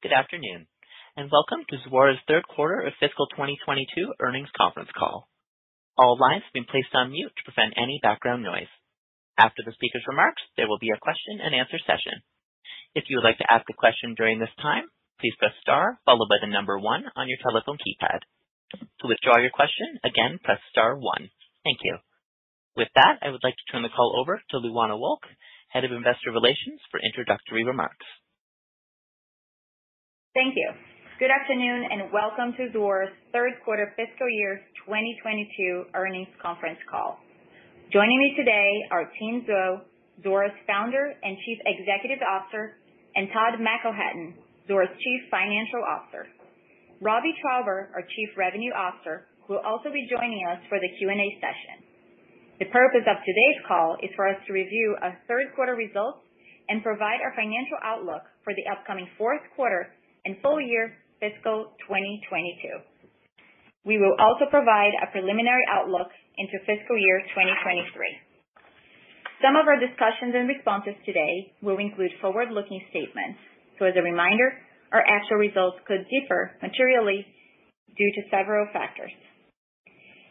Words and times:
Good 0.00 0.16
afternoon, 0.16 0.64
and 1.12 1.28
welcome 1.28 1.60
to 1.68 1.76
Zuora's 1.84 2.16
third 2.24 2.48
quarter 2.48 2.80
of 2.88 2.96
fiscal 2.96 3.28
2022 3.36 4.16
earnings 4.16 4.48
conference 4.56 4.88
call. 4.96 5.28
All 6.00 6.16
lines 6.16 6.40
have 6.40 6.56
been 6.56 6.64
placed 6.64 6.96
on 6.96 7.12
mute 7.12 7.28
to 7.36 7.44
prevent 7.44 7.76
any 7.76 8.00
background 8.00 8.40
noise. 8.40 8.72
After 9.36 9.60
the 9.60 9.76
speaker's 9.76 10.08
remarks, 10.08 10.40
there 10.56 10.64
will 10.72 10.80
be 10.80 10.88
a 10.88 10.96
question-and-answer 11.04 11.84
session. 11.84 12.24
If 12.96 13.12
you 13.12 13.20
would 13.20 13.28
like 13.28 13.36
to 13.44 13.52
ask 13.52 13.68
a 13.68 13.76
question 13.76 14.16
during 14.16 14.40
this 14.40 14.56
time, 14.64 14.88
please 15.20 15.36
press 15.36 15.52
star 15.60 16.00
followed 16.08 16.32
by 16.32 16.40
the 16.40 16.48
number 16.48 16.80
one 16.80 17.04
on 17.12 17.28
your 17.28 17.36
telephone 17.44 17.76
keypad. 17.76 18.24
To 18.80 19.04
withdraw 19.04 19.36
your 19.36 19.52
question, 19.52 20.00
again, 20.00 20.40
press 20.40 20.64
star 20.72 20.96
one. 20.96 21.28
Thank 21.60 21.84
you. 21.84 22.00
With 22.72 22.88
that, 22.96 23.20
I 23.20 23.28
would 23.28 23.44
like 23.44 23.60
to 23.60 23.66
turn 23.68 23.84
the 23.84 23.92
call 23.92 24.16
over 24.16 24.40
to 24.40 24.64
Luana 24.64 24.96
Wolk, 24.96 25.28
Head 25.68 25.84
of 25.84 25.92
Investor 25.92 26.32
Relations, 26.32 26.80
for 26.88 27.04
introductory 27.04 27.68
remarks. 27.68 28.08
Thank 30.30 30.54
you. 30.54 30.70
Good 31.18 31.34
afternoon, 31.34 31.90
and 31.90 32.06
welcome 32.14 32.54
to 32.54 32.70
Zuora's 32.70 33.10
third 33.34 33.50
quarter 33.66 33.90
fiscal 33.98 34.30
year 34.30 34.62
2022 34.86 35.90
earnings 35.98 36.30
conference 36.38 36.78
call. 36.86 37.18
Joining 37.90 38.14
me 38.14 38.38
today 38.38 38.70
are 38.94 39.10
Tien 39.18 39.42
Tzuo, 39.42 39.82
Zuora's 40.22 40.54
Founder 40.70 41.18
and 41.26 41.34
Chief 41.42 41.58
Executive 41.66 42.22
Officer, 42.22 42.78
and 43.18 43.26
Todd 43.34 43.58
McElhatton, 43.58 44.38
Zuora's 44.70 44.94
Chief 45.02 45.20
Financial 45.34 45.82
Officer. 45.82 46.30
Robbie 47.02 47.34
Traube, 47.42 47.90
our 47.90 48.06
Chief 48.14 48.30
Revenue 48.38 48.70
Officer, 48.70 49.26
will 49.50 49.58
also 49.66 49.90
be 49.90 50.06
joining 50.06 50.46
us 50.46 50.62
for 50.70 50.78
the 50.78 50.94
Q&A 51.02 51.26
session. 51.42 51.82
The 52.62 52.70
purpose 52.70 53.02
of 53.10 53.18
today's 53.26 53.58
call 53.66 53.98
is 53.98 54.14
for 54.14 54.30
us 54.30 54.38
to 54.46 54.54
review 54.54 54.94
our 55.02 55.18
third 55.26 55.50
quarter 55.58 55.74
results 55.74 56.22
and 56.70 56.86
provide 56.86 57.18
our 57.18 57.34
financial 57.34 57.82
outlook 57.82 58.22
for 58.46 58.54
the 58.54 58.62
upcoming 58.70 59.10
fourth 59.18 59.42
quarter 59.58 59.90
and 60.24 60.36
full 60.42 60.60
year 60.60 60.92
fiscal 61.20 61.72
2022. 61.86 62.80
We 63.84 63.96
will 63.96 64.16
also 64.20 64.44
provide 64.50 64.92
a 65.00 65.08
preliminary 65.12 65.64
outlook 65.72 66.08
into 66.36 66.60
fiscal 66.68 66.96
year 66.96 67.24
2023. 67.32 67.84
Some 69.40 69.56
of 69.56 69.64
our 69.64 69.80
discussions 69.80 70.36
and 70.36 70.44
responses 70.48 70.96
today 71.08 71.56
will 71.64 71.80
include 71.80 72.12
forward-looking 72.20 72.84
statements. 72.92 73.40
So 73.80 73.88
as 73.88 73.96
a 73.96 74.04
reminder, 74.04 74.52
our 74.92 75.00
actual 75.00 75.40
results 75.40 75.80
could 75.88 76.04
differ 76.12 76.52
materially 76.60 77.24
due 77.96 78.12
to 78.20 78.28
several 78.28 78.68
factors. 78.72 79.12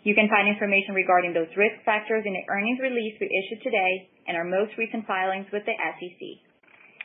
You 0.06 0.14
can 0.14 0.30
find 0.30 0.48
information 0.48 0.94
regarding 0.94 1.34
those 1.34 1.50
risk 1.58 1.82
factors 1.84 2.24
in 2.24 2.34
the 2.38 2.46
earnings 2.54 2.80
release 2.80 3.18
we 3.20 3.28
issued 3.28 3.66
today 3.66 3.94
and 4.30 4.38
our 4.38 4.46
most 4.46 4.78
recent 4.78 5.10
filings 5.10 5.50
with 5.52 5.66
the 5.66 5.74
SEC. 5.74 6.22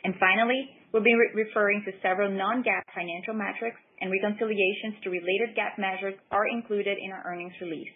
And 0.04 0.14
finally, 0.20 0.68
we'll 0.92 1.02
be 1.02 1.16
referring 1.34 1.82
to 1.84 1.92
several 2.00 2.30
non-GAAP 2.30 2.84
financial 2.94 3.34
metrics 3.34 3.80
and 4.00 4.12
reconciliations 4.12 5.00
to 5.02 5.10
related 5.10 5.56
GAAP 5.56 5.80
measures 5.80 6.14
are 6.30 6.46
included 6.48 6.96
in 7.00 7.10
our 7.10 7.24
earnings 7.26 7.54
release. 7.60 7.92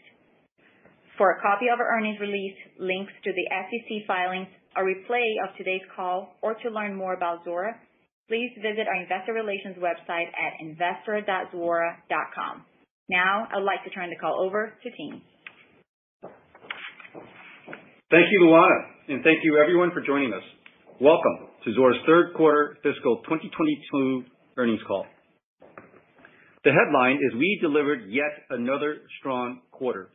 For 1.19 1.33
a 1.33 1.41
copy 1.43 1.67
of 1.69 1.81
our 1.81 1.99
earnings 1.99 2.19
release, 2.21 2.57
links 2.79 3.13
to 3.25 3.33
the 3.33 3.47
SEC 3.51 4.07
filings, 4.07 4.47
a 4.77 4.81
replay 4.81 5.27
of 5.45 5.55
today's 5.59 5.83
call, 5.95 6.37
or 6.43 6.55
to 6.55 6.71
learn 6.71 6.95
more 6.95 7.13
about 7.15 7.45
Zuora, 7.45 7.75
please 8.29 8.51
visit 8.63 8.87
our 8.87 8.95
investor 9.03 9.33
relations 9.33 9.77
website 9.77 10.29
at 10.33 10.53
investor.zuora.com. 10.61 12.65
Now, 13.11 13.49
I'd 13.53 13.65
like 13.65 13.83
to 13.85 13.91
turn 13.91 14.11
the 14.11 14.17
call 14.17 14.41
over 14.41 14.75
to 14.83 14.91
Tien. 14.91 15.21
Thank 18.11 18.27
you, 18.31 18.41
Luana, 18.47 18.85
and 19.09 19.25
thank 19.25 19.41
you 19.43 19.59
everyone 19.61 19.91
for 19.93 20.01
joining 20.01 20.33
us. 20.33 20.43
Welcome 21.01 21.47
to 21.63 21.71
Zuora's 21.79 22.03
third 22.11 22.35
quarter 22.35 22.75
fiscal 22.83 23.23
2022 23.23 24.25
earnings 24.59 24.81
call. 24.83 25.07
The 26.65 26.75
headline 26.75 27.23
is 27.23 27.39
we 27.39 27.57
delivered 27.63 28.11
yet 28.11 28.35
another 28.51 29.07
strong 29.21 29.61
quarter. 29.71 30.11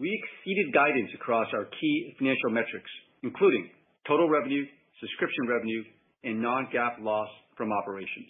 We 0.00 0.10
exceeded 0.10 0.74
guidance 0.74 1.10
across 1.14 1.46
our 1.54 1.70
key 1.78 2.12
financial 2.18 2.50
metrics, 2.50 2.90
including 3.22 3.70
total 4.08 4.28
revenue, 4.28 4.66
subscription 4.98 5.46
revenue, 5.46 5.84
and 6.24 6.42
non-GAAP 6.42 7.06
loss 7.06 7.28
from 7.56 7.70
operations. 7.70 8.26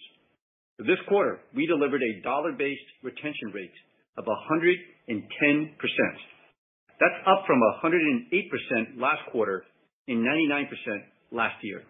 This 0.77 1.01
quarter, 1.09 1.39
we 1.55 1.65
delivered 1.65 2.03
a 2.03 2.21
dollar-based 2.21 2.89
retention 3.01 3.49
rate 3.55 3.73
of 4.19 4.25
110%. 4.29 5.17
That's 7.01 7.19
up 7.25 7.41
from 7.47 7.57
108% 7.81 9.01
last 9.01 9.21
quarter 9.31 9.65
and 10.07 10.23
99% 10.23 10.69
last 11.31 11.55
year. 11.63 11.83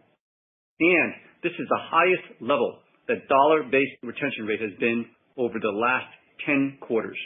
And 0.79 1.13
this 1.43 1.53
is 1.53 1.67
the 1.69 1.83
highest 1.89 2.41
level 2.41 2.79
that 3.07 3.27
dollar-based 3.27 4.03
retention 4.03 4.45
rate 4.45 4.61
has 4.61 4.77
been 4.79 5.05
over 5.37 5.59
the 5.59 5.73
last 5.73 6.11
10 6.45 6.77
quarters. 6.81 7.17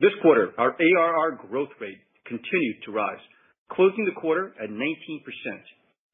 This 0.00 0.12
quarter, 0.22 0.52
our 0.58 0.76
ARR 0.78 1.38
growth 1.48 1.74
rate 1.80 1.98
continued 2.26 2.78
to 2.86 2.92
rise, 2.92 3.22
closing 3.72 4.04
the 4.04 4.20
quarter 4.20 4.54
at 4.62 4.70
19%, 4.70 4.78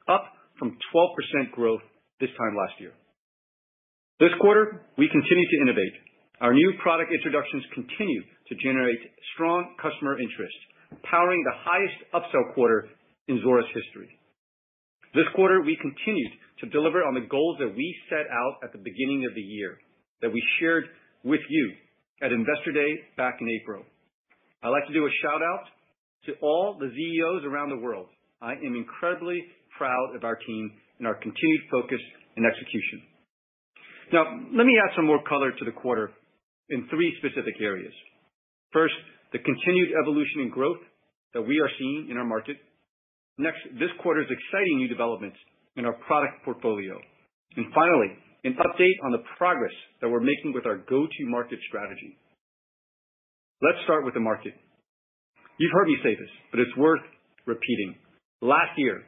up 0.09 0.25
from 0.59 0.77
12% 0.95 1.51
growth 1.53 1.83
this 2.21 2.31
time 2.39 2.57
last 2.57 2.81
year. 2.81 2.93
This 4.21 4.31
quarter, 4.41 4.87
we 4.97 5.11
continued 5.11 5.49
to 5.51 5.61
innovate. 5.67 5.95
Our 6.41 6.55
new 6.55 6.73
product 6.83 7.13
introductions 7.13 7.65
continue 7.75 8.23
to 8.23 8.55
generate 8.63 9.01
strong 9.35 9.75
customer 9.83 10.19
interest, 10.21 10.55
powering 11.03 11.43
the 11.43 11.59
highest 11.59 11.99
upsell 12.15 12.55
quarter 12.55 12.89
in 13.29 13.43
Zuora's 13.43 13.69
history. 13.75 14.09
This 15.15 15.31
quarter, 15.35 15.63
we 15.63 15.79
continued 15.79 16.33
to 16.59 16.67
deliver 16.75 17.07
on 17.07 17.15
the 17.15 17.27
goals 17.31 17.57
that 17.63 17.71
we 17.71 17.87
set 18.11 18.27
out 18.27 18.59
at 18.67 18.73
the 18.73 18.83
beginning 18.83 19.27
of 19.31 19.35
the 19.35 19.47
year 19.47 19.79
that 20.23 20.33
we 20.33 20.43
shared 20.59 20.91
with 21.23 21.41
you 21.49 21.73
at 22.23 22.33
Investor 22.33 22.73
Day 22.75 22.91
back 23.17 23.39
in 23.41 23.47
April. 23.63 23.87
I'd 24.63 24.75
like 24.75 24.87
to 24.89 24.93
do 24.93 25.07
a 25.07 25.17
shout-out 25.23 25.67
to 26.27 26.33
all 26.43 26.77
the 26.81 26.91
ZEOs 26.91 27.47
around 27.47 27.71
the 27.71 27.79
world. 27.79 28.09
I 28.43 28.53
am 28.59 28.75
incredibly 28.75 29.39
proud 29.79 30.17
of 30.17 30.25
our 30.25 30.35
team 30.35 30.73
and 30.99 31.07
our 31.07 31.15
continued 31.15 31.63
focus 31.71 32.01
and 32.37 32.47
execution. 32.47 33.07
Now, 34.13 34.25
let 34.51 34.67
me 34.67 34.75
add 34.83 34.97
some 34.97 35.07
more 35.07 35.23
color 35.29 35.53
to 35.53 35.65
the 35.65 35.79
quarter 35.79 36.11
in 36.71 36.89
three 36.91 37.15
specific 37.19 37.55
areas. 37.61 37.93
First, 38.73 38.95
the 39.33 39.39
continued 39.39 39.95
evolution 40.01 40.43
and 40.43 40.51
growth 40.51 40.83
that 41.35 41.43
we 41.43 41.61
are 41.61 41.71
seeing 41.79 42.09
in 42.11 42.17
our 42.17 42.27
market. 42.27 42.57
Next, 43.39 43.59
this 43.79 43.91
quarter's 44.03 44.31
exciting 44.31 44.79
new 44.79 44.89
developments 44.89 45.37
in 45.77 45.85
our 45.85 45.95
product 46.07 46.45
portfolio. 46.45 46.95
And 47.57 47.67
finally, 47.75 48.15
an 48.45 48.55
update 48.61 48.99
on 49.05 49.13
the 49.13 49.25
progress 49.39 49.75
that 50.01 50.09
we're 50.09 50.21
making 50.21 50.53
with 50.55 50.67
our 50.67 50.77
go-to-market 50.77 51.59
strategy. 51.69 52.19
Let's 53.63 53.79
start 53.85 54.05
with 54.05 54.15
the 54.15 54.21
market. 54.21 54.53
You've 55.59 55.73
heard 55.73 55.89
me 55.89 55.97
say 56.03 56.15
this, 56.15 56.31
but 56.51 56.61
it's 56.61 56.77
worth 56.77 57.03
repeating. 57.47 57.95
Last 58.43 58.77
year, 58.77 59.03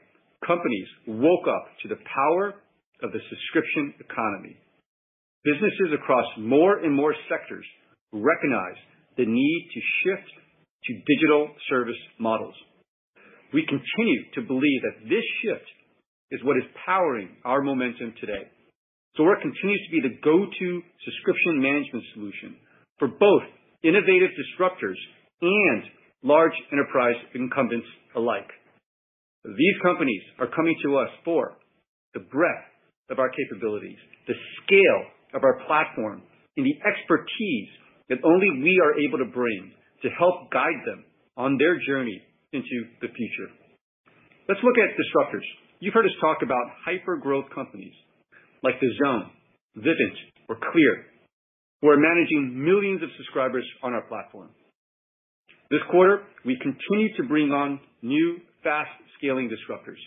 companies 0.47 0.88
woke 1.06 1.47
up 1.47 1.66
to 1.82 1.88
the 1.88 2.00
power 2.15 2.54
of 3.03 3.12
the 3.12 3.20
subscription 3.28 3.94
economy. 4.00 4.56
Businesses 5.44 5.94
across 5.94 6.26
more 6.38 6.78
and 6.78 6.94
more 6.94 7.15
sectors 7.28 7.66
recognize 8.12 8.78
the 9.16 9.26
need 9.26 9.69
to 9.75 9.81
shift 10.03 10.28
to 10.84 10.92
digital 11.15 11.50
service 11.69 12.00
models. 12.19 12.54
We 13.52 13.66
continue 13.66 14.20
to 14.34 14.42
believe 14.42 14.80
that 14.82 15.08
this 15.08 15.24
shift 15.42 15.68
is 16.30 16.42
what 16.42 16.56
is 16.56 16.64
powering 16.84 17.30
our 17.44 17.62
momentum 17.62 18.14
today. 18.20 18.50
Zuora 19.18 19.40
continues 19.40 19.80
to 19.86 19.92
be 19.92 20.02
the 20.02 20.18
go-to 20.22 20.82
subscription 21.04 21.62
management 21.62 22.04
solution 22.14 22.56
for 22.98 23.08
both 23.08 23.42
innovative 23.82 24.30
disruptors 24.34 24.98
and 25.40 25.82
large 26.22 26.52
enterprise 26.72 27.16
incumbents 27.34 27.86
alike. 28.16 28.50
These 29.44 29.78
companies 29.82 30.22
are 30.40 30.50
coming 30.50 30.74
to 30.84 30.98
us 30.98 31.08
for 31.24 31.56
the 32.14 32.20
breadth 32.20 32.66
of 33.10 33.18
our 33.18 33.30
capabilities, 33.30 33.98
the 34.26 34.34
scale 34.64 35.02
of 35.34 35.44
our 35.44 35.65
platform, 35.66 36.22
and 36.56 36.66
the 36.66 36.76
expertise 36.82 37.68
that 38.09 38.18
only 38.24 38.50
we 38.62 38.80
are 38.82 38.98
able 38.98 39.18
to 39.18 39.32
bring 39.32 39.72
to 40.03 40.09
help 40.18 40.50
guide 40.50 40.82
them 40.84 41.04
on 41.36 41.59
their 41.59 41.78
journey 41.86 42.21
into 42.53 42.87
the 43.01 43.09
future. 43.09 43.51
Let's 44.48 44.60
look 44.63 44.78
at 44.78 44.95
disruptors. 44.95 45.47
You've 45.81 45.95
heard 45.95 46.07
us 46.07 46.21
talk 46.21 46.39
about 46.43 46.71
hyper-growth 46.84 47.47
companies 47.54 47.95
like 48.63 48.81
The 48.81 48.91
Zone, 49.04 49.31
Vivint, 49.77 50.16
or 50.48 50.57
CLEAR, 50.57 51.04
who 51.83 51.89
are 51.89 51.98
managing 51.98 52.65
millions 52.65 53.03
of 53.03 53.10
subscribers 53.16 53.66
on 53.83 53.93
our 53.93 54.03
platform. 54.03 54.51
This 55.71 55.83
quarter, 55.91 56.22
we 56.45 56.57
continue 56.63 57.15
to 57.16 57.28
bring 57.28 57.51
on 57.51 57.81
new 58.03 58.39
fast-scaling 58.63 59.51
disruptors. 59.51 60.01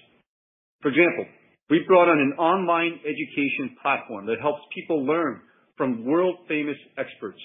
For 0.82 0.90
example, 0.90 1.26
we 1.70 1.84
brought 1.86 2.10
on 2.10 2.18
an 2.18 2.34
online 2.40 3.00
education 3.04 3.76
platform 3.82 4.26
that 4.26 4.42
helps 4.42 4.62
people 4.74 5.06
learn 5.06 5.42
from 5.78 6.06
world-famous 6.06 6.78
experts. 6.98 7.40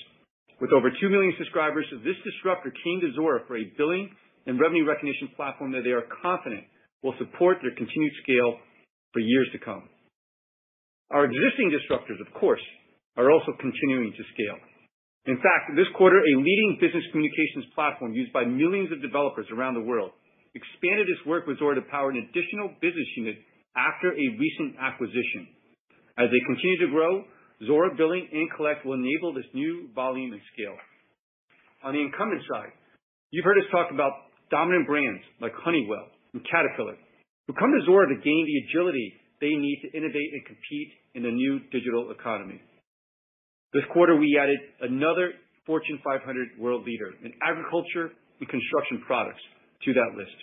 With 0.61 0.73
over 0.73 0.89
2 0.89 1.11
million 1.11 1.35
subscribers, 1.37 1.85
this 2.05 2.17
disruptor 2.25 2.73
came 2.73 3.01
to 3.03 3.13
Zuora 3.19 3.47
for 3.47 3.59
a 3.59 3.71
billing 3.77 4.09
and 4.47 4.61
revenue 4.61 4.85
recognition 4.87 5.29
platform 5.37 5.73
that 5.73 5.83
they 5.85 5.93
are 5.93 6.07
confident 6.23 6.65
will 7.03 7.15
support 7.19 7.59
their 7.61 7.75
continued 7.77 8.15
scale 8.23 8.61
for 9.13 9.21
years 9.21 9.49
to 9.53 9.59
come. 9.59 9.89
Our 11.13 11.25
existing 11.29 11.71
disruptors, 11.71 12.21
of 12.21 12.33
course, 12.41 12.63
are 13.17 13.31
also 13.31 13.53
continuing 13.61 14.13
to 14.13 14.25
scale. 14.35 14.59
In 15.27 15.37
fact, 15.41 15.73
this 15.77 15.89
quarter, 15.97 16.21
a 16.21 16.35
leading 16.37 16.77
business 16.81 17.05
communications 17.13 17.73
platform 17.75 18.13
used 18.13 18.33
by 18.33 18.45
millions 18.45 18.93
of 18.93 19.01
developers 19.01 19.47
around 19.53 19.75
the 19.75 19.87
world 19.89 20.13
expanded 20.55 21.09
its 21.09 21.25
work 21.27 21.47
with 21.47 21.59
Zuora 21.59 21.77
to 21.77 21.87
power 21.91 22.11
an 22.11 22.21
additional 22.29 22.77
business 22.81 23.09
unit 23.17 23.37
after 23.77 24.13
a 24.13 24.27
recent 24.39 24.77
acquisition. 24.79 25.49
As 26.19 26.31
they 26.31 26.43
continue 26.47 26.79
to 26.87 26.93
grow, 26.93 27.25
Zuora 27.67 27.97
Billing 27.97 28.29
and 28.31 28.47
Collect 28.57 28.85
will 28.85 28.95
enable 28.95 29.33
this 29.33 29.49
new 29.55 29.89
volume 29.95 30.33
and 30.33 30.43
scale. 30.53 30.77
On 31.83 31.95
the 31.95 32.01
incumbent 32.01 32.43
side, 32.51 32.71
you've 33.31 33.45
heard 33.45 33.59
us 33.59 33.71
talk 33.71 33.91
about 33.91 34.13
dominant 34.55 34.87
brands 34.87 35.27
like 35.43 35.51
Honeywell 35.67 36.07
and 36.31 36.43
Caterpillar, 36.47 36.95
who 37.51 37.59
come 37.59 37.75
to 37.75 37.83
Zuora 37.83 38.07
to 38.07 38.19
gain 38.23 38.43
the 38.47 38.59
agility 38.71 39.19
they 39.43 39.51
need 39.51 39.83
to 39.83 39.91
innovate 39.99 40.31
and 40.31 40.47
compete 40.47 40.91
in 41.19 41.27
the 41.27 41.35
new 41.35 41.59
digital 41.75 42.15
economy. 42.15 42.63
This 43.75 43.83
quarter, 43.91 44.15
we 44.15 44.39
added 44.39 44.57
another 44.87 45.35
Fortune 45.67 45.99
500 46.07 46.23
world 46.63 46.87
leader 46.87 47.11
in 47.27 47.35
agriculture 47.43 48.15
and 48.39 48.47
construction 48.47 49.03
products 49.03 49.43
to 49.83 49.91
that 49.99 50.15
list. 50.15 50.39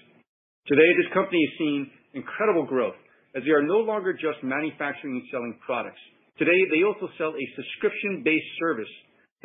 Today, 0.68 0.92
this 1.00 1.08
company 1.16 1.40
is 1.40 1.54
seeing 1.58 1.88
incredible 2.14 2.68
growth 2.68 3.00
as 3.32 3.48
they 3.48 3.56
are 3.56 3.64
no 3.64 3.80
longer 3.80 4.12
just 4.12 4.44
manufacturing 4.44 5.24
and 5.24 5.26
selling 5.32 5.56
products. 5.64 6.02
Today, 6.36 6.68
they 6.68 6.84
also 6.84 7.08
sell 7.16 7.32
a 7.32 7.46
subscription-based 7.56 8.52
service 8.60 8.92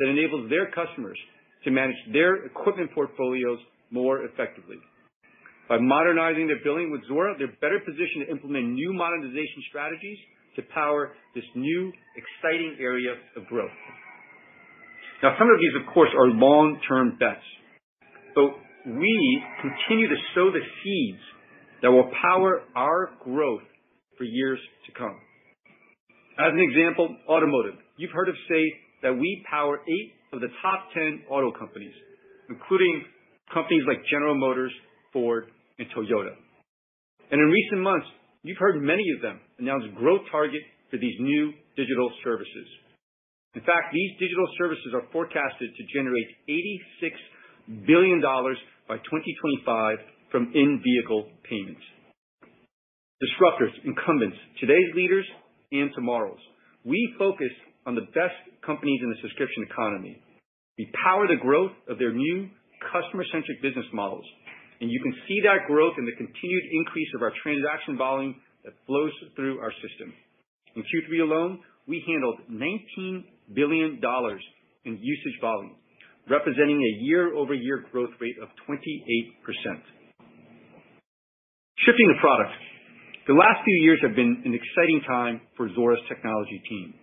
that 0.03 0.11
enables 0.11 0.51
their 0.51 0.67
customers 0.75 1.17
to 1.63 1.71
manage 1.71 1.97
their 2.11 2.45
equipment 2.45 2.91
portfolios 2.91 3.59
more 3.91 4.23
effectively. 4.23 4.77
By 5.69 5.77
modernizing 5.79 6.47
their 6.47 6.63
billing 6.63 6.91
with 6.91 7.01
Zuora, 7.11 7.37
they're 7.37 7.55
better 7.59 7.79
positioned 7.83 8.25
to 8.25 8.31
implement 8.31 8.71
new 8.71 8.93
monetization 8.93 9.63
strategies 9.69 10.17
to 10.55 10.61
power 10.73 11.11
this 11.35 11.43
new, 11.55 11.91
exciting 12.15 12.77
area 12.79 13.13
of 13.35 13.45
growth. 13.47 13.75
Now, 15.21 15.35
some 15.37 15.49
of 15.49 15.57
these, 15.59 15.75
of 15.81 15.93
course, 15.93 16.09
are 16.17 16.27
long-term 16.27 17.17
bets, 17.19 17.43
but 18.33 18.53
we 18.85 19.43
continue 19.61 20.07
to 20.07 20.15
sow 20.33 20.51
the 20.51 20.63
seeds 20.83 21.23
that 21.81 21.91
will 21.91 22.09
power 22.21 22.61
our 22.75 23.09
growth 23.23 23.65
for 24.17 24.23
years 24.23 24.59
to 24.85 24.91
come. 24.97 25.17
As 26.39 26.53
an 26.53 26.61
example, 26.61 27.17
automotive. 27.27 27.75
You've 27.97 28.11
heard 28.11 28.29
us 28.29 28.35
say 28.47 28.63
that 29.03 29.13
we 29.13 29.43
power 29.49 29.79
eight 29.87 30.13
of 30.33 30.41
the 30.41 30.49
top 30.61 30.89
10 30.93 31.23
auto 31.29 31.51
companies, 31.51 31.93
including 32.49 33.03
companies 33.53 33.83
like 33.87 34.03
General 34.09 34.35
Motors, 34.35 34.73
Ford, 35.13 35.45
and 35.79 35.87
Toyota. 35.95 36.35
And 37.31 37.39
in 37.39 37.47
recent 37.47 37.81
months, 37.81 38.07
you've 38.43 38.57
heard 38.59 38.81
many 38.81 39.03
of 39.15 39.21
them 39.21 39.39
announce 39.59 39.83
growth 39.95 40.21
targets 40.31 40.65
for 40.89 40.97
these 40.97 41.15
new 41.19 41.51
digital 41.75 42.11
services. 42.23 42.67
In 43.55 43.61
fact, 43.61 43.91
these 43.91 44.11
digital 44.19 44.47
services 44.57 44.93
are 44.93 45.03
forecasted 45.11 45.69
to 45.75 45.83
generate 45.93 46.27
$86 46.47 47.85
billion 47.87 48.21
by 48.21 48.97
2025 48.97 49.97
from 50.31 50.51
in-vehicle 50.53 51.27
payments. 51.49 51.81
Disruptors, 53.17 53.73
incumbents, 53.83 54.37
today's 54.59 54.93
leaders 54.95 55.25
and 55.71 55.89
tomorrow's. 55.95 56.39
We 56.85 57.15
focus 57.17 57.51
on 57.85 57.95
the 57.95 58.05
best 58.13 58.37
companies 58.63 58.99
in 59.01 59.09
the 59.09 59.19
subscription 59.21 59.63
economy. 59.63 60.21
We 60.77 60.91
power 61.03 61.27
the 61.27 61.41
growth 61.41 61.71
of 61.89 61.97
their 61.97 62.13
new 62.13 62.49
customer-centric 62.91 63.61
business 63.61 63.85
models, 63.93 64.25
and 64.81 64.91
you 64.91 64.99
can 65.01 65.13
see 65.27 65.41
that 65.43 65.65
growth 65.65 65.95
in 65.97 66.05
the 66.05 66.15
continued 66.17 66.65
increase 66.73 67.09
of 67.15 67.21
our 67.21 67.33
transaction 67.41 67.97
volume 67.97 68.35
that 68.63 68.73
flows 68.85 69.11
through 69.35 69.59
our 69.59 69.71
system. 69.81 70.13
In 70.75 70.83
Q3 70.83 71.21
alone, 71.25 71.59
we 71.87 72.03
handled 72.05 72.39
$19 72.51 73.23
billion 73.55 73.99
in 74.85 74.93
usage 75.01 75.37
volume, 75.41 75.75
representing 76.29 76.77
a 76.77 77.03
year-over-year 77.05 77.85
growth 77.91 78.13
rate 78.19 78.35
of 78.43 78.49
28%. 78.69 78.77
Shifting 81.85 82.07
to 82.13 82.19
product. 82.19 82.51
The 83.27 83.33
last 83.33 83.63
few 83.63 83.83
years 83.83 83.99
have 84.03 84.15
been 84.15 84.41
an 84.45 84.53
exciting 84.53 85.01
time 85.07 85.41
for 85.55 85.69
Zuora's 85.69 86.03
technology 86.07 86.61
team. 86.69 86.93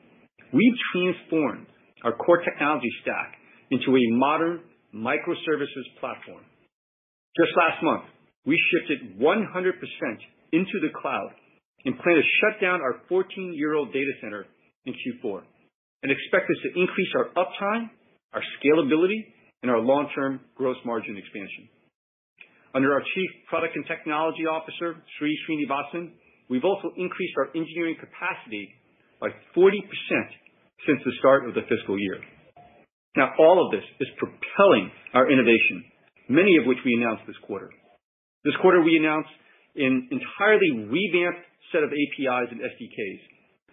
We've 0.53 0.79
transformed 0.93 1.67
our 2.05 2.13
core 2.13 2.43
technology 2.45 2.91
stack 3.03 3.35
into 3.71 3.97
a 3.97 4.05
modern 4.13 4.61
microservices 4.95 5.87
platform. 6.01 6.45
Just 7.37 7.51
last 7.59 7.83
month, 7.83 8.05
we 8.47 8.59
shifted 8.71 9.19
100% 9.19 9.27
into 10.53 10.77
the 10.81 10.95
cloud 10.95 11.35
and 11.85 11.99
plan 11.99 12.17
to 12.17 12.23
shut 12.41 12.61
down 12.63 12.81
our 12.81 13.03
14-year-old 13.11 13.93
data 13.93 14.13
center 14.23 14.47
in 14.87 14.95
Q4 14.95 15.43
and 16.03 16.13
expect 16.13 16.47
this 16.49 16.61
to 16.63 16.81
increase 16.81 17.09
our 17.17 17.29
uptime, 17.35 17.91
our 18.33 18.43
scalability, 18.61 19.35
and 19.63 19.71
our 19.71 19.81
long-term 19.81 20.41
gross 20.55 20.77
margin 20.85 21.17
expansion. 21.17 21.69
Under 22.75 22.93
our 22.93 23.03
Chief 23.15 23.31
Product 23.49 23.75
and 23.77 23.87
Technology 23.87 24.47
Officer, 24.47 24.97
Sri 25.19 25.33
Srinivasan, 25.49 26.13
we've 26.51 26.65
also 26.65 26.93
increased 26.97 27.35
our 27.39 27.49
engineering 27.57 27.97
capacity 27.99 28.69
by 29.21 29.29
40% 29.57 29.73
since 30.87 31.01
the 31.05 31.13
start 31.19 31.49
of 31.49 31.55
the 31.55 31.63
fiscal 31.69 31.99
year. 31.99 32.21
Now, 33.17 33.31
all 33.39 33.65
of 33.65 33.71
this 33.71 33.85
is 34.01 34.09
propelling 34.19 34.91
our 35.15 35.31
innovation, 35.31 35.85
many 36.29 36.57
of 36.59 36.67
which 36.67 36.79
we 36.85 36.95
announced 36.99 37.23
this 37.27 37.39
quarter. 37.47 37.71
This 38.45 38.55
quarter, 38.61 38.83
we 38.83 38.97
announced 38.99 39.31
an 39.77 40.09
entirely 40.11 40.91
revamped 40.91 41.47
set 41.71 41.83
of 41.83 41.91
APIs 41.91 42.51
and 42.51 42.61
SDKs 42.61 43.21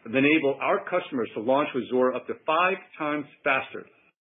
that 0.05 0.17
enable 0.17 0.57
our 0.61 0.85
customers 0.85 1.29
to 1.35 1.41
launch 1.41 1.69
with 1.73 1.89
Zuora 1.91 2.15
up 2.15 2.27
to 2.27 2.33
five 2.45 2.77
times 2.97 3.25
faster 3.43 3.85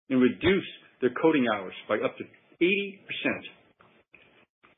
and 0.09 0.21
reduce 0.21 0.67
their 1.01 1.11
coding 1.21 1.47
hours 1.47 1.73
by 1.87 1.95
up 1.95 2.15
to 2.17 2.23
80%. 2.61 2.99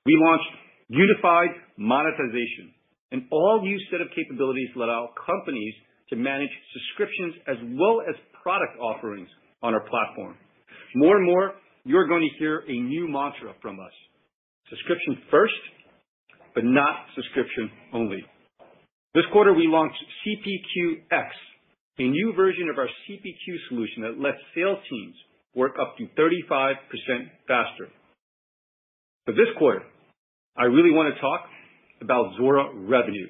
We 0.05 0.15
launched 0.17 0.49
unified 0.89 1.49
monetization, 1.77 2.73
an 3.11 3.27
all-new 3.31 3.77
set 3.91 4.01
of 4.01 4.07
capabilities 4.15 4.69
that 4.75 4.85
allow 4.85 5.09
companies 5.25 5.73
to 6.09 6.15
manage 6.15 6.49
subscriptions 6.73 7.35
as 7.47 7.57
well 7.77 8.01
as 8.07 8.15
product 8.41 8.79
offerings 8.79 9.27
on 9.63 9.73
our 9.73 9.81
platform. 9.81 10.35
More 10.95 11.17
and 11.17 11.25
more, 11.25 11.53
you're 11.83 12.07
going 12.07 12.21
to 12.21 12.39
hear 12.39 12.63
a 12.67 12.71
new 12.71 13.07
mantra 13.07 13.53
from 13.61 13.79
us, 13.79 13.93
subscription 14.69 15.17
first, 15.31 15.53
but 16.53 16.63
not 16.63 17.05
subscription 17.15 17.69
only. 17.93 18.23
This 19.13 19.25
quarter, 19.31 19.53
we 19.53 19.67
launched 19.67 19.97
CPQ-X, 20.25 21.27
a 21.99 22.03
new 22.03 22.33
version 22.35 22.69
of 22.69 22.77
our 22.77 22.87
CPQ 22.87 23.69
solution 23.69 24.03
that 24.03 24.19
lets 24.19 24.37
sales 24.53 24.79
teams 24.89 25.15
work 25.55 25.73
up 25.81 25.95
to 25.97 26.05
35% 26.19 26.75
faster. 27.47 27.87
But 29.25 29.33
this 29.33 29.49
quarter, 29.57 29.81
I 30.57 30.65
really 30.65 30.91
want 30.91 31.13
to 31.13 31.21
talk 31.21 31.41
about 32.01 32.33
Zuora 32.39 32.69
Revenue, 32.87 33.27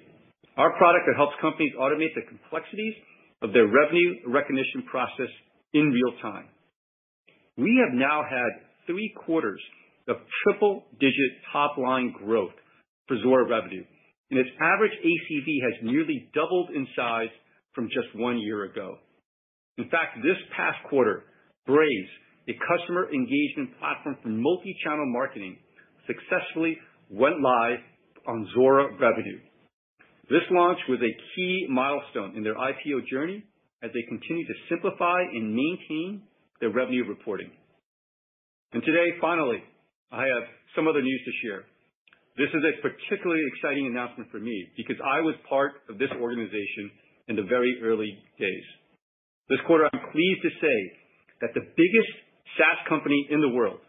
our 0.58 0.76
product 0.78 1.06
that 1.08 1.16
helps 1.16 1.34
companies 1.40 1.72
automate 1.80 2.16
the 2.16 2.26
complexities 2.28 2.94
of 3.42 3.54
their 3.54 3.68
revenue 3.68 4.18
recognition 4.26 4.84
process 4.90 5.30
in 5.78 5.92
real 5.92 6.18
time. 6.22 6.46
We 7.58 7.82
have 7.86 7.94
now 7.94 8.24
had 8.28 8.66
three 8.88 9.14
quarters 9.26 9.62
of 10.08 10.18
triple-digit 10.44 11.32
top-line 11.52 12.14
growth 12.18 12.56
for 13.08 13.18
Zuora 13.18 13.50
Revenue, 13.50 13.84
and 14.32 14.40
its 14.40 14.50
average 14.60 14.94
ACV 14.94 15.48
has 15.64 15.84
nearly 15.84 16.30
doubled 16.34 16.70
in 16.74 16.88
size 16.96 17.30
from 17.74 17.88
just 17.88 18.08
one 18.16 18.40
year 18.40 18.64
ago. 18.64 18.98
In 19.78 19.90
fact, 19.90 20.18
this 20.24 20.38
past 20.56 20.78
quarter, 20.90 21.24
Braze, 21.68 22.10
a 22.50 22.54
customer 22.54 23.10
engagement 23.14 23.78
platform 23.80 24.18
for 24.24 24.30
multi-channel 24.30 25.06
marketing, 25.14 25.58
successfully 26.08 26.78
went 27.10 27.42
live 27.42 27.80
on 28.28 28.48
Zuora 28.56 29.00
Revenue. 29.00 29.40
This 30.30 30.44
launch 30.52 30.80
was 30.90 31.00
a 31.02 31.18
key 31.36 31.68
milestone 31.70 32.36
in 32.36 32.44
their 32.44 32.56
IPO 32.56 33.08
journey 33.12 33.44
as 33.84 33.92
they 33.94 34.02
continue 34.08 34.46
to 34.46 34.58
simplify 34.70 35.22
and 35.22 35.54
maintain 35.54 36.22
their 36.60 36.72
revenue 36.72 37.06
reporting. 37.08 37.52
And 38.74 38.84
today, 38.84 39.14
finally, 39.22 39.62
I 40.12 40.24
have 40.26 40.46
some 40.76 40.88
other 40.88 41.02
news 41.02 41.22
to 41.26 41.34
share. 41.46 41.64
This 42.38 42.50
is 42.54 42.62
a 42.62 42.82
particularly 42.82 43.42
exciting 43.54 43.88
announcement 43.88 44.30
for 44.30 44.40
me 44.40 44.70
because 44.78 44.98
I 45.02 45.22
was 45.22 45.36
part 45.50 45.82
of 45.90 45.98
this 45.98 46.12
organization 46.22 46.92
in 47.28 47.36
the 47.36 47.44
very 47.44 47.82
early 47.84 48.18
days. 48.40 48.68
This 49.50 49.60
quarter, 49.66 49.90
I'm 49.92 50.12
pleased 50.12 50.42
to 50.44 50.52
say 50.62 50.78
that 51.42 51.54
the 51.54 51.66
biggest 51.66 52.14
SaaS 52.58 52.80
company 52.90 53.28
in 53.32 53.42
the 53.42 53.50
world, 53.50 53.80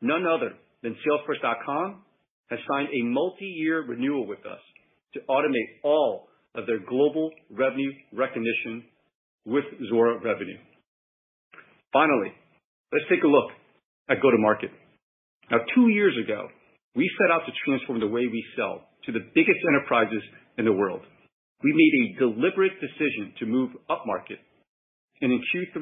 none 0.00 0.24
other 0.26 0.52
than 0.82 0.96
Salesforce.com, 1.04 2.02
has 2.50 2.58
signed 2.70 2.88
a 2.88 3.04
multi-year 3.04 3.84
renewal 3.86 4.26
with 4.26 4.40
us 4.40 4.60
to 5.14 5.20
automate 5.28 5.82
all 5.82 6.28
of 6.54 6.66
their 6.66 6.78
global 6.78 7.30
revenue 7.50 7.90
recognition 8.12 8.84
with 9.46 9.64
Zuora 9.90 10.22
Revenue. 10.22 10.58
Finally, 11.92 12.32
let's 12.92 13.04
take 13.08 13.22
a 13.22 13.28
look 13.28 13.50
at 14.08 14.20
go-to-market. 14.20 14.70
Now, 15.50 15.58
two 15.74 15.88
years 15.88 16.16
ago, 16.22 16.48
we 16.96 17.10
set 17.20 17.30
out 17.30 17.42
to 17.46 17.52
transform 17.64 18.00
the 18.00 18.08
way 18.08 18.26
we 18.26 18.44
sell 18.56 18.82
to 19.06 19.12
the 19.12 19.20
biggest 19.34 19.58
enterprises 19.68 20.22
in 20.58 20.64
the 20.64 20.72
world. 20.72 21.02
we 21.62 21.72
made 21.72 21.94
a 21.96 22.18
deliberate 22.20 22.76
decision 22.80 23.32
to 23.38 23.46
move 23.46 23.70
upmarket. 23.88 24.36
And 25.22 25.32
in 25.32 25.40
Q3, 25.40 25.80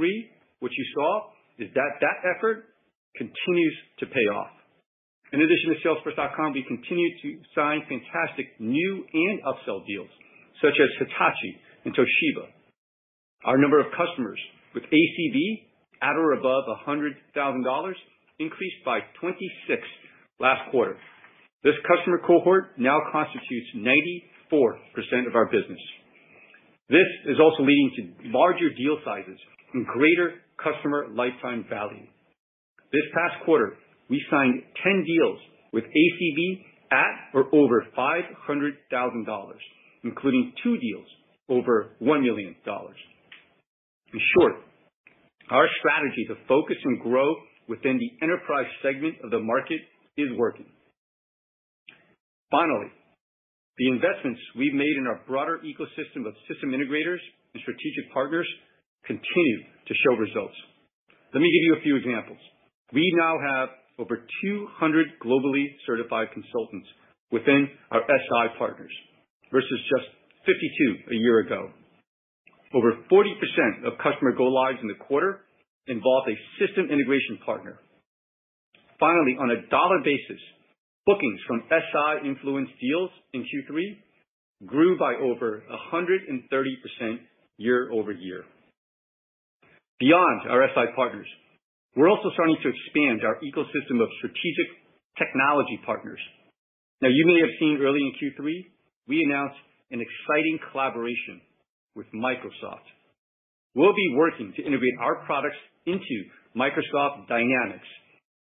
what 0.60 0.70
you 0.70 0.84
saw 0.94 1.32
is 1.58 1.68
that 1.74 1.98
that 2.00 2.18
effort 2.36 2.70
continues 3.16 3.76
to 3.98 4.06
pay 4.06 4.26
off. 4.30 4.54
In 5.32 5.40
addition 5.40 5.74
to 5.74 5.76
Salesforce.com, 5.82 6.52
we 6.52 6.62
continue 6.68 7.10
to 7.22 7.28
sign 7.54 7.82
fantastic 7.88 8.46
new 8.60 9.04
and 9.12 9.42
upsell 9.42 9.84
deals, 9.86 10.10
such 10.60 10.76
as 10.78 10.88
Hitachi 11.00 11.52
and 11.84 11.94
Toshiba. 11.96 12.46
Our 13.44 13.58
number 13.58 13.80
of 13.80 13.86
customers 13.92 14.38
with 14.74 14.84
ACV 14.84 15.66
at 16.02 16.16
or 16.16 16.32
above 16.34 16.64
$100,000 16.86 17.92
increased 18.38 18.84
by 18.84 19.00
26 19.20 19.82
last 20.40 20.70
quarter. 20.70 20.96
This 21.62 21.74
customer 21.86 22.18
cohort 22.26 22.78
now 22.78 22.98
constitutes 23.12 23.70
94% 23.76 25.26
of 25.28 25.34
our 25.36 25.46
business. 25.46 25.78
This 26.88 27.06
is 27.26 27.38
also 27.40 27.62
leading 27.62 27.90
to 27.96 28.28
larger 28.30 28.68
deal 28.70 28.98
sizes 29.04 29.38
and 29.72 29.86
greater 29.86 30.34
customer 30.62 31.06
lifetime 31.14 31.64
value. 31.70 32.06
This 32.92 33.06
past 33.14 33.44
quarter, 33.44 33.76
we 34.10 34.22
signed 34.30 34.62
10 34.84 35.04
deals 35.06 35.38
with 35.72 35.84
ACV 35.84 36.64
at 36.92 37.32
or 37.32 37.46
over 37.54 37.86
$500,000, 37.96 39.52
including 40.04 40.52
two 40.62 40.76
deals 40.78 41.06
over 41.48 41.92
$1 42.02 42.22
million. 42.22 42.54
In 44.12 44.20
short, 44.36 44.54
our 45.50 45.68
strategy 45.80 46.24
to 46.28 46.36
focus 46.46 46.76
and 46.84 47.00
grow 47.00 47.34
within 47.68 47.96
the 47.96 48.10
enterprise 48.20 48.68
segment 48.82 49.16
of 49.24 49.30
the 49.30 49.40
market 49.40 49.80
is 50.16 50.28
working. 50.36 50.66
Finally, 52.50 52.92
the 53.78 53.88
investments 53.88 54.40
we've 54.56 54.74
made 54.76 54.96
in 55.00 55.06
our 55.08 55.24
broader 55.26 55.60
ecosystem 55.64 56.28
of 56.28 56.36
system 56.44 56.76
integrators 56.76 57.20
and 57.54 57.62
strategic 57.64 58.12
partners 58.12 58.46
continue 59.06 59.58
to 59.88 59.94
show 60.04 60.14
results. 60.20 60.54
Let 61.32 61.40
me 61.40 61.48
give 61.48 61.64
you 61.64 61.74
a 61.80 61.82
few 61.82 61.96
examples. 61.96 62.38
We 62.92 63.10
now 63.16 63.36
have 63.40 63.68
over 63.98 64.20
200 64.20 65.06
globally 65.24 65.64
certified 65.86 66.28
consultants 66.34 66.88
within 67.32 67.68
our 67.90 68.02
SI 68.04 68.58
partners 68.58 68.92
versus 69.50 69.80
just 69.88 70.08
52 70.44 71.12
a 71.12 71.16
year 71.16 71.40
ago. 71.40 71.72
Over 72.74 72.96
40% 73.10 73.84
of 73.86 73.98
customer 73.98 74.32
go-lives 74.32 74.78
in 74.80 74.88
the 74.88 75.04
quarter 75.04 75.44
involved 75.86 76.28
a 76.30 76.36
system 76.58 76.88
integration 76.90 77.38
partner. 77.44 77.78
Finally, 78.98 79.36
on 79.40 79.50
a 79.50 79.66
dollar 79.68 79.98
basis, 80.04 80.40
bookings 81.04 81.40
from 81.46 81.64
SI-influenced 81.68 82.72
deals 82.80 83.10
in 83.34 83.42
Q3 83.42 84.66
grew 84.66 84.98
by 84.98 85.14
over 85.20 85.62
130% 85.68 87.18
year-over-year. 87.58 88.44
Beyond 89.98 90.50
our 90.50 90.66
SI 90.74 90.94
partners, 90.96 91.26
we're 91.96 92.08
also 92.08 92.30
starting 92.32 92.56
to 92.62 92.70
expand 92.70 93.20
our 93.26 93.36
ecosystem 93.42 94.00
of 94.00 94.08
strategic 94.18 94.68
technology 95.18 95.78
partners. 95.84 96.20
Now, 97.02 97.08
you 97.08 97.26
may 97.26 97.40
have 97.40 97.52
seen 97.58 97.78
early 97.82 98.00
in 98.00 98.14
Q3, 98.16 98.48
we 99.08 99.22
announced 99.26 99.58
an 99.90 100.00
exciting 100.00 100.58
collaboration 100.70 101.42
with 101.94 102.06
Microsoft. 102.14 102.86
We'll 103.74 103.94
be 103.94 104.14
working 104.16 104.52
to 104.56 104.62
integrate 104.62 104.94
our 105.00 105.24
products 105.24 105.56
into 105.86 106.16
Microsoft 106.56 107.28
Dynamics, 107.28 107.88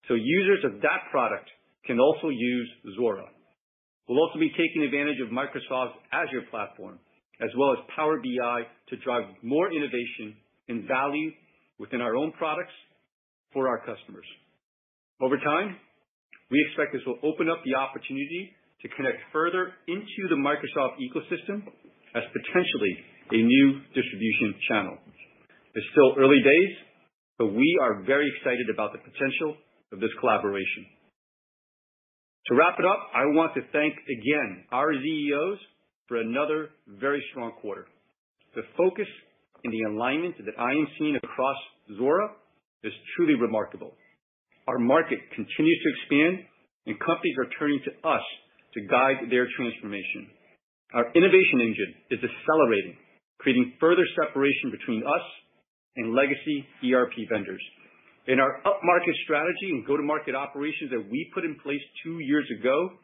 so 0.08 0.16
users 0.16 0.66
of 0.66 0.82
that 0.82 1.08
product 1.12 1.50
can 1.86 2.00
also 2.00 2.30
use 2.30 2.70
Zuora. 2.98 3.26
We'll 4.08 4.20
also 4.20 4.40
be 4.40 4.52
taking 4.52 4.84
advantage 4.84 5.22
of 5.24 5.32
Microsoft's 5.32 5.96
Azure 6.12 6.46
platform, 6.52 7.00
as 7.42 7.50
well 7.58 7.72
as 7.72 7.80
Power 7.96 8.20
BI, 8.20 8.60
to 8.90 8.96
drive 9.04 9.24
more 9.42 9.72
innovation 9.72 10.36
and 10.68 10.88
value 10.88 11.32
within 11.80 12.02
our 12.02 12.16
own 12.16 12.32
products 12.34 12.74
for 13.54 13.68
our 13.68 13.80
customers. 13.80 14.26
Over 15.22 15.38
time, 15.38 15.78
we 16.50 16.60
expect 16.68 16.94
this 16.94 17.02
will 17.08 17.24
open 17.24 17.50
up 17.50 17.64
the 17.64 17.76
opportunity 17.80 18.52
to 18.82 18.88
connect 18.98 19.24
further 19.32 19.72
into 19.88 20.22
the 20.30 20.36
Microsoft 20.36 21.00
ecosystem 21.00 21.64
as 22.16 22.24
potentially 22.36 22.94
a 23.32 23.42
new 23.42 23.68
distribution 23.96 24.56
channel. 24.68 24.98
It's 25.74 25.88
still 25.92 26.16
early 26.20 26.40
days, 26.44 26.74
but 27.38 27.54
we 27.54 27.80
are 27.82 28.04
very 28.04 28.28
excited 28.36 28.68
about 28.74 28.92
the 28.92 29.00
potential 29.00 29.56
of 29.92 30.00
this 30.00 30.12
collaboration. 30.20 30.86
To 32.48 32.56
wrap 32.56 32.76
it 32.80 32.86
up, 32.86 33.08
I 33.16 33.26
want 33.32 33.54
to 33.56 33.62
thank 33.72 33.94
again 33.96 34.66
our 34.72 34.92
ZEOs 34.94 35.58
for 36.08 36.18
another 36.18 36.70
very 37.00 37.24
strong 37.32 37.54
quarter. 37.62 37.88
The 38.56 38.64
focus 38.76 39.08
and 39.64 39.72
the 39.72 39.96
alignment 39.96 40.36
that 40.44 40.60
I 40.60 40.72
am 40.72 40.88
seeing 41.00 41.16
across 41.16 41.58
Zuora 41.96 42.36
is 42.84 42.92
truly 43.16 43.36
remarkable. 43.40 43.94
Our 44.68 44.80
market 44.80 45.20
continues 45.36 45.80
to 45.84 45.90
expand, 45.96 46.46
and 46.88 47.00
companies 47.00 47.36
are 47.40 47.50
turning 47.60 47.80
to 47.86 47.94
us 48.10 48.26
to 48.74 48.88
guide 48.88 49.30
their 49.30 49.48
transformation. 49.56 50.28
Our 50.94 51.08
innovation 51.16 51.62
engine 51.62 51.94
is 52.12 52.20
accelerating, 52.20 52.98
creating 53.42 53.74
further 53.82 54.06
separation 54.22 54.70
between 54.70 55.02
us 55.02 55.26
and 55.98 56.14
legacy 56.14 56.64
ERP 56.86 57.26
vendors. 57.30 57.62
And 58.28 58.40
our 58.40 58.62
upmarket 58.62 59.18
strategy 59.26 59.74
and 59.74 59.86
go-to-market 59.86 60.36
operations 60.36 60.94
that 60.94 61.04
we 61.10 61.30
put 61.34 61.44
in 61.44 61.58
place 61.66 61.82
two 62.06 62.22
years 62.22 62.46
ago 62.54 63.02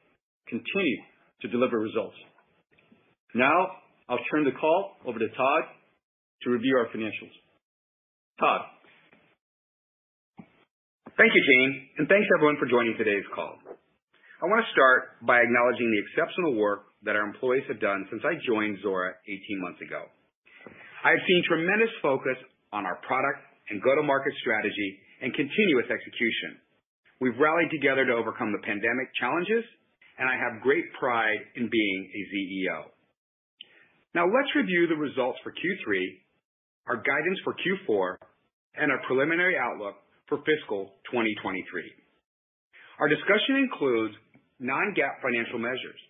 continue 0.47 0.99
to 1.41 1.47
deliver 1.49 1.79
results. 1.79 2.15
Now, 3.33 3.81
I'll 4.09 4.23
turn 4.31 4.45
the 4.45 4.53
call 4.53 4.93
over 5.05 5.17
to 5.19 5.27
Todd 5.27 5.63
to 6.43 6.49
review 6.49 6.77
our 6.77 6.87
financials. 6.93 7.33
Todd? 8.39 8.61
Thank 11.17 11.33
you, 11.33 11.41
Tien, 11.41 11.69
and 11.97 12.07
thanks 12.07 12.29
everyone 12.37 12.61
for 12.61 12.69
joining 12.69 12.93
today's 12.95 13.25
call. 13.33 13.57
I 14.37 14.45
want 14.45 14.61
to 14.61 14.69
start 14.69 15.17
by 15.25 15.41
acknowledging 15.41 15.89
the 15.89 16.01
exceptional 16.05 16.61
work 16.61 16.93
that 17.03 17.17
our 17.17 17.25
employees 17.25 17.65
have 17.67 17.81
done 17.81 18.05
since 18.13 18.21
I 18.21 18.37
joined 18.45 18.77
Zuora 18.85 19.17
18 19.25 19.61
months 19.65 19.81
ago. 19.81 20.05
I 21.07 21.15
have 21.15 21.23
seen 21.23 21.39
tremendous 21.47 21.93
focus 22.03 22.35
on 22.75 22.83
our 22.83 22.99
product 23.07 23.39
and 23.71 23.79
go-to-market 23.79 24.33
strategy 24.43 24.99
and 25.23 25.31
continuous 25.31 25.87
execution. 25.87 26.59
We've 27.23 27.39
rallied 27.39 27.71
together 27.71 28.03
to 28.03 28.11
overcome 28.11 28.51
the 28.51 28.59
pandemic 28.59 29.07
challenges, 29.15 29.63
and 30.19 30.27
I 30.27 30.35
have 30.35 30.59
great 30.59 30.83
pride 30.99 31.39
in 31.55 31.71
being 31.71 31.99
a 32.11 32.21
ZEO. 32.27 32.91
Now 34.19 34.27
let's 34.27 34.51
review 34.51 34.91
the 34.91 34.99
results 34.99 35.39
for 35.47 35.55
Q3, 35.55 35.95
our 36.91 36.99
guidance 36.99 37.39
for 37.47 37.55
Q4, 37.55 38.19
and 38.75 38.91
our 38.91 38.99
preliminary 39.07 39.55
outlook 39.55 39.95
for 40.27 40.43
fiscal 40.43 40.91
2023. 41.07 41.63
Our 42.99 43.07
discussion 43.07 43.63
includes 43.63 44.11
non-GAAP 44.59 45.23
financial 45.23 45.63
measures. 45.63 46.01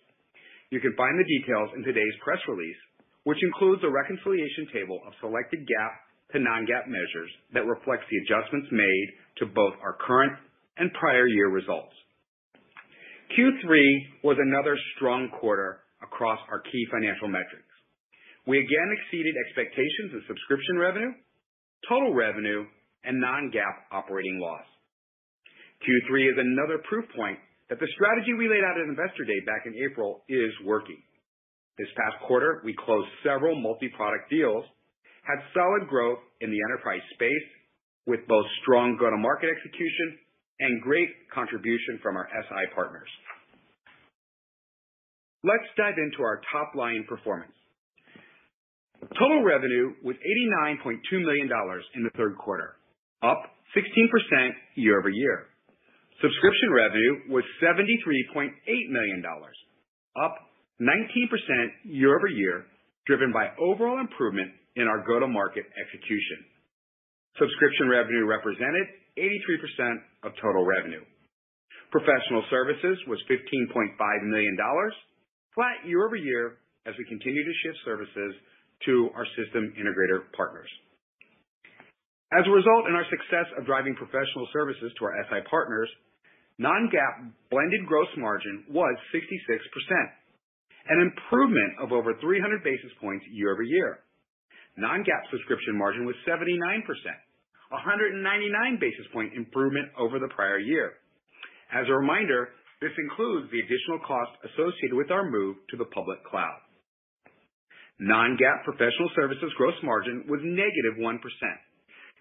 You 0.74 0.82
can 0.82 0.98
find 0.98 1.14
the 1.14 1.30
details 1.38 1.70
in 1.78 1.86
today's 1.86 2.18
press 2.18 2.42
release, 2.50 2.82
which 3.28 3.44
includes 3.44 3.84
a 3.84 3.92
reconciliation 3.92 4.72
table 4.72 5.04
of 5.04 5.12
selected 5.20 5.60
GAAP 5.60 5.94
to 6.32 6.40
non-GAAP 6.40 6.88
measures 6.88 7.28
that 7.52 7.68
reflects 7.68 8.08
the 8.08 8.16
adjustments 8.24 8.72
made 8.72 9.08
to 9.36 9.44
both 9.52 9.76
our 9.84 10.00
current 10.00 10.32
and 10.80 10.88
prior 10.96 11.28
year 11.28 11.52
results. 11.52 11.92
Q3 13.36 14.24
was 14.24 14.40
another 14.40 14.80
strong 14.96 15.28
quarter 15.28 15.84
across 16.00 16.40
our 16.48 16.64
key 16.72 16.84
financial 16.88 17.28
metrics. 17.28 17.68
We 18.48 18.64
again 18.64 18.88
exceeded 18.96 19.36
expectations 19.44 20.16
of 20.16 20.24
subscription 20.24 20.80
revenue, 20.80 21.12
total 21.84 22.16
revenue, 22.16 22.64
and 23.04 23.20
non-GAAP 23.20 23.92
operating 23.92 24.40
loss. 24.40 24.64
Q3 25.84 26.32
is 26.32 26.38
another 26.40 26.80
proof 26.88 27.04
point 27.12 27.36
that 27.68 27.76
the 27.76 27.92
strategy 27.92 28.32
we 28.32 28.48
laid 28.48 28.64
out 28.64 28.80
at 28.80 28.88
Investor 28.88 29.28
Day 29.28 29.44
back 29.44 29.68
in 29.68 29.76
April 29.84 30.24
is 30.32 30.48
working. 30.64 31.04
This 31.78 31.88
past 31.94 32.18
quarter, 32.26 32.60
we 32.64 32.74
closed 32.74 33.06
several 33.22 33.54
multi-product 33.54 34.28
deals, 34.28 34.64
had 35.22 35.38
solid 35.54 35.86
growth 35.88 36.18
in 36.40 36.50
the 36.50 36.58
enterprise 36.70 37.04
space 37.14 37.48
with 38.06 38.26
both 38.26 38.46
strong 38.62 38.96
go-to-market 38.98 39.46
execution 39.46 40.18
and 40.58 40.82
great 40.82 41.08
contribution 41.32 42.00
from 42.02 42.16
our 42.16 42.26
SI 42.34 42.74
partners. 42.74 43.08
Let's 45.44 45.70
dive 45.76 45.94
into 46.02 46.24
our 46.24 46.42
top-line 46.50 47.06
performance. 47.08 47.54
Total 49.14 49.44
revenue 49.44 49.94
was 50.02 50.16
$89.2 50.18 50.98
million 51.22 51.48
in 51.94 52.02
the 52.02 52.10
third 52.16 52.36
quarter, 52.36 52.74
up 53.22 53.38
16% 53.76 54.50
year-over-year. 54.74 55.46
Subscription 56.20 56.74
revenue 56.74 57.30
was 57.30 57.44
$73.8 57.62 58.50
million, 58.90 59.22
up 59.22 60.34
19% 60.80 61.90
year-over-year, 61.90 62.64
driven 63.06 63.32
by 63.32 63.50
overall 63.58 63.98
improvement 63.98 64.52
in 64.76 64.86
our 64.86 65.02
go-to-market 65.02 65.66
execution. 65.74 66.38
Subscription 67.38 67.90
revenue 67.90 68.26
represented 68.26 68.86
83% 69.18 70.26
of 70.26 70.32
total 70.38 70.62
revenue. 70.62 71.02
Professional 71.90 72.44
services 72.50 72.98
was 73.10 73.18
$15.5 73.26 73.96
million, 74.30 74.54
flat 75.54 75.82
year-over-year 75.86 76.58
as 76.86 76.94
we 76.98 77.04
continue 77.10 77.42
to 77.42 77.54
shift 77.64 77.78
services 77.84 78.32
to 78.86 79.10
our 79.18 79.26
system 79.34 79.74
integrator 79.74 80.30
partners. 80.36 80.70
As 82.30 82.44
a 82.44 82.52
result 82.52 82.86
in 82.86 82.94
our 82.94 83.08
success 83.08 83.48
of 83.56 83.64
driving 83.64 83.96
professional 83.96 84.46
services 84.52 84.92
to 85.00 85.04
our 85.08 85.16
SI 85.26 85.42
partners, 85.48 85.88
non-GAAP 86.60 87.32
blended 87.50 87.82
gross 87.88 88.10
margin 88.18 88.68
was 88.68 88.94
66%, 89.16 89.24
an 90.88 91.00
improvement 91.04 91.72
of 91.80 91.92
over 91.92 92.14
300 92.20 92.64
basis 92.64 92.92
points 93.00 93.24
year-over-year. 93.30 94.00
Non-GAAP 94.78 95.24
subscription 95.30 95.76
margin 95.76 96.06
was 96.06 96.14
79%, 96.24 96.46
a 96.46 97.78
199 97.82 98.78
basis 98.80 99.06
point 99.12 99.34
improvement 99.34 99.90
over 99.98 100.18
the 100.18 100.30
prior 100.32 100.58
year. 100.58 100.92
As 101.74 101.84
a 101.88 101.98
reminder, 101.98 102.54
this 102.80 102.94
includes 102.96 103.50
the 103.50 103.58
additional 103.58 103.98
cost 104.06 104.32
associated 104.46 104.94
with 104.94 105.10
our 105.10 105.28
move 105.28 105.56
to 105.70 105.76
the 105.76 105.90
public 105.90 106.22
cloud. 106.24 106.62
Non-GAAP 107.98 108.62
professional 108.62 109.10
services 109.18 109.50
gross 109.58 109.74
margin 109.82 110.24
was 110.30 110.40
negative 110.44 111.02
-1, 111.02 111.18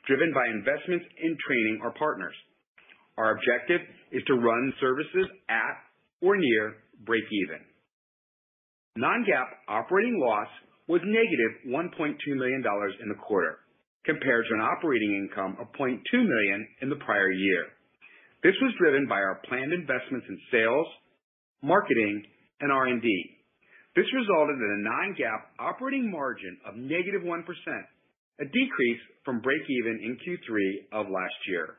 driven 0.07 0.33
by 0.33 0.47
investments 0.47 1.05
in 1.21 1.37
training 1.45 1.79
our 1.83 1.93
partners. 1.93 2.35
Our 3.17 3.37
objective 3.37 3.81
is 4.11 4.23
to 4.25 4.33
run 4.33 4.73
services 4.79 5.29
at 5.47 5.75
or 6.21 6.35
near 6.35 6.77
breakeven. 7.05 7.61
Non-GAAP 8.97 9.49
operating 9.69 10.17
loss 10.17 10.49
was 10.89 11.01
negative 11.05 11.69
-$1.2 11.69 12.17
million 12.33 12.65
in 12.65 13.09
the 13.09 13.21
quarter, 13.21 13.59
compared 14.05 14.45
to 14.49 14.55
an 14.55 14.61
operating 14.61 15.13
income 15.13 15.55
of 15.61 15.69
0.2 15.77 16.01
million 16.13 16.67
in 16.81 16.89
the 16.89 16.97
prior 17.05 17.29
year. 17.29 17.77
This 18.41 18.57
was 18.59 18.73
driven 18.81 19.05
by 19.05 19.21
our 19.21 19.39
planned 19.45 19.71
investments 19.71 20.25
in 20.27 20.39
sales, 20.49 20.87
marketing, 21.61 22.25
and 22.61 22.71
R&D. 22.71 23.05
This 23.95 24.09
resulted 24.17 24.57
in 24.57 24.71
a 24.81 24.83
non-GAAP 24.89 25.41
operating 25.59 26.09
margin 26.09 26.57
of 26.65 26.73
negative 26.75 27.21
-1, 27.21 27.45
a 28.41 28.45
decrease 28.45 29.01
from 29.23 29.41
breakeven 29.41 30.01
in 30.01 30.17
Q3 30.25 30.89
of 30.93 31.09
last 31.09 31.37
year. 31.47 31.77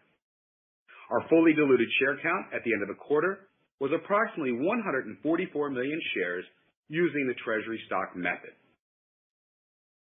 Our 1.10 1.26
fully 1.28 1.52
diluted 1.52 1.88
share 1.98 2.16
count 2.18 2.54
at 2.54 2.62
the 2.62 2.72
end 2.72 2.82
of 2.82 2.88
the 2.88 3.02
quarter 3.02 3.48
was 3.80 3.90
approximately 3.90 4.52
144 4.52 5.70
million 5.70 6.00
shares 6.14 6.44
using 6.88 7.28
the 7.28 7.36
treasury 7.44 7.80
stock 7.86 8.16
method. 8.16 8.52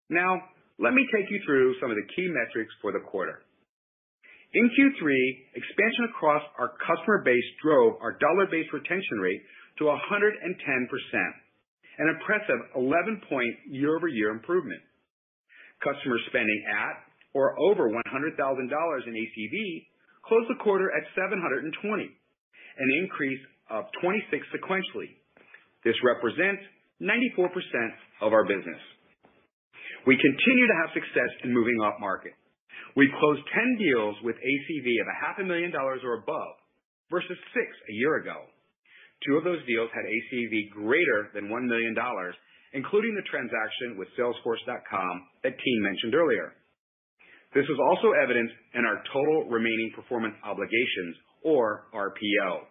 Now, 0.09 0.41
let 0.81 0.93
me 0.93 1.05
take 1.13 1.29
you 1.29 1.39
through 1.45 1.77
some 1.79 1.89
of 1.89 1.95
the 1.95 2.09
key 2.17 2.27
metrics 2.27 2.73
for 2.81 2.91
the 2.91 3.00
quarter. 3.00 3.45
In 4.53 4.67
Q3, 4.67 5.00
expansion 5.55 6.11
across 6.11 6.43
our 6.59 6.75
customer 6.83 7.23
base 7.23 7.45
drove 7.63 7.95
our 8.01 8.19
dollar-based 8.19 8.73
retention 8.73 9.23
rate 9.23 9.39
to 9.79 9.88
110%, 9.88 9.95
an 12.01 12.07
impressive 12.11 12.59
11-point 12.75 13.55
year-over-year 13.71 14.29
improvement. 14.31 14.81
Customers 15.79 16.19
spending 16.27 16.59
at 16.67 17.00
or 17.33 17.55
over 17.63 17.88
$100,000 17.88 18.35
in 18.35 19.13
ACV 19.15 19.55
closed 20.27 20.50
the 20.50 20.59
quarter 20.61 20.91
at 20.91 21.07
720, 21.15 21.71
an 21.71 22.89
increase 23.01 23.39
of 23.69 23.85
26 24.01 24.43
sequentially. 24.51 25.15
This 25.83 25.97
represents 26.05 26.61
94% 27.01 27.50
of 28.21 28.33
our 28.33 28.45
business. 28.45 28.81
We 30.05 30.17
continue 30.17 30.67
to 30.67 30.79
have 30.81 30.97
success 30.97 31.31
in 31.43 31.53
moving 31.53 31.77
upmarket. 31.81 32.38
We 32.95 33.09
closed 33.19 33.41
10 33.53 33.77
deals 33.79 34.15
with 34.23 34.35
ACV 34.35 34.88
of 35.01 35.07
a 35.07 35.17
half 35.21 35.39
a 35.39 35.45
million 35.45 35.71
dollars 35.71 36.01
or 36.03 36.21
above 36.21 36.55
versus 37.09 37.38
six 37.53 37.67
a 37.89 37.93
year 37.93 38.17
ago. 38.21 38.35
Two 39.25 39.38
of 39.38 39.43
those 39.45 39.61
deals 39.69 39.89
had 39.93 40.05
ACV 40.05 40.73
greater 40.73 41.29
than 41.33 41.50
$1 41.50 41.69
million, 41.69 41.93
including 42.73 43.13
the 43.13 43.29
transaction 43.29 43.97
with 43.97 44.09
Salesforce.com 44.17 45.15
that 45.43 45.53
Tien 45.53 45.79
mentioned 45.81 46.15
earlier. 46.15 46.53
This 47.53 47.67
was 47.67 47.77
also 47.77 48.15
evident 48.15 48.50
in 48.73 48.85
our 48.85 49.03
total 49.13 49.50
remaining 49.51 49.91
performance 49.95 50.35
obligations, 50.43 51.15
or 51.43 51.86
RPO, 51.93 52.63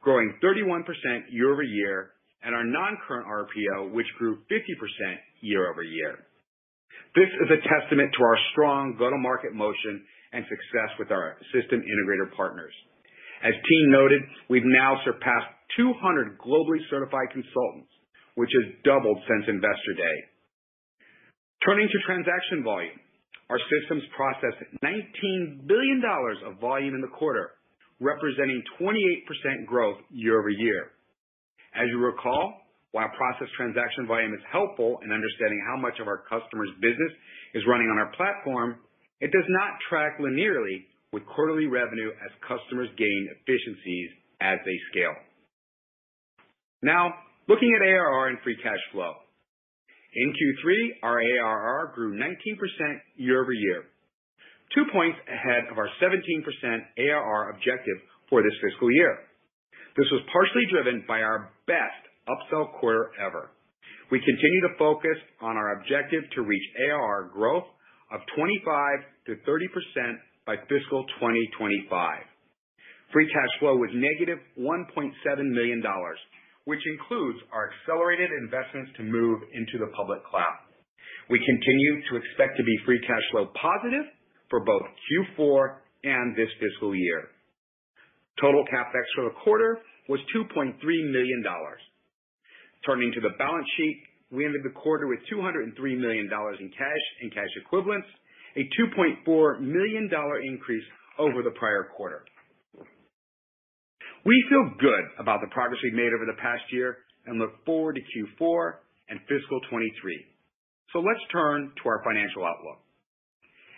growing 0.00 0.32
31% 0.42 0.82
year-over-year, 1.30 2.13
and 2.44 2.54
our 2.54 2.64
non-current 2.64 3.26
RPO, 3.26 3.92
which 3.92 4.06
grew 4.18 4.36
50% 4.52 4.60
year-over-year. 5.40 6.28
This 7.16 7.30
is 7.30 7.48
a 7.48 7.62
testament 7.64 8.12
to 8.12 8.22
our 8.22 8.38
strong 8.52 8.96
go-to-market 8.98 9.54
motion 9.54 10.04
and 10.32 10.44
success 10.44 10.90
with 10.98 11.10
our 11.10 11.38
system 11.54 11.80
integrator 11.80 12.28
partners. 12.36 12.74
As 13.42 13.54
Tien 13.54 13.86
noted, 13.90 14.20
we've 14.48 14.66
now 14.66 15.00
surpassed 15.04 15.52
200 15.76 16.38
globally 16.38 16.82
certified 16.90 17.32
consultants, 17.32 17.90
which 18.34 18.50
has 18.50 18.74
doubled 18.84 19.18
since 19.24 19.48
Investor 19.48 19.94
Day. 19.96 20.16
Turning 21.64 21.88
to 21.88 21.98
transaction 22.04 22.62
volume, 22.62 22.98
our 23.48 23.60
systems 23.72 24.02
processed 24.16 24.60
$19 24.82 25.68
billion 25.68 26.02
of 26.44 26.60
volume 26.60 26.94
in 26.94 27.00
the 27.00 27.14
quarter, 27.14 27.52
representing 28.00 28.62
28% 28.80 29.66
growth 29.66 29.98
year-over-year. 30.10 30.93
As 31.74 31.90
you 31.90 31.98
recall, 31.98 32.54
while 32.94 33.10
processed 33.18 33.50
transaction 33.58 34.06
volume 34.06 34.32
is 34.34 34.44
helpful 34.50 35.02
in 35.02 35.10
understanding 35.10 35.58
how 35.66 35.76
much 35.80 35.98
of 35.98 36.06
our 36.06 36.22
customers' 36.30 36.70
business 36.80 37.12
is 37.54 37.66
running 37.66 37.90
on 37.90 37.98
our 37.98 38.14
platform, 38.14 38.78
it 39.20 39.32
does 39.34 39.46
not 39.48 39.78
track 39.90 40.18
linearly 40.22 40.86
with 41.12 41.26
quarterly 41.26 41.66
revenue 41.66 42.10
as 42.22 42.30
customers 42.46 42.88
gain 42.98 43.28
efficiencies 43.34 44.10
as 44.40 44.58
they 44.64 44.78
scale. 44.90 45.14
Now, 46.82 47.10
looking 47.48 47.72
at 47.74 47.82
ARR 47.82 48.28
and 48.28 48.38
free 48.44 48.56
cash 48.62 48.82
flow. 48.92 49.14
In 50.14 50.30
Q3, 50.30 51.02
our 51.02 51.18
ARR 51.18 51.92
grew 51.94 52.14
19% 52.14 52.30
year-over-year, 53.16 53.82
two 54.74 54.84
points 54.92 55.18
ahead 55.26 55.64
of 55.70 55.78
our 55.78 55.88
17% 55.98 56.22
ARR 56.98 57.50
objective 57.50 57.98
for 58.30 58.42
this 58.42 58.54
fiscal 58.62 58.92
year. 58.92 59.18
This 59.96 60.10
was 60.10 60.26
partially 60.32 60.66
driven 60.74 61.04
by 61.06 61.22
our 61.22 61.54
best 61.66 62.02
upsell 62.26 62.72
quarter 62.80 63.14
ever. 63.22 63.50
We 64.10 64.18
continue 64.18 64.62
to 64.66 64.74
focus 64.78 65.16
on 65.40 65.56
our 65.56 65.80
objective 65.80 66.22
to 66.34 66.42
reach 66.42 66.66
ARR 66.90 67.30
growth 67.32 67.64
of 68.10 68.20
25%-30% 68.36 69.38
by 70.46 70.56
fiscal 70.68 71.06
2025. 71.22 71.88
Free 73.12 73.28
cash 73.30 73.52
flow 73.60 73.76
was 73.76 73.90
negative 73.94 74.38
-$1.7 74.58 75.14
million, 75.54 75.82
which 76.64 76.82
includes 76.84 77.38
our 77.52 77.70
accelerated 77.70 78.30
investments 78.42 78.90
to 78.96 79.02
move 79.04 79.40
into 79.54 79.78
the 79.78 79.92
public 79.94 80.24
cloud. 80.26 80.58
We 81.30 81.38
continue 81.38 82.02
to 82.10 82.16
expect 82.16 82.56
to 82.58 82.64
be 82.64 82.76
free 82.84 83.00
cash 83.00 83.22
flow 83.30 83.46
positive 83.54 84.10
for 84.50 84.60
both 84.64 84.82
Q4 85.38 85.78
and 86.04 86.36
this 86.36 86.50
fiscal 86.60 86.94
year. 86.94 87.33
Total 88.40 88.64
CapEx 88.66 89.04
for 89.14 89.24
the 89.24 89.34
quarter 89.44 89.78
was 90.08 90.20
$2.3 90.34 90.74
million. 91.12 91.44
Turning 92.84 93.12
to 93.12 93.20
the 93.20 93.34
balance 93.38 93.66
sheet, 93.76 94.02
we 94.30 94.44
ended 94.44 94.62
the 94.64 94.74
quarter 94.74 95.06
with 95.06 95.20
$203 95.32 95.72
million 95.98 96.26
in 96.26 96.68
cash 96.76 97.04
and 97.22 97.32
cash 97.32 97.52
equivalents, 97.64 98.08
a 98.56 98.66
$2.4 98.80 99.60
million 99.60 100.10
increase 100.44 100.84
over 101.18 101.42
the 101.42 101.54
prior 101.58 101.88
quarter. 101.96 102.24
We 104.24 104.44
feel 104.48 104.70
good 104.80 105.04
about 105.20 105.40
the 105.40 105.52
progress 105.52 105.78
we've 105.84 105.94
made 105.94 106.10
over 106.16 106.24
the 106.26 106.40
past 106.40 106.64
year 106.72 106.98
and 107.26 107.38
look 107.38 107.64
forward 107.64 107.96
to 107.96 108.02
Q4 108.02 108.72
and 109.10 109.20
fiscal 109.28 109.60
2023. 109.68 110.32
Let's 110.94 111.26
turn 111.34 111.74
to 111.74 111.88
our 111.90 112.00
financial 112.06 112.46
outlook. 112.46 112.78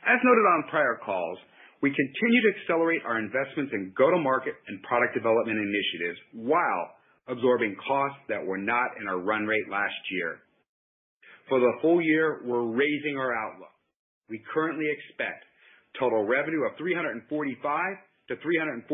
As 0.04 0.20
noted 0.20 0.44
on 0.52 0.68
prior 0.68 1.00
calls, 1.00 1.38
we 1.86 1.94
continue 1.94 2.42
to 2.42 2.50
accelerate 2.58 3.06
our 3.06 3.22
investments 3.22 3.70
in 3.70 3.94
go-to-market 3.94 4.58
and 4.66 4.82
product 4.82 5.14
development 5.14 5.54
initiatives 5.54 6.18
while 6.34 6.98
absorbing 7.30 7.78
costs 7.78 8.18
that 8.26 8.42
were 8.42 8.58
not 8.58 8.98
in 8.98 9.06
our 9.06 9.22
run 9.22 9.46
rate 9.46 9.70
last 9.70 9.94
year. 10.10 10.42
For 11.46 11.62
the 11.62 11.78
full 11.78 12.02
year, 12.02 12.42
we're 12.42 12.74
raising 12.74 13.14
our 13.14 13.30
outlook. 13.30 13.70
We 14.26 14.42
currently 14.50 14.90
expect 14.90 15.46
total 15.94 16.26
revenue 16.26 16.66
of 16.66 16.74
$345 16.74 17.30
million-$346 17.30 18.90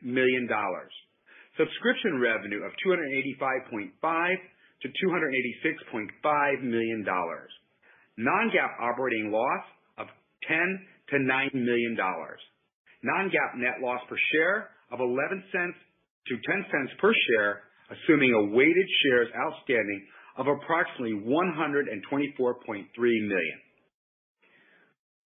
million, 0.00 0.48
subscription 1.60 2.16
revenue 2.16 2.64
of 2.64 2.72
$285.5 2.80 3.92
million-$286.5 4.00 6.64
million, 6.64 7.04
non-GAAP 8.16 8.72
operating 8.80 9.28
loss 9.30 9.64
of 9.98 10.06
$10 10.48 10.91
million-$9 11.12 11.54
million, 11.54 11.96
non-GAAP 11.96 13.52
net 13.56 13.80
loss 13.82 14.00
per 14.08 14.16
share 14.32 14.70
of 14.90 15.00
$0.11-$0.10 15.00 16.98
per 16.98 17.12
share, 17.28 17.62
assuming 17.90 18.32
a 18.32 18.54
weighted 18.56 18.88
shares 19.02 19.28
outstanding 19.36 20.06
of 20.38 20.46
approximately 20.46 21.20
124.3 21.24 22.86
million. 22.96 23.58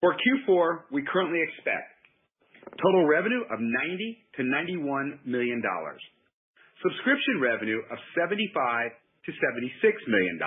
For 0.01 0.14
Q4, 0.14 0.92
we 0.92 1.03
currently 1.11 1.40
expect 1.42 1.96
total 2.83 3.07
revenue 3.07 3.42
of 3.51 3.61
$90 3.61 4.38
million-$91 4.38 5.25
million, 5.25 5.62
subscription 6.83 7.40
revenue 7.40 7.79
of 7.90 7.99
$75 8.18 8.90
million-$76 9.27 10.09
million, 10.09 10.38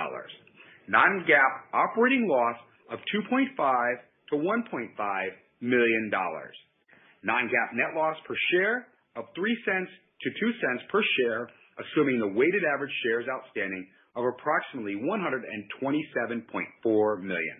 non-GAAP 0.88 1.52
operating 1.72 2.28
loss 2.28 2.56
of 2.92 2.98
$2.5 3.14 3.94
million-$1.5 4.32 5.30
million. 5.60 6.10
Non-GAAP 7.22 7.74
net 7.74 7.94
loss 7.96 8.16
per 8.26 8.34
share 8.52 8.86
of 9.16 9.24
3 9.34 9.56
cents 9.64 9.90
to 10.22 10.30
2 10.30 10.52
cents 10.60 10.82
per 10.90 11.02
share, 11.18 11.48
assuming 11.80 12.18
the 12.18 12.28
weighted 12.38 12.64
average 12.64 12.92
shares 13.04 13.26
outstanding 13.28 13.86
of 14.16 14.24
approximately 14.24 14.96
127.4 14.96 17.22
million. 17.22 17.56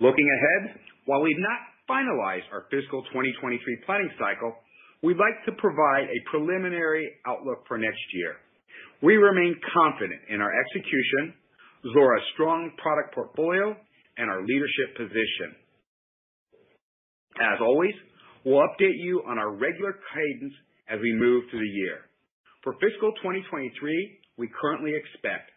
Looking 0.00 0.26
ahead, 0.26 0.80
while 1.06 1.22
we've 1.22 1.38
not 1.38 1.60
finalized 1.88 2.50
our 2.52 2.66
fiscal 2.70 3.02
2023 3.12 3.60
planning 3.86 4.10
cycle, 4.18 4.56
we'd 5.02 5.20
like 5.20 5.44
to 5.44 5.52
provide 5.60 6.08
a 6.08 6.18
preliminary 6.30 7.12
outlook 7.26 7.64
for 7.68 7.78
next 7.78 8.02
year. 8.14 8.36
We 9.02 9.16
remain 9.16 9.54
confident 9.74 10.20
in 10.30 10.40
our 10.40 10.50
execution, 10.50 11.34
Zuora's 11.92 12.24
strong 12.32 12.72
product 12.80 13.14
portfolio, 13.14 13.76
and 14.18 14.30
our 14.30 14.42
leadership 14.42 14.96
position. 14.96 15.54
As 17.40 17.58
always, 17.60 17.94
we'll 18.44 18.62
update 18.62 18.98
you 18.98 19.22
on 19.26 19.38
our 19.38 19.50
regular 19.50 19.98
cadence 20.14 20.54
as 20.88 21.00
we 21.00 21.12
move 21.12 21.44
through 21.50 21.60
the 21.60 21.74
year. 21.82 22.00
For 22.62 22.74
fiscal 22.80 23.12
2023, 23.20 24.18
we 24.38 24.48
currently 24.60 24.94
expect 24.94 25.50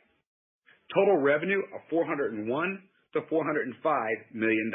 total 0.93 1.17
revenue 1.17 1.61
of 1.75 1.81
$401 1.91 2.47
million-$405 2.47 4.33
million. 4.33 4.71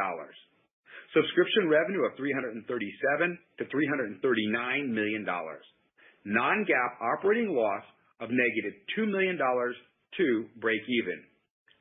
Subscription 1.15 1.69
revenue 1.69 2.05
of 2.05 2.13
$337 2.17 2.69
million-$339 2.69 4.89
million. 4.89 5.27
Non-GAAP 6.25 7.01
operating 7.01 7.55
loss 7.55 7.83
of 8.21 8.31
-$2 8.31 9.09
million 9.11 9.37
to 9.37 10.47
break 10.61 10.81
even. 10.89 11.25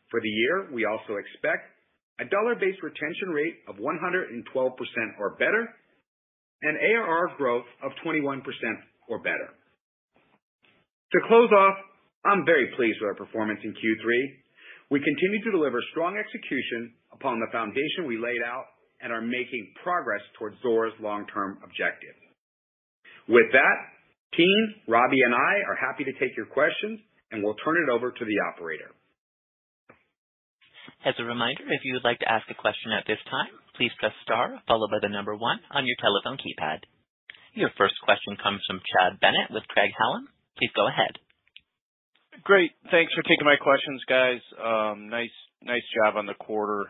For 0.09 0.19
the 0.19 0.29
year, 0.29 0.67
we 0.73 0.85
also 0.85 1.15
expect 1.15 1.69
a 2.21 2.25
dollar-based 2.29 2.85
retention 2.85 3.33
rate 3.33 3.57
of 3.67 3.81
112% 3.81 4.45
or 5.17 5.35
better, 5.41 5.65
and 6.61 6.77
ARR 6.77 7.33
growth 7.37 7.65
of 7.81 7.91
21% 8.05 8.45
or 9.09 9.17
better. 9.19 9.49
To 11.11 11.19
close 11.27 11.49
off, 11.51 11.77
I'm 12.23 12.45
very 12.45 12.69
pleased 12.77 13.01
with 13.01 13.09
our 13.09 13.17
performance 13.17 13.59
in 13.65 13.73
Q3. 13.73 14.05
We 14.93 15.01
continue 15.01 15.41
to 15.49 15.51
deliver 15.51 15.81
strong 15.91 16.15
execution 16.21 16.93
upon 17.11 17.39
the 17.39 17.49
foundation 17.51 18.05
we 18.05 18.21
laid 18.21 18.45
out 18.45 18.69
and 19.01 19.11
are 19.11 19.25
making 19.25 19.73
progress 19.81 20.21
towards 20.37 20.55
Zuora's 20.61 20.93
long-term 21.01 21.57
objective. 21.65 22.13
With 23.27 23.49
that, 23.51 23.77
team, 24.37 24.61
Robbie 24.87 25.25
and 25.25 25.33
I 25.33 25.53
are 25.65 25.79
happy 25.79 26.05
to 26.05 26.13
take 26.21 26.37
your 26.37 26.45
questions, 26.45 26.99
and 27.31 27.41
we'll 27.41 27.57
turn 27.65 27.81
it 27.81 27.89
over 27.89 28.11
to 28.11 28.25
the 28.25 28.37
operator. 28.53 28.93
As 31.03 31.15
a 31.17 31.23
reminder, 31.25 31.63
if 31.69 31.81
you 31.83 31.93
would 31.93 32.03
like 32.03 32.19
to 32.19 32.31
ask 32.31 32.45
a 32.49 32.53
question 32.53 32.91
at 32.93 33.07
this 33.07 33.17
time, 33.29 33.49
please 33.75 33.89
press 33.99 34.13
star 34.21 34.61
followed 34.67 34.91
by 34.91 34.99
the 35.01 35.09
number 35.09 35.35
one 35.35 35.59
on 35.71 35.87
your 35.87 35.97
telephone 35.99 36.37
keypad. 36.37 36.85
Your 37.53 37.71
first 37.77 37.95
question 38.03 38.37
comes 38.41 38.61
from 38.67 38.79
Chad 38.85 39.19
Bennett 39.19 39.49
with 39.49 39.67
Craig-Hallum. 39.69 40.27
Please 40.57 40.69
go 40.75 40.87
ahead. 40.87 41.17
Great. 42.43 42.71
Thanks 42.91 43.13
for 43.13 43.23
taking 43.23 43.45
my 43.45 43.57
questions, 43.57 44.01
guys. 44.07 44.41
Um 44.61 45.09
nice 45.09 45.33
nice 45.63 45.83
job 45.97 46.17
on 46.17 46.25
the 46.27 46.35
quarter. 46.35 46.85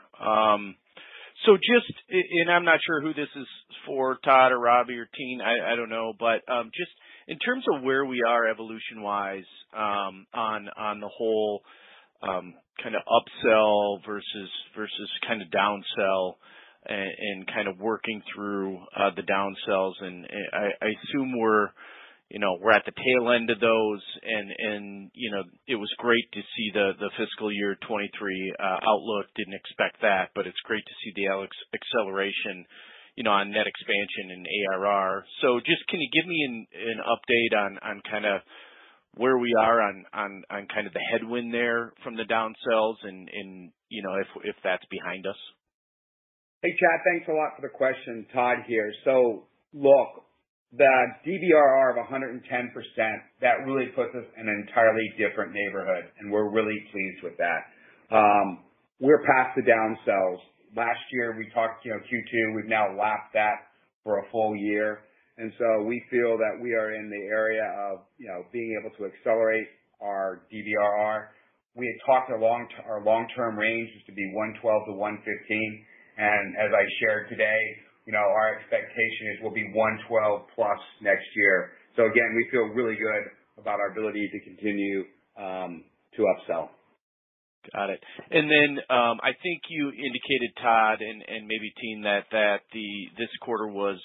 So 1.46 1.58
just, 1.58 1.92
and 2.10 2.52
I'm 2.52 2.66
not 2.66 2.80
sure 2.86 3.02
who 3.02 3.16
this 3.16 3.32
is 3.36 3.48
for, 3.88 4.20
Todd 4.24 4.52
or 4.52 4.60
Robbie 4.60 5.00
or 5.00 5.10
Tien, 5.16 5.40
I 5.42 5.76
don't 5.76 5.90
know. 5.90 6.14
But 6.20 6.46
just 6.76 6.92
in 7.28 7.40
terms 7.40 7.64
of 7.74 7.82
where 7.82 8.06
we 8.06 8.22
are 8.28 8.48
evolution-wise, 8.48 9.50
um 9.74 10.28
on 10.34 10.70
on 10.78 11.00
the 11.00 11.10
whole, 11.10 11.62
kinda 12.82 13.00
upsell 13.08 14.04
versus 14.06 14.50
versus 14.76 15.10
kinda 15.28 15.46
downsell 15.46 16.36
and 16.86 17.48
kind 17.48 17.68
of 17.68 17.80
working 17.80 18.22
through 18.34 18.80
uh 18.96 19.12
the 19.16 19.24
downsells. 19.24 19.94
And 20.02 20.26
I 20.54 20.72
I 20.82 20.88
assume 20.88 21.38
we're, 21.38 21.70
you 22.30 22.40
know, 22.40 22.58
we're 22.60 22.72
at 22.72 22.86
the 22.86 22.92
tail 22.92 23.32
end 23.32 23.50
of 23.50 23.60
those 23.60 24.02
and, 24.24 24.52
and 24.58 25.12
you 25.14 25.32
know, 25.32 25.44
it 25.68 25.76
was 25.76 25.92
great 25.98 26.32
to 26.34 26.42
see 26.42 26.72
the 26.74 26.94
the 27.00 27.12
fiscal 27.18 27.52
year 27.52 27.76
2023 27.82 28.54
outlook. 28.60 29.28
Didn't 29.36 29.54
expect 29.54 30.02
that, 30.02 30.32
but 30.34 30.48
it's 30.48 30.60
great 30.66 30.86
to 30.86 30.96
see 31.04 31.14
the 31.16 31.28
acceleration, 31.74 32.66
you 33.16 33.24
know, 33.24 33.32
on 33.32 33.52
net 33.52 33.68
expansion 33.68 34.32
and 34.32 34.48
ARR. 34.48 35.26
So 35.42 35.60
just 35.60 35.86
can 35.88 36.02
you 36.02 36.10
give 36.12 36.28
me 36.28 36.42
an 36.50 36.68
an 36.74 37.00
update 37.06 37.54
on, 37.58 37.78
on 37.84 38.02
kinda 38.10 38.44
where 39.16 39.38
we 39.38 39.54
are 39.60 39.82
on 39.82 40.06
on 40.14 40.44
kind 40.74 40.88
of 40.88 40.94
the 40.94 41.04
headwind 41.12 41.54
there 41.54 41.94
from 42.04 42.16
the 42.16 42.24
downsells 42.24 42.96
and, 43.04 43.72
you 43.90 44.04
know, 44.04 44.16
if 44.16 44.28
if 44.44 44.56
that's 44.64 44.86
behind 44.90 45.26
us? 45.28 45.38
Hey, 46.62 46.72
Chad. 46.80 47.02
Thanks 47.04 47.28
a 47.28 47.34
lot 47.34 47.56
for 47.56 47.62
the 47.62 47.74
question. 47.74 48.26
Todd 48.34 48.58
here. 48.68 48.92
So 49.04 49.44
look, 49.74 50.24
the 50.74 50.88
DBRR 51.28 51.92
of 51.92 52.08
110%, 52.08 52.40
that 53.42 53.66
really 53.66 53.88
puts 53.92 54.16
us 54.16 54.24
in 54.40 54.48
an 54.48 54.66
entirely 54.68 55.04
different 55.18 55.52
neighborhood, 55.52 56.06
and 56.20 56.32
we're 56.32 56.50
really 56.50 56.80
pleased 56.92 57.24
with 57.24 57.36
that. 57.38 58.16
Um, 58.16 58.64
we're 59.00 59.24
past 59.24 59.58
the 59.58 59.64
downsells. 59.64 60.40
Last 60.76 61.02
year, 61.12 61.36
we 61.38 61.50
talked, 61.54 61.84
you 61.84 61.92
know, 61.92 62.00
Q2, 62.00 62.56
we've 62.56 62.70
now 62.70 62.96
lapped 62.98 63.34
that 63.34 63.68
for 64.04 64.20
a 64.20 64.24
full 64.32 64.56
year. 64.56 65.00
And 65.42 65.52
so 65.58 65.82
we 65.90 65.98
feel 66.14 66.38
that 66.38 66.62
we 66.62 66.78
are 66.78 66.94
in 66.94 67.10
the 67.10 67.24
area 67.34 67.66
of, 67.90 68.06
you 68.22 68.30
know, 68.30 68.46
being 68.54 68.78
able 68.78 68.94
to 69.02 69.10
accelerate 69.10 69.66
our 69.98 70.46
DBRR. 70.54 71.34
We 71.74 71.90
had 71.90 71.98
talked 72.06 72.30
our 72.30 72.38
long-term 72.38 73.58
range 73.58 73.90
is 73.98 74.06
to 74.06 74.14
be 74.14 74.22
112%-115%. 74.62 75.18
As 76.22 76.70
I 76.70 76.86
shared 77.02 77.30
today, 77.30 77.58
you 78.06 78.14
know, 78.14 78.22
our 78.22 78.54
expectation 78.60 79.34
is 79.34 79.42
we'll 79.42 79.50
be 79.54 79.66
112%+ 79.74 80.46
next 81.02 81.26
year. 81.36 81.72
So 81.98 82.06
again, 82.06 82.30
we 82.38 82.46
feel 82.52 82.70
really 82.78 82.96
good 82.96 83.24
about 83.58 83.80
our 83.80 83.90
ability 83.92 84.30
to 84.30 84.40
continue 84.46 85.06
to 85.38 86.22
upsell. 86.22 86.70
Got 87.74 87.90
it. 87.92 88.02
And 88.32 88.50
then 88.50 88.78
um 88.90 89.22
I 89.22 89.34
think 89.42 89.62
you 89.70 89.90
indicated, 89.90 90.50
Todd, 90.62 90.98
and 91.02 91.46
maybe 91.46 91.72
Tien, 91.80 92.02
that 92.04 92.26
the 92.74 92.90
this 93.18 93.30
quarter 93.42 93.68
was, 93.68 94.02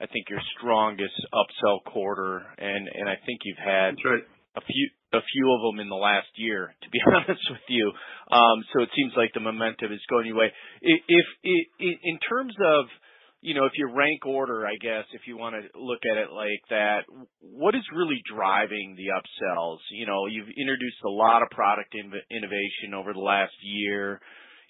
I 0.00 0.06
think, 0.06 0.28
your 0.28 0.40
strongest 0.58 1.14
upsell 1.32 1.82
quarter. 1.84 2.42
And 2.58 2.88
and 2.88 3.08
I 3.08 3.16
think 3.24 3.40
you've 3.44 3.58
had- 3.58 3.96
That's 3.96 4.04
right. 4.04 4.24
A 5.12 5.22
few 5.32 5.52
of 5.52 5.60
them 5.62 5.80
in 5.80 5.88
the 5.88 5.96
last 5.96 6.28
year, 6.36 6.74
to 6.82 6.90
be 6.90 6.98
honest 7.06 7.44
with 7.50 7.66
you. 7.68 7.92
Um, 8.30 8.64
so 8.72 8.82
it 8.82 8.90
seems 8.96 9.12
like 9.16 9.32
the 9.32 9.40
momentum 9.40 9.92
is 9.92 10.00
going 10.10 10.26
your 10.26 10.36
way. 10.36 10.52
If 10.82 11.26
in 11.78 12.18
terms 12.28 12.54
of, 12.60 12.86
you 13.40 13.54
know, 13.54 13.64
if 13.64 13.72
you 13.76 13.88
rank 13.94 14.26
order, 14.26 14.66
I 14.66 14.76
guess, 14.80 15.04
if 15.12 15.22
you 15.26 15.36
wanna 15.38 15.60
look 15.74 16.00
at 16.10 16.18
it 16.18 16.32
like 16.32 16.60
that, 16.70 17.04
what 17.40 17.74
is 17.74 17.82
really 17.94 18.20
driving 18.34 18.96
the 18.96 19.08
upsells? 19.12 19.78
You 19.90 20.06
know, 20.06 20.26
you've 20.26 20.48
introduced 20.58 21.00
a 21.04 21.10
lot 21.10 21.42
of 21.42 21.50
product 21.50 21.94
innovation 21.94 22.94
over 22.94 23.12
the 23.12 23.20
last 23.20 23.54
year, 23.62 24.20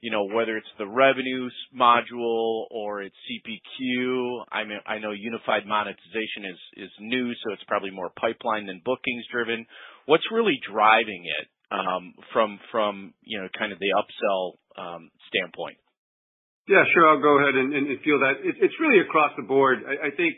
you 0.03 0.11
know, 0.11 0.25
whether 0.25 0.57
it's 0.57 0.69
the 0.79 0.87
revenues 0.87 1.55
module 1.75 2.67
or 2.71 3.03
it's 3.03 3.17
CPQ. 3.27 4.45
I 4.53 4.65
mean, 4.65 4.79
I 4.87 4.99
know 4.99 5.13
unified 5.13 5.67
monetization 5.67 6.45
is 6.51 6.85
is 6.85 6.91
new, 7.01 7.33
so 7.45 7.53
it's 7.53 7.65
probably 7.67 7.91
more 7.91 8.11
pipeline 8.21 8.67
than 8.67 8.83
bookings 8.85 9.25
driven. 9.33 9.67
What's 10.07 10.25
really 10.31 10.59
driving 10.71 11.25
it, 11.25 11.49
um 11.73 12.15
from, 12.33 12.61
from 12.71 13.15
you 13.23 13.41
know, 13.41 13.49
kind 13.59 13.73
of 13.73 13.79
the 13.79 13.93
upsell 13.97 14.59
um 14.77 15.11
standpoint? 15.29 15.79
Yeah, 16.69 16.83
sure. 16.95 17.09
I'll 17.09 17.23
go 17.23 17.39
ahead 17.39 17.55
and 17.55 17.73
field 18.03 18.23
that. 18.23 18.43
It's 18.43 18.59
it's 18.61 18.75
really 18.81 19.01
across 19.01 19.33
the 19.37 19.45
board. 19.45 19.79
I 19.87 20.09
I 20.09 20.11
think 20.17 20.35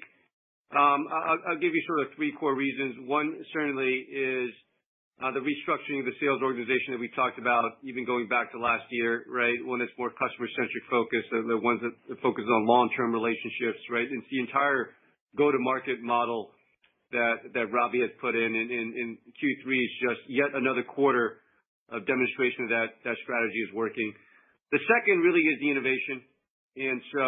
I'll 0.73 1.59
give 1.61 1.75
you 1.75 1.83
sort 1.87 2.01
of 2.07 2.15
three 2.17 2.33
core 2.39 2.55
reasons. 2.55 3.09
One 3.09 3.41
certainly 3.53 4.05
is 4.13 4.51
Uh, 5.19 5.35
the 5.35 5.43
restructuring 5.43 5.99
of 5.99 6.07
the 6.07 6.15
sales 6.23 6.39
organization 6.47 6.95
that 6.95 7.03
we 7.03 7.11
talked 7.19 7.43
about 7.43 7.83
even 7.83 8.07
going 8.07 8.31
back 8.31 8.55
to 8.55 8.59
last 8.59 8.87
year, 8.95 9.27
right? 9.27 9.59
One 9.67 9.83
that's 9.83 9.91
more 9.99 10.15
customer-centric 10.15 10.85
focused, 10.87 11.27
the 11.35 11.59
ones 11.59 11.83
that 11.83 11.91
focus 12.23 12.47
on 12.47 12.71
long-term 12.71 13.11
relationships, 13.11 13.83
right? 13.91 14.07
It's 14.07 14.31
the 14.31 14.39
entire 14.39 14.95
go-to-market 15.35 15.99
model 16.07 16.55
that 17.11 17.51
that 17.51 17.67
Robbie 17.73 18.07
has 18.07 18.15
put 18.21 18.37
in 18.37 18.55
in 18.55 19.19
Q3 19.27 19.67
is 19.75 19.93
just 20.07 20.23
yet 20.29 20.55
another 20.55 20.87
quarter 20.87 21.43
of 21.91 22.07
demonstration 22.07 22.69
that 22.71 23.03
that 23.03 23.17
strategy 23.25 23.61
is 23.67 23.75
working. 23.75 24.13
The 24.71 24.79
second 24.87 25.19
really 25.27 25.41
is 25.41 25.59
the 25.59 25.71
innovation. 25.73 26.23
And 26.77 27.01
so, 27.11 27.25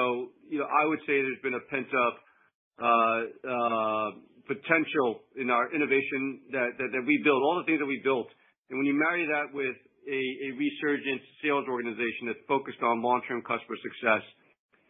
you 0.46 0.58
know, 0.62 0.68
I 0.70 0.86
would 0.86 1.00
say 1.10 1.18
there's 1.18 1.42
been 1.42 1.58
a 1.58 1.66
pent-up 1.72 2.14
uh, 2.78 3.20
uh, 3.50 4.08
potential 4.50 5.22
in 5.38 5.46
our 5.46 5.70
innovation 5.70 6.50
that 6.50 7.04
we 7.06 7.22
built, 7.22 7.38
all 7.46 7.62
the 7.62 7.66
things 7.70 7.78
that 7.78 7.86
we 7.86 8.02
built. 8.02 8.26
And 8.70 8.78
when 8.78 8.86
you 8.90 8.98
marry 8.98 9.22
that 9.30 9.54
with 9.54 9.78
a 10.10 10.22
resurgent 10.58 11.22
sales 11.38 11.70
organization 11.70 12.26
that's 12.26 12.42
focused 12.50 12.82
on 12.82 12.98
long-term 12.98 13.46
customer 13.46 13.78
success, 13.78 14.26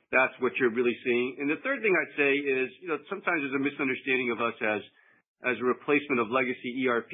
that's 0.08 0.32
what 0.40 0.56
you're 0.56 0.72
really 0.72 0.96
seeing. 1.04 1.44
And 1.44 1.46
the 1.52 1.60
third 1.60 1.84
thing 1.84 1.92
I'd 1.92 2.16
say 2.16 2.32
is, 2.32 2.68
you 2.80 2.88
know, 2.88 2.98
sometimes 3.12 3.44
there's 3.44 3.60
a 3.60 3.62
misunderstanding 3.62 4.32
of 4.32 4.40
us 4.40 4.56
as 4.64 4.82
as 5.40 5.56
a 5.56 5.64
replacement 5.64 6.20
of 6.20 6.28
legacy 6.28 6.84
ERP. 6.84 7.12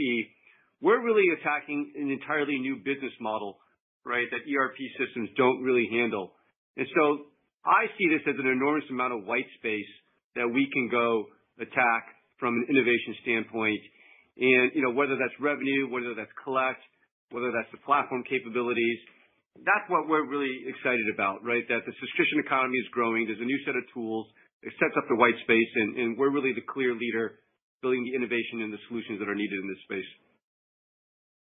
We're 0.82 0.98
really 0.98 1.30
attacking 1.38 1.94
an 1.94 2.10
entirely 2.10 2.58
new 2.58 2.82
business 2.82 3.14
model 3.22 3.58
right, 4.06 4.26
that 4.30 4.46
ERP 4.46 4.78
systems 4.96 5.30
don't 5.36 5.62
really 5.62 5.88
handle. 5.90 6.32
And 6.78 6.86
so 6.94 7.26
I 7.66 7.90
see 7.98 8.06
this 8.08 8.22
as 8.30 8.38
an 8.38 8.46
enormous 8.46 8.86
amount 8.88 9.12
of 9.18 9.26
white 9.26 9.50
space 9.58 9.90
that 10.38 10.46
we 10.46 10.70
can 10.72 10.88
go 10.88 11.26
attack 11.58 12.14
from 12.38 12.54
an 12.56 12.64
innovation 12.68 13.16
standpoint. 13.22 13.82
And 14.36 14.72
you 14.76 14.82
know, 14.84 14.92
whether 14.92 15.16
that's 15.16 15.34
revenue, 15.40 15.88
whether 15.88 16.12
that's 16.12 16.32
collect, 16.44 16.80
whether 17.32 17.50
that's 17.50 17.70
the 17.72 17.80
platform 17.82 18.22
capabilities, 18.28 18.98
that's 19.64 19.88
what 19.88 20.04
we're 20.04 20.28
really 20.28 20.52
excited 20.68 21.08
about, 21.12 21.40
right? 21.40 21.64
That 21.72 21.80
the 21.88 21.94
subscription 21.96 22.44
economy 22.44 22.76
is 22.76 22.88
growing. 22.92 23.24
There's 23.24 23.40
a 23.40 23.48
new 23.48 23.60
set 23.64 23.72
of 23.72 23.84
tools. 23.96 24.28
It 24.60 24.72
sets 24.76 24.92
up 24.98 25.08
the 25.08 25.16
white 25.16 25.36
space, 25.46 25.70
and 25.76 26.18
we're 26.18 26.32
really 26.32 26.52
the 26.52 26.64
clear 26.68 26.92
leader 26.92 27.40
building 27.80 28.04
the 28.04 28.16
innovation 28.16 28.64
and 28.66 28.72
the 28.72 28.82
solutions 28.88 29.20
that 29.20 29.28
are 29.28 29.36
needed 29.36 29.56
in 29.56 29.68
this 29.68 29.80
space. 29.88 30.10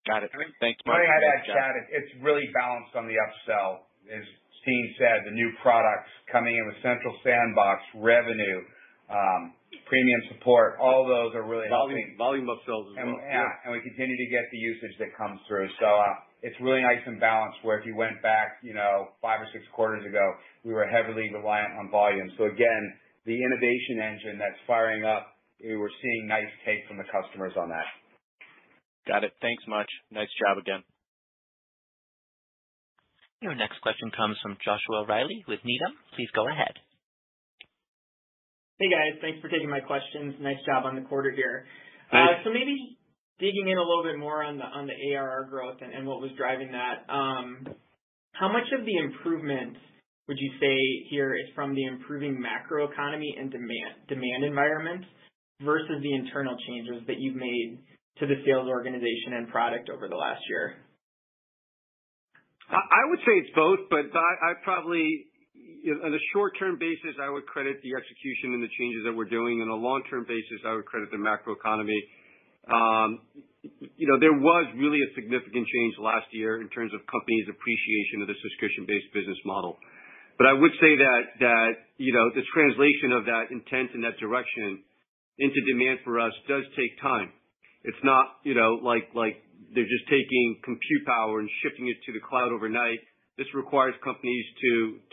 Got 0.08 0.24
it. 0.24 0.30
Thanks. 0.58 0.80
One 0.88 0.96
thing 0.96 1.10
I'd 1.10 1.26
add, 1.36 1.42
Chad, 1.44 1.72
it's 1.92 2.12
really 2.24 2.48
balanced 2.56 2.96
on 2.96 3.04
the 3.04 3.14
upsell. 3.14 3.84
As 4.08 4.24
Tien 4.64 4.86
said, 4.96 5.28
the 5.28 5.36
new 5.36 5.52
products 5.60 6.08
coming 6.32 6.56
in 6.56 6.64
with 6.66 6.80
Central 6.80 7.12
Sandbox, 7.20 7.84
revenue, 8.00 8.58
um, 9.12 9.52
premium 9.86 10.20
support, 10.34 10.78
all 10.80 11.06
those 11.06 11.34
are 11.34 11.46
really 11.46 11.68
helping. 11.68 12.14
Volume 12.18 12.46
upsells 12.46 12.90
as 12.90 12.96
well. 12.98 13.18
Yeah. 13.22 13.46
And 13.64 13.72
we 13.74 13.80
continue 13.80 14.16
to 14.16 14.28
get 14.30 14.44
the 14.50 14.58
usage 14.58 14.94
that 14.98 15.10
comes 15.16 15.38
through. 15.46 15.68
So 15.78 15.86
uh 15.86 16.26
it's 16.42 16.56
really 16.60 16.80
nice 16.80 17.04
and 17.04 17.20
balanced, 17.20 17.58
where 17.62 17.78
if 17.78 17.84
you 17.84 17.94
went 17.94 18.22
back, 18.22 18.64
you 18.64 18.72
know, 18.72 19.12
five 19.20 19.40
or 19.44 19.48
six 19.52 19.60
quarters 19.76 20.06
ago, 20.08 20.24
we 20.64 20.72
were 20.72 20.88
heavily 20.88 21.28
reliant 21.28 21.76
on 21.76 21.90
volume. 21.90 22.32
So 22.38 22.44
again, 22.48 22.82
the 23.26 23.36
innovation 23.36 24.00
engine 24.00 24.38
that's 24.40 24.56
firing 24.66 25.04
up, 25.04 25.36
we're 25.60 25.92
seeing 26.00 26.26
nice 26.26 26.48
take 26.64 26.80
from 26.88 26.96
the 26.96 27.04
customers 27.12 27.52
on 27.60 27.68
that. 27.68 27.84
Got 29.06 29.24
it. 29.24 29.32
Thanks 29.42 29.64
much. 29.68 29.88
Nice 30.10 30.32
job 30.40 30.56
again. 30.56 30.82
Your 33.42 33.54
next 33.54 33.80
question 33.80 34.10
comes 34.16 34.36
from 34.42 34.56
Joshua 34.64 35.04
Reilly 35.08 35.44
with 35.48 35.60
Needham. 35.64 35.96
Please 36.16 36.28
go 36.34 36.48
ahead. 36.48 36.72
Hey, 38.80 38.88
guys. 38.88 39.20
Thanks 39.20 39.38
for 39.44 39.52
taking 39.52 39.68
my 39.68 39.80
questions. 39.80 40.40
Nice 40.40 40.56
job 40.64 40.86
on 40.88 40.96
the 40.96 41.04
quarter 41.04 41.30
here. 41.30 41.66
Uh, 42.08 42.40
Thanks. 42.40 42.48
Maybe 42.48 42.96
digging 43.38 43.68
in 43.68 43.76
a 43.76 43.84
little 43.84 44.02
bit 44.02 44.16
more 44.16 44.42
on 44.42 44.56
the 44.56 44.64
on 44.64 44.88
the 44.88 44.96
ARR 45.12 45.48
growth 45.50 45.76
and 45.84 46.06
what 46.06 46.22
was 46.22 46.30
driving 46.38 46.72
that. 46.72 47.04
Um, 47.12 47.68
how 48.32 48.48
much 48.48 48.64
of 48.72 48.86
the 48.86 48.96
improvement 48.96 49.76
would 50.28 50.38
you 50.40 50.50
say 50.60 50.80
here 51.10 51.34
is 51.34 51.44
from 51.54 51.74
the 51.74 51.84
improving 51.84 52.40
macroeconomy 52.40 53.36
and 53.38 53.52
demand 53.52 54.00
demand 54.08 54.44
environment 54.48 55.04
versus 55.60 56.00
the 56.00 56.14
internal 56.14 56.56
changes 56.66 57.04
that 57.06 57.20
you've 57.20 57.36
made 57.36 57.84
to 58.16 58.26
the 58.26 58.40
sales 58.46 58.66
organization 58.66 59.36
and 59.36 59.48
product 59.50 59.90
over 59.90 60.08
the 60.08 60.16
last 60.16 60.40
year? 60.48 60.76
I 62.70 63.02
would 63.10 63.18
say 63.26 63.32
it's 63.44 63.52
both, 63.54 63.90
but 63.90 64.08
I 64.16 64.54
probably, 64.64 65.26
on 66.04 66.12
a 66.12 66.22
short-term 66.32 66.76
basis, 66.78 67.16
I 67.20 67.30
would 67.30 67.46
credit 67.46 67.80
the 67.82 67.92
execution 67.96 68.54
and 68.54 68.62
the 68.62 68.72
changes 68.76 69.02
that 69.06 69.14
we're 69.16 69.30
doing. 69.30 69.62
On 69.62 69.68
a 69.68 69.80
long-term 69.80 70.24
basis, 70.28 70.60
I 70.66 70.74
would 70.74 70.84
credit 70.84 71.08
the 71.10 71.20
macroeconomy. 71.20 72.00
Um, 72.68 73.24
you 73.96 74.08
know, 74.08 74.20
there 74.20 74.36
was 74.36 74.66
really 74.76 75.00
a 75.00 75.10
significant 75.16 75.64
change 75.68 75.94
last 76.00 76.28
year 76.32 76.60
in 76.60 76.68
terms 76.68 76.92
of 76.92 77.00
companies' 77.08 77.48
appreciation 77.48 78.24
of 78.24 78.28
the 78.28 78.36
subscription-based 78.40 79.10
business 79.12 79.40
model. 79.44 79.76
But 80.36 80.48
I 80.48 80.54
would 80.56 80.72
say 80.80 80.96
that, 80.96 81.72
you 82.00 82.12
know, 82.16 82.32
the 82.32 82.44
translation 82.52 83.12
of 83.12 83.28
that 83.28 83.52
intent 83.52 83.92
and 83.92 84.04
that 84.04 84.16
direction 84.16 84.80
into 85.36 85.60
demand 85.68 86.00
for 86.04 86.20
us 86.20 86.32
does 86.48 86.64
take 86.76 86.96
time. 87.00 87.32
It's 87.84 88.00
not, 88.04 88.40
you 88.44 88.52
know, 88.56 88.80
like 88.80 89.12
they're 89.12 89.88
just 89.88 90.08
taking 90.08 90.60
compute 90.64 91.04
power 91.04 91.40
and 91.40 91.48
shifting 91.64 91.88
it 91.88 91.96
to 92.08 92.12
the 92.12 92.20
cloud 92.24 92.52
overnight. 92.52 93.00
This 93.36 93.48
requires 93.52 93.94
companies 94.04 94.44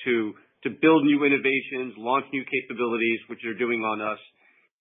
to 0.08 0.36
build 0.66 1.06
new 1.06 1.24
innovations, 1.24 1.94
launch 1.98 2.26
new 2.34 2.44
capabilities, 2.44 3.20
which 3.30 3.40
they're 3.44 3.58
doing 3.58 3.82
on 3.82 4.02
us. 4.02 4.20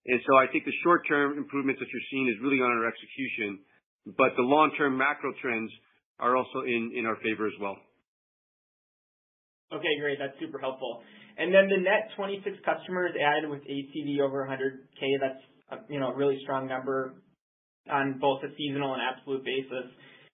And 0.06 0.20
so 0.26 0.36
I 0.36 0.46
think 0.50 0.64
the 0.64 0.74
short-term 0.82 1.36
improvements 1.36 1.80
that 1.80 1.88
you're 1.90 2.08
seeing 2.10 2.28
is 2.28 2.38
really 2.42 2.62
on 2.62 2.70
our 2.70 2.86
execution, 2.86 3.60
but 4.16 4.32
the 4.36 4.46
long-term 4.46 4.96
macro 4.96 5.32
trends 5.42 5.70
are 6.18 6.36
also 6.36 6.62
in 6.64 6.92
in 6.96 7.04
our 7.04 7.16
favor 7.22 7.46
as 7.46 7.52
well. 7.60 7.76
Okay, 9.72 9.94
great. 10.00 10.18
That's 10.18 10.38
super 10.38 10.58
helpful. 10.58 11.02
And 11.36 11.52
then 11.52 11.68
the 11.68 11.82
net 11.82 12.08
26 12.16 12.56
customers 12.64 13.12
added 13.18 13.50
with 13.50 13.60
ACV 13.66 14.20
over 14.22 14.46
100K, 14.46 15.02
that's, 15.20 15.42
you 15.90 16.00
know, 16.00 16.12
a 16.12 16.16
really 16.16 16.38
strong 16.42 16.66
number 16.66 17.14
on 17.90 18.18
both 18.18 18.42
a 18.42 18.54
seasonal 18.56 18.94
and 18.94 19.02
absolute 19.02 19.44
basis. 19.44 19.90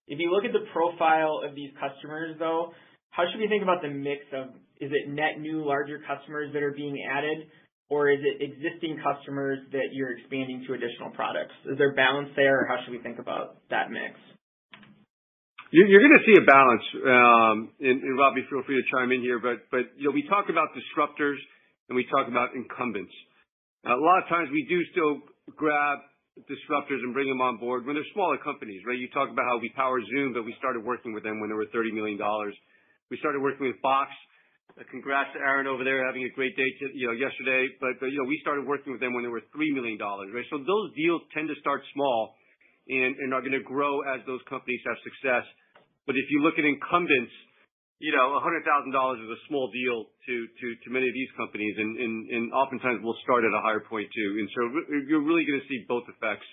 If 0.06 0.20
you 0.20 0.30
look 0.30 0.44
at 0.44 0.52
the 0.52 0.68
profile 0.72 1.40
of 1.48 1.54
these 1.54 1.70
customers, 1.80 2.36
though, 2.38 2.72
how 3.10 3.24
should 3.30 3.40
we 3.40 3.48
think 3.48 3.62
about 3.62 3.82
the 3.82 3.88
mix 3.88 4.20
of, 4.32 4.54
is 4.82 4.90
it 4.90 5.08
net 5.08 5.38
new 5.38 5.62
larger 5.62 6.02
customers 6.02 6.50
that 6.52 6.62
are 6.62 6.74
being 6.74 6.98
added, 7.06 7.46
or 7.88 8.10
is 8.10 8.18
it 8.18 8.42
existing 8.42 8.98
customers 8.98 9.62
that 9.70 9.94
you're 9.94 10.18
expanding 10.18 10.66
to 10.66 10.74
additional 10.74 11.14
products? 11.14 11.54
Is 11.70 11.78
there 11.78 11.94
balance 11.94 12.34
there, 12.34 12.62
or 12.62 12.66
how 12.66 12.82
should 12.82 12.90
we 12.90 12.98
think 12.98 13.22
about 13.22 13.62
that 13.70 13.94
mix? 13.94 14.18
You're 15.70 16.04
gonna 16.04 16.20
see 16.26 16.36
a 16.36 16.44
balance. 16.44 16.84
Um 17.00 17.56
and 17.80 18.18
Robbie, 18.18 18.44
feel 18.50 18.60
free 18.66 18.76
to 18.76 18.86
chime 18.92 19.12
in 19.12 19.22
here, 19.22 19.40
but 19.40 19.64
we 19.72 20.22
talk 20.28 20.50
about 20.50 20.74
disruptors 20.76 21.40
and 21.88 21.96
we 21.96 22.04
talk 22.12 22.28
about 22.28 22.52
incumbents. 22.52 23.12
A 23.86 23.96
lot 23.96 24.20
of 24.20 24.28
times 24.28 24.50
we 24.52 24.66
do 24.68 24.84
still 24.92 25.24
grab 25.56 25.98
disruptors 26.48 27.00
and 27.00 27.12
bring 27.12 27.28
them 27.28 27.40
on 27.40 27.56
board 27.56 27.84
when 27.84 27.94
they're 27.94 28.12
smaller 28.12 28.36
companies, 28.38 28.80
right? 28.86 28.98
You 28.98 29.08
talk 29.12 29.28
about 29.28 29.44
how 29.44 29.58
we 29.58 29.72
power 29.76 30.00
Zoom, 30.12 30.32
but 30.32 30.44
we 30.44 30.54
started 30.58 30.84
working 30.84 31.12
with 31.12 31.24
them 31.24 31.40
when 31.40 31.50
they 31.50 31.56
were 31.56 31.68
$30 31.72 31.92
million. 31.92 32.16
We 33.10 33.16
started 33.18 33.40
working 33.40 33.66
with 33.66 33.80
Box. 33.82 34.08
Congrats 34.90 35.32
to 35.36 35.40
Aaron 35.40 35.66
over 35.68 35.84
there 35.84 36.04
having 36.04 36.24
a 36.24 36.32
great 36.32 36.56
day, 36.56 36.68
you 36.94 37.06
know, 37.06 37.16
yesterday. 37.16 37.68
But 37.80 38.00
you 38.04 38.16
know, 38.16 38.28
we 38.28 38.38
started 38.40 38.64
working 38.64 38.92
with 38.92 39.00
them 39.00 39.12
when 39.12 39.24
they 39.24 39.32
were 39.32 39.44
$3 39.52 39.74
million, 39.76 40.00
right? 40.00 40.48
So 40.48 40.58
those 40.58 40.88
deals 40.96 41.20
tend 41.36 41.48
to 41.52 41.56
start 41.60 41.84
small 41.92 42.34
and 42.88 43.32
are 43.32 43.44
gonna 43.44 43.62
grow 43.62 44.00
as 44.02 44.24
those 44.26 44.40
companies 44.48 44.80
have 44.88 44.96
success. 45.04 45.44
But 46.08 46.16
if 46.16 46.26
you 46.32 46.42
look 46.42 46.58
at 46.58 46.64
incumbents, 46.64 47.30
you 48.02 48.10
know, 48.10 48.34
$100,000 48.42 48.66
is 49.22 49.30
a 49.30 49.40
small 49.46 49.70
deal 49.70 50.10
to 50.26 50.34
to 50.82 50.88
many 50.90 51.06
of 51.06 51.14
these 51.14 51.30
companies 51.36 51.76
and 51.78 52.50
oftentimes 52.50 52.98
we'll 53.04 53.20
start 53.22 53.44
at 53.46 53.54
a 53.54 53.62
higher 53.62 53.84
point 53.86 54.10
too. 54.10 54.30
And 54.40 54.48
so 54.50 54.60
you're 55.06 55.22
really 55.22 55.46
gonna 55.46 55.62
see 55.68 55.84
both 55.86 56.08
effects 56.08 56.48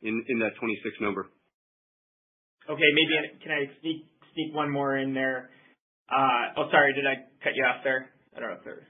in 0.00 0.38
that 0.40 0.56
26 0.56 1.00
number. 1.04 1.28
Okay. 2.64 2.90
Maybe 2.96 3.12
can 3.44 3.52
I 3.52 3.68
sneak 3.82 4.54
one 4.54 4.70
more 4.70 4.96
in 4.96 5.12
there? 5.12 5.50
Uh, 6.10 6.60
oh, 6.60 6.68
sorry, 6.70 6.92
did 6.92 7.06
I 7.06 7.16
cut 7.42 7.56
you 7.56 7.64
off 7.64 7.80
there? 7.82 8.10
I 8.36 8.40
don't 8.40 8.50
know 8.50 8.56
if 8.56 8.64
there- 8.64 8.86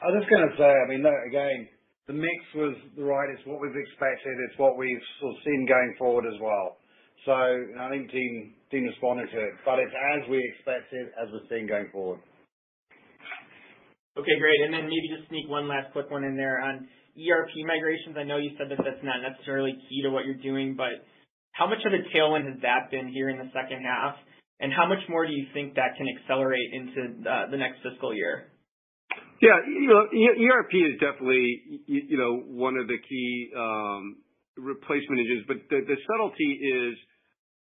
I 0.00 0.06
was 0.10 0.22
just 0.22 0.30
gonna 0.30 0.56
say, 0.56 0.70
I 0.70 0.86
mean, 0.86 1.04
again, 1.04 1.68
the 2.06 2.12
mix 2.12 2.54
was 2.54 2.76
right. 2.96 3.30
It's 3.30 3.44
what 3.46 3.60
we've 3.60 3.74
expected. 3.74 4.38
It's 4.48 4.58
what 4.58 4.76
we've 4.76 5.02
sort 5.20 5.36
of 5.36 5.42
seen 5.42 5.66
going 5.66 5.94
forward 5.98 6.26
as 6.26 6.38
well. 6.40 6.78
So 7.24 7.32
I 7.32 7.88
think 7.90 8.10
Tien 8.10 8.54
responded 8.72 9.30
to 9.30 9.40
it, 9.40 9.54
but 9.64 9.78
it's 9.80 9.92
as 10.14 10.28
we 10.28 10.38
expected, 10.54 11.12
as 11.20 11.30
we're 11.32 11.46
seeing 11.48 11.66
going 11.66 11.90
forward. 11.90 12.20
Okay, 14.16 14.38
great. 14.38 14.60
And 14.62 14.72
then 14.72 14.84
maybe 14.84 15.08
just 15.14 15.28
sneak 15.28 15.48
one 15.48 15.68
last 15.68 15.92
quick 15.92 16.10
one 16.10 16.24
in 16.24 16.36
there 16.36 16.60
on 16.60 16.88
ERP 17.18 17.64
migrations. 17.66 18.16
I 18.16 18.22
know 18.22 18.38
you 18.38 18.56
said 18.56 18.70
that 18.70 18.78
that's 18.78 19.02
not 19.02 19.20
necessarily 19.22 19.72
key 19.88 20.02
to 20.02 20.10
what 20.10 20.24
you're 20.26 20.42
doing, 20.42 20.74
but 20.74 21.04
how 21.52 21.66
much 21.66 21.84
of 21.84 21.92
a 21.92 22.02
tailwind 22.14 22.46
has 22.46 22.60
that 22.62 22.90
been 22.90 23.08
here 23.08 23.28
in 23.30 23.38
the 23.38 23.50
second 23.52 23.82
half? 23.84 24.16
And 24.60 24.72
how 24.72 24.88
much 24.88 25.02
more 25.08 25.26
do 25.26 25.32
you 25.32 25.46
think 25.54 25.74
that 25.74 25.94
can 25.96 26.06
accelerate 26.10 26.70
into 26.72 27.28
uh, 27.28 27.50
the 27.50 27.56
next 27.56 27.78
fiscal 27.82 28.14
year? 28.14 28.50
Yeah. 29.40 29.54
You 29.66 29.86
know, 29.86 30.02
ERP 30.10 30.74
is 30.74 30.98
definitely 30.98 31.86
you 31.86 32.18
know, 32.18 32.42
one 32.42 32.76
of 32.76 32.88
the 32.88 32.98
key 32.98 33.50
um, 33.54 34.18
replacement 34.58 35.22
engines. 35.22 35.46
But 35.46 35.62
the 35.70 35.96
subtlety 36.10 36.50
is, 36.58 36.98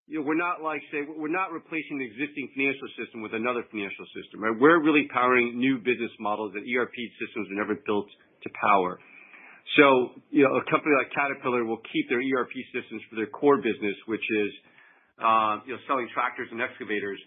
you 0.10 0.18
know, 0.20 0.26
we're 0.26 0.40
not 0.40 0.64
like, 0.64 0.82
say, 0.90 1.06
we're 1.06 1.30
not 1.30 1.54
replacing 1.54 2.02
the 2.02 2.08
existing 2.08 2.50
financial 2.56 2.90
system 2.98 3.22
with 3.22 3.36
another 3.38 3.62
financial 3.70 4.08
system, 4.18 4.42
right? 4.42 4.56
We're 4.58 4.82
really 4.82 5.06
powering 5.14 5.60
new 5.60 5.78
business 5.78 6.12
models 6.18 6.56
that 6.58 6.66
ERP 6.66 6.96
systems 7.22 7.52
were 7.52 7.60
never 7.62 7.78
built 7.86 8.08
to 8.42 8.50
power. 8.58 8.98
So, 9.76 10.16
you 10.32 10.48
know, 10.48 10.56
a 10.56 10.64
company 10.72 10.96
like 10.96 11.12
Caterpillar 11.12 11.68
will 11.68 11.84
keep 11.92 12.08
their 12.08 12.24
ERP 12.24 12.56
systems 12.72 13.04
for 13.12 13.20
their 13.20 13.28
core 13.28 13.60
business, 13.60 14.00
which 14.08 14.24
is, 14.24 14.50
Uh, 15.18 15.66
selling 15.90 16.06
tractors 16.14 16.46
and 16.54 16.62
excavators. 16.62 17.18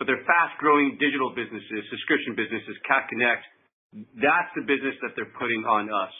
But 0.00 0.08
their 0.08 0.24
fast-growing 0.24 0.96
digital 0.96 1.30
businesses, 1.36 1.80
subscription 1.92 2.32
businesses, 2.34 2.72
Cat 2.88 3.04
Connect, 3.12 3.44
that's 4.16 4.50
the 4.58 4.64
business 4.66 4.96
that 5.04 5.12
they're 5.14 5.30
putting 5.38 5.62
on 5.68 5.86
us. 5.92 6.14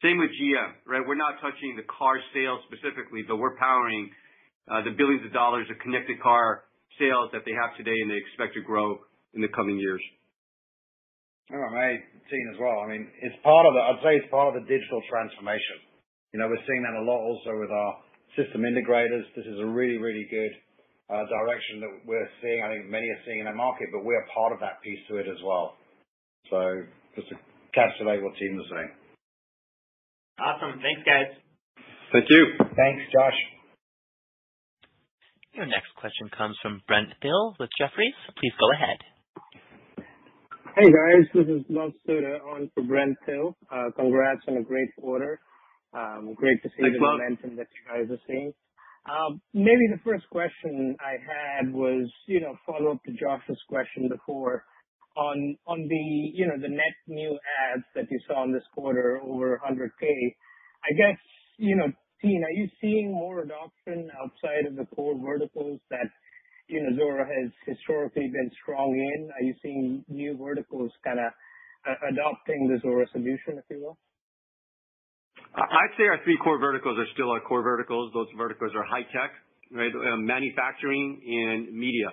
Same 0.00 0.16
with 0.22 0.30
GM, 0.30 0.70
right? 0.86 1.02
We're 1.02 1.18
not 1.18 1.42
touching 1.42 1.74
the 1.74 1.84
car 1.90 2.22
sales 2.30 2.62
specifically, 2.70 3.26
but 3.26 3.36
we're 3.42 3.58
powering 3.58 4.08
uh, 4.70 4.86
the 4.86 4.94
billions 4.94 5.26
of 5.26 5.34
dollars 5.34 5.66
of 5.66 5.76
connected 5.82 6.22
car 6.22 6.70
sales 6.96 7.34
that 7.34 7.42
they 7.42 7.52
have 7.52 7.74
today 7.74 7.98
and 7.98 8.08
they 8.08 8.20
expect 8.22 8.54
to 8.54 8.62
grow 8.62 9.02
in 9.34 9.42
the 9.42 9.50
coming 9.50 9.76
years. 9.76 10.00
I 11.50 11.72
may, 11.74 11.92
as 12.54 12.58
well. 12.60 12.84
I 12.84 12.86
mean, 12.92 13.08
it's 13.24 13.36
part 13.42 13.64
of 13.66 13.74
the 13.74 14.64
digital 14.68 15.00
transformation. 15.08 15.80
You 16.32 16.40
know, 16.40 16.46
we're 16.46 16.60
seeing 16.68 16.84
that 16.84 16.94
a 16.94 17.04
lot 17.04 17.24
also 17.24 17.56
with 17.56 17.72
our 17.72 17.92
system 18.36 18.68
integrators. 18.68 19.24
This 19.32 19.48
is 19.48 19.58
a 19.58 19.66
really, 19.66 19.96
really 19.96 20.28
good 20.28 20.52
Uh, 21.08 21.24
direction 21.24 21.80
that 21.80 21.92
we're 22.04 22.28
seeing, 22.44 22.60
I 22.62 22.68
think 22.76 22.90
many 22.92 23.08
are 23.08 23.22
seeing 23.24 23.40
in 23.40 23.46
the 23.48 23.56
market, 23.56 23.88
but 23.92 24.04
we're 24.04 24.26
part 24.28 24.52
of 24.52 24.60
that 24.60 24.82
piece 24.84 25.00
to 25.08 25.16
it 25.16 25.24
as 25.24 25.40
well. 25.42 25.72
So 26.52 26.84
just 27.16 27.28
to 27.32 27.34
encapsulate 27.72 28.20
what 28.20 28.36
Tien 28.36 28.56
was 28.60 28.68
saying. 28.68 28.92
Awesome. 30.38 30.80
Thanks, 30.84 31.02
guys. 31.08 31.32
Thank 32.12 32.26
you. 32.28 32.44
Thanks, 32.76 33.02
Josh. 33.08 33.38
Your 35.54 35.66
next 35.66 35.88
question 35.96 36.28
comes 36.36 36.56
from 36.62 36.82
Brent 36.86 37.08
Thill 37.22 37.56
with 37.58 37.70
Jefferies. 37.80 38.14
Please 38.36 38.52
go 38.60 38.68
ahead. 38.76 39.00
Hey, 40.76 40.86
guys. 40.92 41.24
This 41.34 41.48
is 41.48 41.64
Luv 41.68 41.90
Sodha 42.06 42.38
on 42.52 42.70
for 42.74 42.84
Brent 42.84 43.16
Thill. 43.26 43.56
Uh, 43.72 43.90
congrats 43.96 44.44
on 44.46 44.58
a 44.58 44.62
great 44.62 44.88
quarter. 45.00 45.40
Um, 45.92 46.34
great 46.36 46.62
to 46.62 46.68
see- 46.68 46.84
The 46.84 47.00
momentum 47.00 47.56
that 47.56 47.66
you 47.72 47.82
guys 47.88 48.10
are 48.12 48.20
seeing. 48.28 48.52
Um, 49.06 49.40
maybe 49.54 49.88
the 49.90 50.00
first 50.04 50.28
question 50.30 50.96
I 51.00 51.16
had 51.22 51.72
was, 51.72 52.10
you 52.26 52.40
know, 52.40 52.54
follow-up 52.66 53.02
to 53.04 53.12
Josh's 53.12 53.60
question 53.68 54.08
before 54.08 54.64
on 55.16 55.56
on 55.66 55.88
the, 55.88 56.30
you 56.34 56.46
know, 56.46 56.58
the 56.60 56.68
net 56.68 56.96
new 57.06 57.38
adds 57.72 57.84
that 57.94 58.06
you 58.10 58.20
saw 58.26 58.44
in 58.44 58.52
this 58.52 58.66
quarter, 58.74 59.20
over 59.22 59.60
100K. 59.64 60.06
I 60.84 60.92
guess, 60.96 61.18
you 61.56 61.76
know, 61.76 61.90
Tien, 62.20 62.42
are 62.44 62.52
you 62.52 62.68
seeing 62.80 63.12
more 63.12 63.42
adoption 63.42 64.10
outside 64.20 64.66
of 64.66 64.76
the 64.76 64.86
core 64.94 65.18
verticals 65.18 65.80
that, 65.90 66.06
you 66.68 66.82
know, 66.82 66.96
Zuora 66.96 67.26
has 67.26 67.50
historically 67.66 68.28
been 68.28 68.50
strong 68.62 68.94
in? 68.94 69.30
Are 69.30 69.42
you 69.42 69.54
seeing 69.62 70.04
new 70.08 70.36
verticals 70.36 70.92
kinda 71.04 71.32
uh, 71.86 71.94
adopting 72.10 72.68
the 72.68 72.80
Zuora 72.86 73.06
solution, 73.12 73.58
if 73.58 73.64
you 73.70 73.80
will? 73.82 73.98
I'd 75.54 75.94
say 75.96 76.04
our 76.04 76.20
three 76.24 76.36
core 76.42 76.58
verticals 76.58 76.98
are 76.98 77.08
still 77.14 77.30
our 77.30 77.40
core 77.40 77.62
verticals. 77.62 78.12
Those 78.12 78.28
verticals 78.36 78.72
are 78.76 78.84
high 78.84 79.06
tech, 79.10 79.32
right? 79.72 79.90
Um, 80.12 80.26
manufacturing 80.26 81.20
and 81.24 81.72
media. 81.72 82.12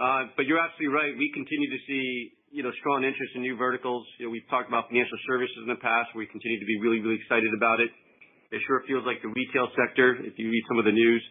Uh, 0.00 0.32
but 0.36 0.46
you're 0.46 0.60
absolutely 0.60 0.94
right. 0.94 1.12
We 1.12 1.28
continue 1.34 1.68
to 1.68 1.80
see, 1.84 2.04
you 2.54 2.62
know, 2.62 2.72
strong 2.80 3.04
interest 3.04 3.36
in 3.36 3.42
new 3.42 3.56
verticals. 3.56 4.06
You 4.18 4.26
know, 4.26 4.32
we've 4.32 4.48
talked 4.48 4.68
about 4.70 4.88
financial 4.88 5.18
services 5.28 5.60
in 5.60 5.68
the 5.68 5.82
past. 5.82 6.14
We 6.16 6.24
continue 6.30 6.56
to 6.56 6.64
be 6.64 6.78
really, 6.80 7.04
really 7.04 7.20
excited 7.20 7.52
about 7.52 7.84
it. 7.84 7.90
It 8.50 8.62
sure 8.66 8.82
feels 8.88 9.04
like 9.04 9.20
the 9.22 9.30
retail 9.30 9.68
sector, 9.76 10.16
if 10.24 10.34
you 10.38 10.48
read 10.48 10.64
some 10.66 10.78
of 10.78 10.86
the 10.88 10.94
news, 10.94 11.22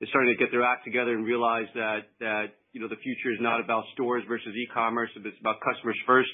is 0.00 0.08
starting 0.10 0.34
to 0.34 0.36
get 0.36 0.52
their 0.52 0.64
act 0.66 0.84
together 0.84 1.14
and 1.14 1.24
realize 1.24 1.70
that, 1.72 2.04
you 2.72 2.80
know, 2.82 2.88
the 2.88 3.00
future 3.00 3.32
is 3.32 3.40
not 3.40 3.62
about 3.62 3.84
stores 3.94 4.24
versus 4.28 4.52
e-commerce, 4.52 5.08
it's 5.16 5.40
about 5.40 5.56
customers 5.64 5.96
first, 6.04 6.28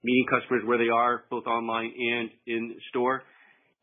meeting 0.00 0.24
customers 0.32 0.62
where 0.64 0.78
they 0.78 0.88
are, 0.88 1.24
both 1.28 1.44
online 1.44 1.92
and 1.92 2.30
in 2.46 2.76
store. 2.88 3.24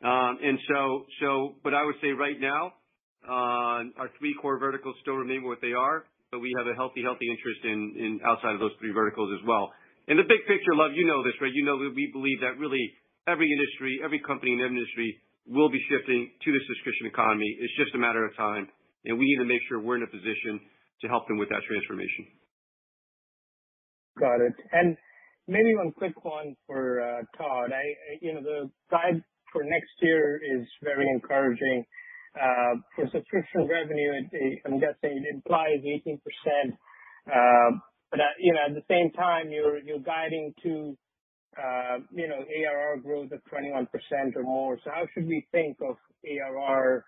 Um, 0.03 0.37
I 0.41 1.85
would 1.85 1.99
say 2.01 2.11
right 2.11 2.39
now, 2.39 2.73
uh, 3.21 3.85
our 4.01 4.09
three 4.17 4.33
core 4.41 4.57
verticals 4.57 4.95
still 5.01 5.15
remain 5.15 5.45
what 5.45 5.61
they 5.61 5.73
are, 5.73 6.05
but 6.31 6.39
we 6.39 6.53
have 6.57 6.65
a 6.65 6.73
healthy 6.73 7.05
healthy 7.05 7.29
interest 7.29 7.61
in 7.65 8.19
outside 8.25 8.53
of 8.53 8.59
those 8.59 8.73
three 8.79 8.91
verticals 8.91 9.29
as 9.37 9.45
well. 9.45 9.69
In 10.09 10.17
the 10.17 10.25
big 10.25 10.41
picture, 10.49 10.73
Luv, 10.73 10.97
you 10.97 11.05
know 11.05 11.21
this, 11.21 11.37
right? 11.41 11.53
You 11.53 11.65
know 11.65 11.77
that 11.77 11.93
we 11.93 12.09
believe 12.11 12.41
that 12.41 12.57
really 12.57 12.81
every 13.27 13.45
industry, 13.45 14.01
every 14.03 14.19
company 14.25 14.57
in 14.57 14.59
industry 14.59 15.21
will 15.45 15.69
be 15.69 15.81
shifting 15.89 16.29
to 16.33 16.49
the 16.49 16.61
subscription 16.65 17.05
economy. 17.07 17.49
It's 17.61 17.77
just 17.77 17.93
a 17.93 18.01
matter 18.01 18.25
of 18.25 18.35
time, 18.35 18.67
and 19.05 19.17
we 19.17 19.25
need 19.25 19.37
to 19.37 19.45
make 19.45 19.61
sure 19.69 19.79
we're 19.79 20.01
in 20.01 20.03
a 20.03 20.09
position 20.09 20.57
to 21.01 21.07
help 21.07 21.27
them 21.27 21.37
with 21.37 21.49
that 21.49 21.61
transformation. 21.69 22.25
Got 24.17 24.41
it. 24.41 24.53
And 24.73 24.97
maybe 25.47 25.75
one 25.75 25.91
quick 25.93 26.17
one 26.23 26.55
for 26.65 27.01
uh, 27.01 27.21
Todd. 27.37 27.71
I 27.73 27.85
you 28.21 28.33
know, 28.33 28.41
the 28.41 28.69
guide 28.89 29.21
for 29.51 29.63
next 29.63 29.91
year 30.01 30.39
is 30.41 30.67
very 30.83 31.07
encouraging. 31.09 31.85
Uh, 32.31 32.79
for 32.95 33.05
subscription 33.11 33.67
revenue, 33.67 34.13
I'm 34.65 34.79
guessing 34.79 35.19
it 35.19 35.35
implies 35.35 35.83
18%. 35.83 36.15
Uh, 37.27 37.77
but 38.09 38.19
uh, 38.19 38.23
you 38.39 38.53
know, 38.53 38.59
at 38.67 38.73
the 38.73 38.87
same 38.87 39.11
time, 39.11 39.51
you're 39.51 39.79
you're 39.79 39.99
guiding 39.99 40.53
to 40.63 40.97
you 42.13 42.27
know, 42.27 42.39
ARR 42.39 42.97
growth 43.03 43.31
of 43.31 43.41
21% 43.51 43.87
or 44.35 44.43
more. 44.43 44.77
So 44.83 44.91
how 44.93 45.03
should 45.13 45.27
we 45.27 45.45
think 45.51 45.77
of 45.81 45.97
ARR 46.23 47.03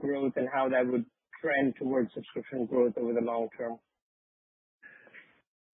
growth 0.00 0.32
and 0.36 0.48
how 0.52 0.68
that 0.68 0.86
would 0.86 1.04
trend 1.40 1.74
towards 1.78 2.12
subscription 2.12 2.66
growth 2.66 2.94
over 2.98 3.14
the 3.14 3.24
long 3.24 3.48
term? 3.56 3.78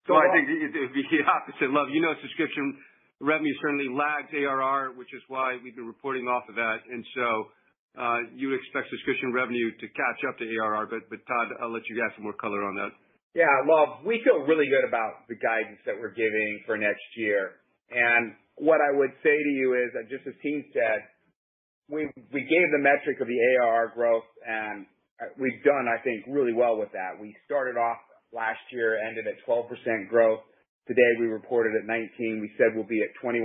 So 0.07 0.15
I 0.15 0.31
think 0.31 0.47
it 0.47 0.71
would 0.71 0.95
be 0.95 1.03
the 1.11 1.27
opposite, 1.27 1.71
Luv. 1.75 1.91
You 1.91 2.01
know, 2.01 2.15
subscription 2.23 2.79
revenue 3.21 3.55
certainly 3.63 3.89
lags 3.89 4.33
ARR, 4.33 4.93
which 4.97 5.13
is 5.15 5.23
why 5.29 5.57
we've 5.63 5.77
been 5.77 5.89
reporting 5.89 6.29
off 6.29 6.49
of 6.49 6.57
that. 6.57 6.85
And 6.91 7.05
so 7.15 7.29
uh 7.97 8.21
you 8.37 8.53
would 8.53 8.61
expect 8.61 8.93
subscription 8.93 9.33
revenue 9.33 9.73
to 9.73 9.87
catch 9.97 10.21
up 10.29 10.37
to 10.39 10.45
ARR. 10.45 10.87
But, 10.87 11.09
but 11.09 11.21
Todd, 11.25 11.49
I'll 11.63 11.73
let 11.73 11.87
you 11.89 11.97
add 12.05 12.13
some 12.17 12.25
more 12.25 12.37
color 12.37 12.65
on 12.65 12.77
that. 12.77 12.93
Yeah. 13.37 13.53
Luv, 13.69 14.05
we 14.05 14.21
feel 14.25 14.45
really 14.49 14.69
good 14.69 14.89
about 14.89 15.29
the 15.29 15.37
guidance 15.37 15.81
that 15.85 15.97
we're 15.97 16.17
giving 16.17 16.65
for 16.65 16.77
next 16.77 17.05
year. 17.17 17.61
And 17.93 18.33
what 18.57 18.81
I 18.81 18.97
would 18.97 19.13
say 19.23 19.37
to 19.37 19.53
you 19.53 19.77
is 19.77 19.93
just 20.09 20.27
as 20.27 20.35
Tien 20.43 20.65
said, 20.73 21.05
we 21.89 22.09
we 22.33 22.43
gave 22.43 22.67
the 22.73 22.83
metric 22.83 23.21
of 23.21 23.29
the 23.29 23.39
ARR 23.39 23.93
growth, 23.95 24.27
and 24.43 24.87
we've 25.39 25.63
done, 25.63 25.87
I 25.87 26.03
think, 26.03 26.25
really 26.27 26.53
well 26.53 26.77
with 26.77 26.91
that. 26.93 27.21
We 27.21 27.35
started 27.45 27.79
off 27.79 27.99
last 28.33 28.61
year, 28.73 28.99
ended 28.99 29.27
at 29.27 29.39
12% 29.47 29.71
growth. 30.09 30.41
Today, 30.87 31.19
we 31.19 31.27
reported 31.27 31.75
at 31.75 31.83
19. 31.83 32.39
We 32.39 32.51
said 32.55 32.71
we'll 32.75 32.87
be 32.87 33.03
at 33.03 33.11
21%. 33.19 33.43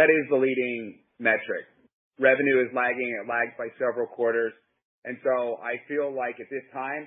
That 0.00 0.08
is 0.08 0.24
the 0.32 0.40
leading 0.40 1.04
metric. 1.20 1.68
Revenue 2.16 2.64
is 2.64 2.72
lagging. 2.72 3.12
It 3.12 3.28
lags 3.28 3.52
by 3.60 3.68
several 3.76 4.08
quarters. 4.08 4.56
And 5.04 5.20
so 5.20 5.60
I 5.60 5.76
feel 5.84 6.08
like 6.08 6.40
at 6.40 6.48
this 6.48 6.64
time, 6.72 7.04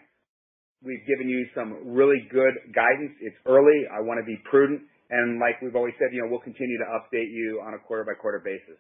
we've 0.86 1.02
given 1.10 1.28
you 1.28 1.50
some 1.58 1.98
really 1.98 2.22
good 2.30 2.54
guidance. 2.78 3.18
It's 3.26 3.36
early. 3.50 3.90
I 3.90 4.06
wanna 4.06 4.24
be 4.24 4.38
prudent. 4.46 4.86
And 5.10 5.42
like 5.42 5.58
we've 5.66 5.76
always 5.76 5.98
said, 5.98 6.14
you 6.14 6.22
know, 6.22 6.30
we'll 6.30 6.46
continue 6.46 6.78
to 6.78 6.88
update 6.94 7.34
you 7.34 7.66
on 7.66 7.74
a 7.74 7.82
quarter-by-quarter 7.82 8.46
basis. 8.46 8.78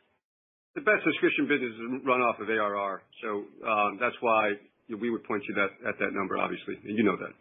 The 0.78 0.86
best 0.86 1.02
subscription 1.02 1.50
business 1.50 1.74
is 1.74 2.06
run 2.06 2.22
off 2.22 2.38
of 2.38 2.46
ARR. 2.46 3.02
So 3.26 3.30
um, 3.66 3.98
that's 3.98 4.16
why 4.22 4.54
we 4.88 5.10
would 5.10 5.26
point 5.26 5.42
you 5.50 5.58
that, 5.58 5.74
at 5.90 5.98
that 5.98 6.14
number, 6.14 6.38
obviously, 6.38 6.78
and 6.86 6.94
you 6.94 7.04
know 7.04 7.18
that. 7.18 7.34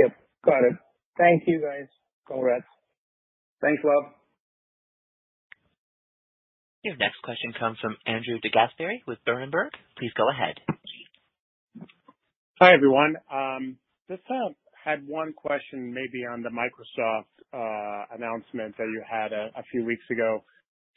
Yep. 0.00 0.16
Got 0.48 0.64
it. 0.64 0.80
Thank 1.18 1.44
you, 1.46 1.60
guys. 1.60 1.88
Congrats. 2.26 2.64
Thanks, 3.60 3.82
Luv. 3.84 4.12
Your 6.82 6.96
next 6.96 7.20
question 7.22 7.52
comes 7.58 7.78
from 7.80 7.96
Andrew 8.06 8.38
DeGasperi 8.40 9.04
with 9.06 9.18
Berenberg. 9.28 9.70
Please 9.98 10.12
go 10.16 10.30
ahead. 10.30 10.56
Hi, 12.60 12.72
everyone. 12.74 13.16
Um 13.32 13.76
just 14.10 14.26
uh, 14.26 14.50
had 14.74 15.06
one 15.06 15.32
question 15.32 15.94
maybe 15.94 16.26
on 16.26 16.42
the 16.42 16.50
Microsoft 16.50 17.30
uh, 17.54 18.10
announcement 18.10 18.74
that 18.76 18.90
you 18.90 19.02
had 19.06 19.30
a 19.32 19.62
few 19.70 19.84
weeks 19.84 20.02
ago. 20.10 20.42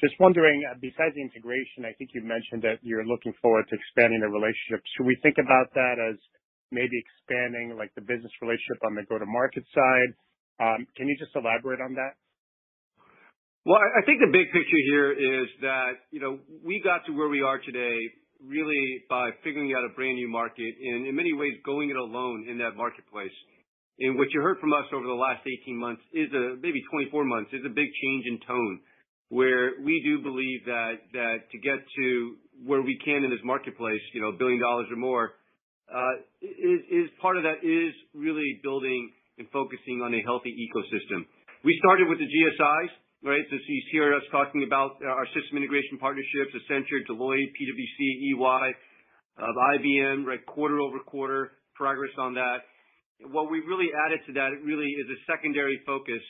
Just 0.01 0.17
wondering, 0.19 0.65
uh, 0.65 0.73
besides 0.81 1.13
the 1.13 1.21
integration, 1.21 1.85
I 1.85 1.93
think 1.93 2.09
you 2.17 2.25
mentioned 2.25 2.65
that 2.65 2.81
you're 2.81 3.05
looking 3.05 3.33
forward 3.37 3.69
to 3.69 3.75
expanding 3.77 4.25
the 4.25 4.33
relationship. 4.33 4.81
Should 4.97 5.05
we 5.05 5.17
think 5.21 5.37
about 5.37 5.69
that 5.77 6.01
as 6.01 6.17
maybe 6.73 6.97
expanding, 6.97 7.77
like, 7.77 7.93
the 7.95 8.01
business 8.01 8.33
relationship 8.41 8.81
on 8.83 8.97
the 8.97 9.05
go-to-market 9.05 9.63
side? 9.71 10.11
Um, 10.59 10.87
can 10.97 11.07
you 11.07 11.15
just 11.17 11.31
elaborate 11.37 11.79
on 11.79 11.93
that? 11.95 12.17
Well, 13.65 13.79
I 13.79 14.03
think 14.03 14.19
the 14.19 14.27
big 14.27 14.51
picture 14.51 14.81
here 14.91 15.15
is 15.15 15.47
that, 15.61 16.03
you 16.11 16.19
know, 16.19 16.39
we 16.65 16.81
got 16.83 17.05
to 17.07 17.15
where 17.15 17.29
we 17.29 17.39
are 17.41 17.63
today 17.63 17.95
really 18.43 19.07
by 19.07 19.31
figuring 19.39 19.71
out 19.71 19.87
a 19.87 19.95
brand 19.95 20.19
new 20.19 20.27
market 20.27 20.67
and 20.67 21.07
in 21.07 21.15
many 21.15 21.31
ways 21.31 21.53
going 21.63 21.89
it 21.89 21.95
alone 21.95 22.45
in 22.51 22.57
that 22.57 22.75
marketplace. 22.75 23.31
And 23.99 24.17
what 24.17 24.27
you 24.33 24.41
heard 24.41 24.59
from 24.59 24.73
us 24.73 24.83
over 24.91 25.05
the 25.07 25.15
last 25.15 25.47
18 25.47 25.79
months 25.79 26.01
is 26.11 26.27
maybe 26.59 26.83
24 26.91 27.23
months, 27.23 27.53
is 27.53 27.63
a 27.65 27.69
big 27.69 27.87
change 27.87 28.25
in 28.27 28.39
tone, 28.45 28.81
where 29.29 29.79
we 29.81 30.01
do 30.03 30.21
believe 30.21 30.65
that 30.65 30.99
to 31.13 31.57
get 31.63 31.79
to 31.79 32.35
where 32.65 32.81
we 32.81 32.99
can 33.05 33.23
in 33.23 33.31
this 33.31 33.39
marketplace, 33.45 34.01
you 34.13 34.19
know, 34.19 34.33
$1 34.33 34.39
billion 34.39 34.61
or 34.61 34.83
more, 34.97 35.39
Uh, 35.87 36.23
is 36.41 36.79
is 36.89 37.05
part 37.21 37.37
of 37.37 37.43
that 37.43 37.61
is 37.61 37.93
really 38.13 38.59
building 38.63 39.11
and 39.37 39.47
focusing 39.51 40.01
on 40.01 40.13
a 40.13 40.21
healthy 40.23 40.53
ecosystem. 40.53 41.25
We 41.63 41.75
started 41.79 42.07
with 42.07 42.19
the 42.19 42.27
GSIs, 42.27 42.91
right? 43.23 43.43
So 43.49 43.55
you 43.55 43.81
hear 43.91 44.13
us 44.13 44.23
talking 44.31 44.63
about 44.63 44.99
uh, 44.99 45.07
our 45.07 45.25
system 45.31 45.57
integration 45.57 45.97
partnerships, 45.97 46.51
Accenture, 46.53 47.01
Deloitte, 47.07 47.51
PwC, 47.55 47.97
EY, 48.35 48.65
IBM, 49.39 50.25
right? 50.25 50.45
Quarter-over-quarter 50.45 51.51
progress 51.75 52.11
on 52.19 52.35
that. 52.35 52.67
What 53.31 53.49
we've 53.49 53.65
really 53.65 53.89
added 54.05 54.19
to 54.27 54.33
that 54.33 54.51
really 54.63 54.91
is 54.99 55.07
a 55.09 55.19
secondary 55.31 55.79
focus 55.85 56.21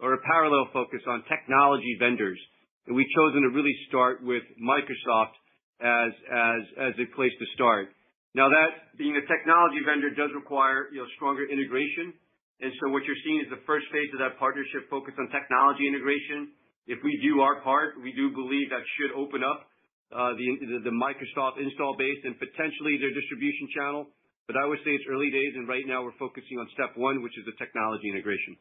or 0.00 0.14
a 0.14 0.20
parallel 0.24 0.68
focus 0.72 1.00
on 1.06 1.22
technology 1.28 1.96
vendors. 1.98 2.38
And 2.86 2.96
we've 2.96 3.10
chosen 3.14 3.42
to 3.42 3.50
really 3.54 3.74
start 3.88 4.24
with 4.24 4.42
Microsoft 4.56 5.36
as 5.80 6.10
as 6.32 6.60
as 6.90 6.94
a 6.98 7.06
place 7.14 7.32
to 7.38 7.46
start. 7.54 7.92
Now, 8.34 8.48
that 8.48 8.96
being 8.98 9.16
a 9.16 9.24
technology 9.24 9.80
vendor 9.86 10.10
does 10.12 10.30
require, 10.34 10.88
you 10.92 11.00
know, 11.00 11.08
stronger 11.16 11.48
integration. 11.48 12.12
And 12.60 12.72
so 12.82 12.90
what 12.90 13.06
you're 13.06 13.22
seeing 13.24 13.40
is 13.40 13.48
the 13.48 13.62
first 13.64 13.86
phase 13.94 14.10
of 14.12 14.20
that 14.20 14.36
partnership 14.38 14.90
focused 14.90 15.16
on 15.18 15.30
technology 15.30 15.86
integration. 15.86 16.52
If 16.90 16.98
we 17.04 17.14
do 17.22 17.40
our 17.40 17.60
part, 17.62 18.00
we 18.02 18.12
do 18.12 18.30
believe 18.34 18.68
that 18.70 18.82
should 18.98 19.12
open 19.16 19.44
up 19.44 19.68
uh 20.08 20.32
the 20.40 20.48
the 20.88 20.94
Microsoft 20.96 21.60
install 21.60 21.92
base 22.00 22.20
and 22.24 22.32
potentially 22.40 22.96
their 22.96 23.12
distribution 23.12 23.68
channel 23.76 24.08
But 24.48 24.56
I 24.56 24.64
would 24.64 24.78
say 24.80 24.96
it's 24.96 25.04
early 25.12 25.28
days, 25.30 25.52
and 25.56 25.68
right 25.68 25.84
now 25.86 26.02
we're 26.02 26.16
focusing 26.18 26.56
on 26.58 26.66
step 26.72 26.96
one, 26.96 27.22
which 27.22 27.36
is 27.36 27.44
the 27.44 27.52
technology 27.60 28.08
integration. 28.08 28.56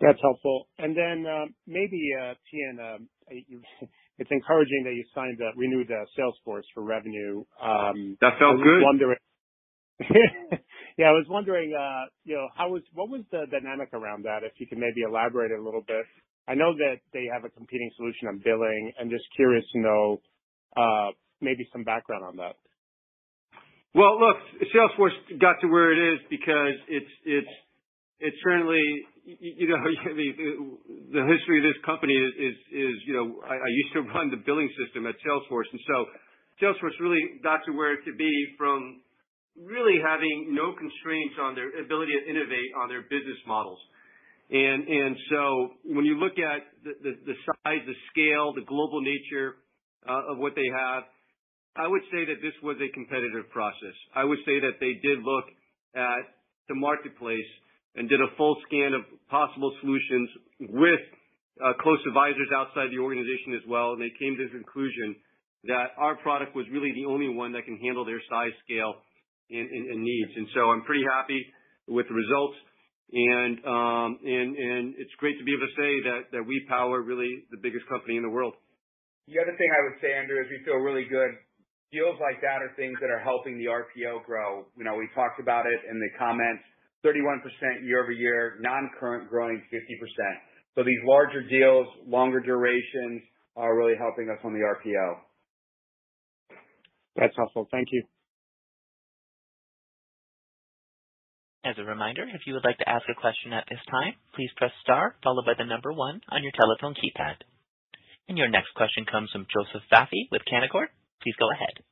That's 0.00 0.20
helpful. 0.20 0.68
And 0.76 0.92
then, 0.94 1.24
maybe, 1.66 2.02
uh 2.20 2.34
Tien, 2.52 3.08
it's 4.18 4.30
encouraging 4.30 4.84
that 4.84 4.94
you 4.94 5.04
signed 5.14 5.40
a 5.40 5.50
renewed 5.56 5.90
Salesforce 6.18 6.66
for 6.74 6.82
revenue. 6.82 7.44
Um 7.60 8.16
That 8.20 8.38
felt 8.38 8.62
good. 8.62 8.82
Yeah, 10.98 11.08
I 11.08 11.12
was 11.12 11.26
wondering, 11.28 11.76
uh, 11.76 12.08
you 12.24 12.36
know, 12.36 12.48
how 12.56 12.70
was 12.70 12.80
what 12.94 13.10
was 13.10 13.20
the 13.30 13.44
dynamic 13.50 13.90
around 13.92 14.24
that? 14.24 14.44
If 14.44 14.52
you 14.56 14.66
could 14.66 14.78
maybe 14.78 15.02
elaborate 15.06 15.52
a 15.52 15.62
little 15.62 15.84
bit. 15.86 16.06
I 16.48 16.54
know 16.54 16.72
that 16.72 17.04
they 17.12 17.28
have 17.30 17.44
a 17.44 17.50
competing 17.50 17.90
solution 17.96 18.28
on 18.28 18.40
billing. 18.42 18.92
I'm 18.98 19.10
just 19.10 19.24
curious 19.36 19.64
to 19.72 19.78
know, 19.80 20.20
uh 20.76 21.10
maybe 21.42 21.68
some 21.72 21.84
background 21.84 22.24
on 22.24 22.36
that. 22.36 22.56
Well, 23.94 24.18
look, 24.20 24.36
Salesforce 24.72 25.16
got 25.40 25.60
to 25.60 25.68
where 25.68 25.92
it 25.92 26.14
is 26.14 26.20
because 26.30 26.76
it's 26.88 27.12
it's 27.24 27.54
certainly, 28.42 28.82
you 29.24 29.68
know, 29.68 29.76
the 31.12 31.24
history 31.26 31.58
of 31.60 31.64
this 31.64 31.80
company 31.84 32.14
is, 32.14 32.56
is, 32.72 32.94
you 33.06 33.14
know, 33.14 33.40
I 33.44 33.68
used 33.68 33.92
to 33.94 34.02
run 34.12 34.30
the 34.30 34.40
billing 34.44 34.70
system 34.78 35.06
at 35.06 35.14
Salesforce. 35.20 35.68
And 35.72 35.80
so 35.86 35.96
Salesforce 36.62 36.96
really 37.00 37.40
got 37.42 37.60
to 37.66 37.72
where 37.72 37.92
it 37.92 38.00
could 38.04 38.16
be 38.16 38.32
from 38.56 39.00
really 39.56 40.00
having 40.04 40.52
no 40.52 40.72
constraints 40.76 41.36
on 41.40 41.54
their 41.54 41.72
ability 41.80 42.12
to 42.12 42.22
innovate 42.28 42.70
on 42.80 42.88
their 42.88 43.02
business 43.02 43.40
models. 43.46 43.80
And 44.48 44.86
and 44.86 45.16
so 45.30 45.70
when 45.84 46.04
you 46.04 46.20
look 46.20 46.38
at 46.38 46.62
the 46.84 47.36
size, 47.44 47.82
the 47.82 47.98
scale, 48.12 48.54
the 48.54 48.62
global 48.62 49.00
nature 49.02 49.56
uh, 50.06 50.32
of 50.32 50.38
what 50.38 50.54
they 50.54 50.68
have, 50.70 51.02
I 51.74 51.88
would 51.88 52.02
say 52.12 52.24
that 52.24 52.38
this 52.40 52.54
was 52.62 52.76
a 52.78 52.88
competitive 52.94 53.50
process. 53.50 53.96
I 54.14 54.24
would 54.24 54.38
say 54.46 54.60
that 54.60 54.78
they 54.78 54.94
did 55.02 55.18
look 55.18 55.44
at 55.96 56.22
the 56.68 56.76
marketplace 56.76 57.50
and 57.96 58.08
did 58.08 58.20
a 58.20 58.30
full 58.36 58.56
scan 58.68 58.92
of 58.92 59.02
possible 59.28 59.72
solutions 59.80 60.28
with 60.60 61.00
uh, 61.60 61.72
close 61.80 61.98
advisors 62.06 62.48
outside 62.52 62.92
the 62.92 63.00
organization 63.00 63.56
as 63.56 63.64
well. 63.68 63.96
And 63.96 64.00
they 64.00 64.12
came 64.20 64.36
to 64.36 64.44
the 64.44 64.52
conclusion 64.52 65.16
that 65.64 65.96
our 65.96 66.16
product 66.20 66.54
was 66.54 66.68
really 66.70 66.92
the 66.92 67.08
only 67.08 67.32
one 67.32 67.52
that 67.52 67.64
can 67.64 67.80
handle 67.80 68.04
their 68.04 68.20
size, 68.28 68.52
scale, 68.64 69.00
and 69.50 69.66
and, 69.66 69.84
and 69.90 69.98
needs. 70.02 70.32
And 70.36 70.46
so 70.54 70.70
I'm 70.70 70.84
pretty 70.84 71.04
happy 71.08 71.40
with 71.88 72.06
the 72.08 72.14
results. 72.14 72.58
And, 73.06 73.54
um, 73.62 74.08
and, 74.26 74.48
and 74.58 74.84
it's 74.98 75.14
great 75.22 75.38
to 75.38 75.44
be 75.46 75.54
able 75.54 75.70
to 75.70 75.76
say 75.78 75.92
that, 76.10 76.20
that 76.34 76.42
we 76.42 76.58
power 76.66 77.06
really 77.06 77.46
the 77.54 77.60
biggest 77.62 77.86
company 77.86 78.18
in 78.18 78.26
the 78.26 78.34
world. 78.34 78.58
The 79.30 79.38
other 79.38 79.54
thing 79.54 79.70
I 79.70 79.80
would 79.86 79.98
say, 80.02 80.10
Andrew, 80.10 80.42
is 80.42 80.50
we 80.50 80.58
feel 80.66 80.82
really 80.82 81.06
good. 81.06 81.34
Deals 81.94 82.18
like 82.18 82.42
that 82.42 82.66
are 82.66 82.74
things 82.74 82.98
that 82.98 83.10
are 83.14 83.22
helping 83.22 83.58
the 83.62 83.70
RPO 83.70 84.26
grow. 84.26 84.66
You 84.74 84.82
know, 84.82 84.98
we 84.98 85.06
talked 85.14 85.38
about 85.38 85.70
it 85.70 85.86
in 85.86 86.02
the 86.02 86.10
comments, 86.18 86.66
31% 87.04 87.42
year-over-year, 87.84 88.58
non-current 88.60 89.28
growing 89.28 89.62
50%. 89.72 89.80
So 90.74 90.82
these 90.82 91.00
larger 91.04 91.42
deals, 91.42 91.86
longer 92.06 92.40
durations 92.40 93.22
are 93.56 93.76
really 93.76 93.94
helping 93.98 94.28
us 94.28 94.38
on 94.44 94.52
the 94.52 94.60
RPO. 94.60 95.16
That's 97.16 97.34
helpful. 97.36 97.66
Thank 97.70 97.88
you. 97.92 98.02
As 101.64 101.74
a 101.78 101.82
reminder, 101.82 102.22
if 102.22 102.42
you 102.46 102.54
would 102.54 102.64
like 102.64 102.78
to 102.78 102.88
ask 102.88 103.02
a 103.10 103.20
question 103.20 103.52
at 103.52 103.64
this 103.68 103.80
time, 103.90 104.14
please 104.36 104.50
press 104.56 104.70
star 104.82 105.16
followed 105.24 105.46
by 105.46 105.54
the 105.58 105.64
number 105.64 105.92
one 105.92 106.20
on 106.28 106.42
your 106.44 106.52
telephone 106.52 106.94
keypad. 106.94 107.42
And 108.28 108.38
your 108.38 108.48
next 108.48 108.74
question 108.76 109.04
comes 109.10 109.30
from 109.32 109.46
Joseph 109.50 109.82
Vafi 109.90 110.30
with 110.30 110.42
Canaccord. 110.46 110.94
Please 111.22 111.34
go 111.40 111.50
ahead. 111.50 111.82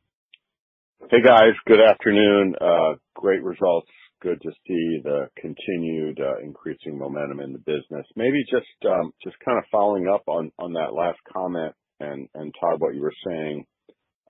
Hey, 1.11 1.23
guys. 1.27 1.55
Good 1.67 1.81
afternoon. 1.81 2.55
Uh, 2.61 2.95
great 3.17 3.43
results. 3.43 3.91
Good 4.25 4.41
to 4.41 4.51
see 4.67 5.01
the 5.05 5.29
continued 5.37 6.19
increasing 6.43 6.99
momentum 6.99 7.41
in 7.41 7.53
the 7.53 7.59
business. 7.59 8.07
Maybe 8.17 8.43
just 8.51 8.91
um 8.91 9.13
just 9.23 9.37
kind 9.45 9.59
of 9.59 9.65
following 9.71 10.09
up 10.09 10.23
on 10.27 10.51
that 10.59 10.95
last 10.95 11.19
comment 11.31 11.75
and 12.01 12.55
Todd, 12.59 12.81
what 12.81 12.95
you 12.95 13.03
were 13.03 13.13
saying 13.27 13.67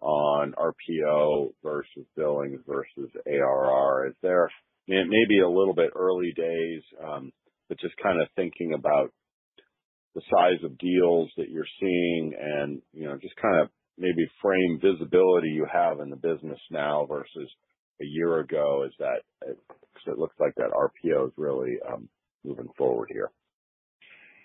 on 0.00 0.52
RPO 0.58 1.52
versus 1.62 2.06
billings 2.16 2.60
versus 2.66 3.08
ARR. 3.24 4.08
Is 4.08 4.14
there 4.20 4.50
maybe 4.88 5.38
a 5.44 5.48
little 5.48 5.74
bit 5.74 5.90
early 5.94 6.32
days, 6.36 6.82
but 7.68 7.78
just 7.78 7.94
kind 8.02 8.20
of 8.20 8.26
thinking 8.34 8.74
about 8.74 9.12
the 10.16 10.22
size 10.28 10.62
of 10.64 10.76
deals 10.78 11.30
that 11.36 11.50
you're 11.50 11.70
seeing 11.80 12.34
and, 12.36 12.82
you 12.92 13.06
know, 13.06 13.16
just 13.16 13.36
kind 13.36 13.60
of 13.60 13.68
maybe 13.96 14.26
frame 14.42 14.80
visibility 14.82 15.50
you 15.50 15.66
have 15.72 16.00
in 16.00 16.10
the 16.10 16.16
business 16.16 16.58
now 16.70 17.06
versus 17.06 17.48
a 18.00 18.04
year 18.04 18.40
ago. 18.40 18.84
Is 18.86 18.94
that 18.98 19.22
'cause 19.40 20.06
it 20.06 20.18
looks 20.18 20.38
like 20.38 20.54
that 20.56 20.72
RPO 20.72 21.28
is 21.28 21.32
really 21.36 21.78
um, 21.82 22.08
moving 22.44 22.68
forward 22.76 23.08
here. 23.10 23.30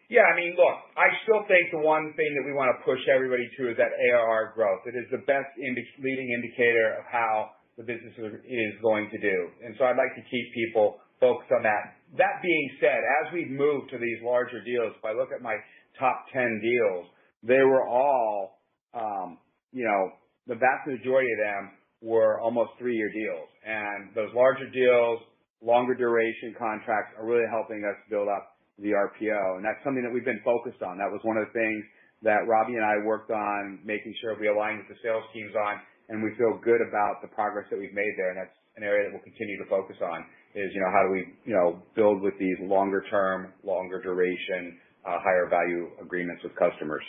Yeah, 0.09 0.25
I 0.25 0.35
mean, 0.35 0.57
look, 0.57 0.73
I 0.97 1.13
still 1.21 1.45
think 1.45 1.69
the 1.69 1.85
one 1.85 2.13
thing 2.17 2.33
that 2.33 2.45
we 2.45 2.53
wanna 2.53 2.73
push 2.83 2.99
everybody 3.07 3.45
to 3.57 3.69
is 3.69 3.77
that 3.77 3.93
ARR 3.93 4.53
growth. 4.55 4.81
It 4.87 4.97
is 4.97 5.05
the 5.11 5.21
best 5.29 5.49
leading 5.57 6.31
indicator 6.33 6.97
of 6.97 7.05
how 7.05 7.51
the 7.77 7.83
business 7.83 8.11
is 8.43 8.75
going 8.81 9.09
to 9.09 9.19
do. 9.19 9.37
And 9.63 9.75
so 9.77 9.85
I'd 9.85 9.95
like 9.95 10.13
to 10.15 10.25
keep 10.29 10.45
people 10.53 10.99
focused 11.19 11.51
on 11.55 11.63
that. 11.63 11.95
That 12.17 12.41
being 12.41 12.69
said, 12.81 12.99
as 13.23 13.31
we've 13.31 13.51
moved 13.51 13.91
to 13.91 13.97
these 13.97 14.19
larger 14.23 14.59
deals, 14.59 14.93
if 14.97 15.05
I 15.05 15.13
look 15.13 15.29
at 15.31 15.41
my 15.41 15.55
top 15.97 16.25
10 16.33 16.59
deals, 16.59 17.07
they 17.43 17.63
were 17.63 17.87
all, 17.87 18.59
um, 18.93 19.37
you 19.71 19.85
know, 19.85 20.11
the 20.47 20.55
vast 20.55 20.87
majority 20.87 21.31
of 21.31 21.39
them 21.39 21.78
were 22.01 22.39
almost 22.39 22.71
three-year 22.79 23.11
deals. 23.11 23.49
And 23.65 24.15
those 24.15 24.31
larger 24.33 24.69
deals, 24.71 25.19
longer 25.61 25.93
duration 25.95 26.55
contracts 26.57 27.15
are 27.19 27.25
really 27.25 27.47
helping 27.51 27.83
us 27.83 27.97
build 28.09 28.27
up 28.27 28.55
the 28.79 28.95
RPO. 28.95 29.59
And 29.59 29.63
that's 29.63 29.79
something 29.83 30.03
that 30.03 30.13
we've 30.13 30.27
been 30.27 30.41
focused 30.43 30.81
on. 30.81 30.97
That 30.97 31.11
was 31.11 31.19
one 31.23 31.35
of 31.35 31.47
the 31.47 31.53
things 31.53 31.83
that 32.23 32.47
Robbie 32.47 32.75
and 32.75 32.83
I 32.83 33.03
worked 33.03 33.31
on, 33.31 33.79
making 33.83 34.15
sure 34.19 34.35
we 34.39 34.47
align 34.47 34.79
with 34.79 34.87
the 34.87 34.99
sales 35.03 35.23
teams 35.31 35.55
on, 35.55 35.79
and 36.07 36.23
we 36.23 36.31
feel 36.35 36.59
good 36.63 36.79
about 36.83 37.21
the 37.21 37.31
progress 37.31 37.67
that 37.71 37.79
we've 37.79 37.95
made 37.95 38.13
there. 38.15 38.31
And 38.31 38.39
that's 38.39 38.55
an 38.75 38.83
area 38.83 39.07
that 39.07 39.11
we'll 39.11 39.23
continue 39.23 39.59
to 39.59 39.67
focus 39.67 39.95
on, 39.99 40.23
is, 40.55 40.71
you 40.71 40.79
know, 40.79 40.91
how 40.91 41.03
do 41.03 41.11
we, 41.11 41.21
you 41.43 41.55
know, 41.55 41.83
build 41.95 42.23
with 42.23 42.35
these 42.39 42.55
longer 42.63 43.03
term, 43.11 43.51
longer 43.63 44.01
duration, 44.01 44.79
uh, 45.07 45.19
higher 45.23 45.47
value 45.47 45.91
agreements 46.01 46.43
with 46.43 46.55
customers. 46.55 47.03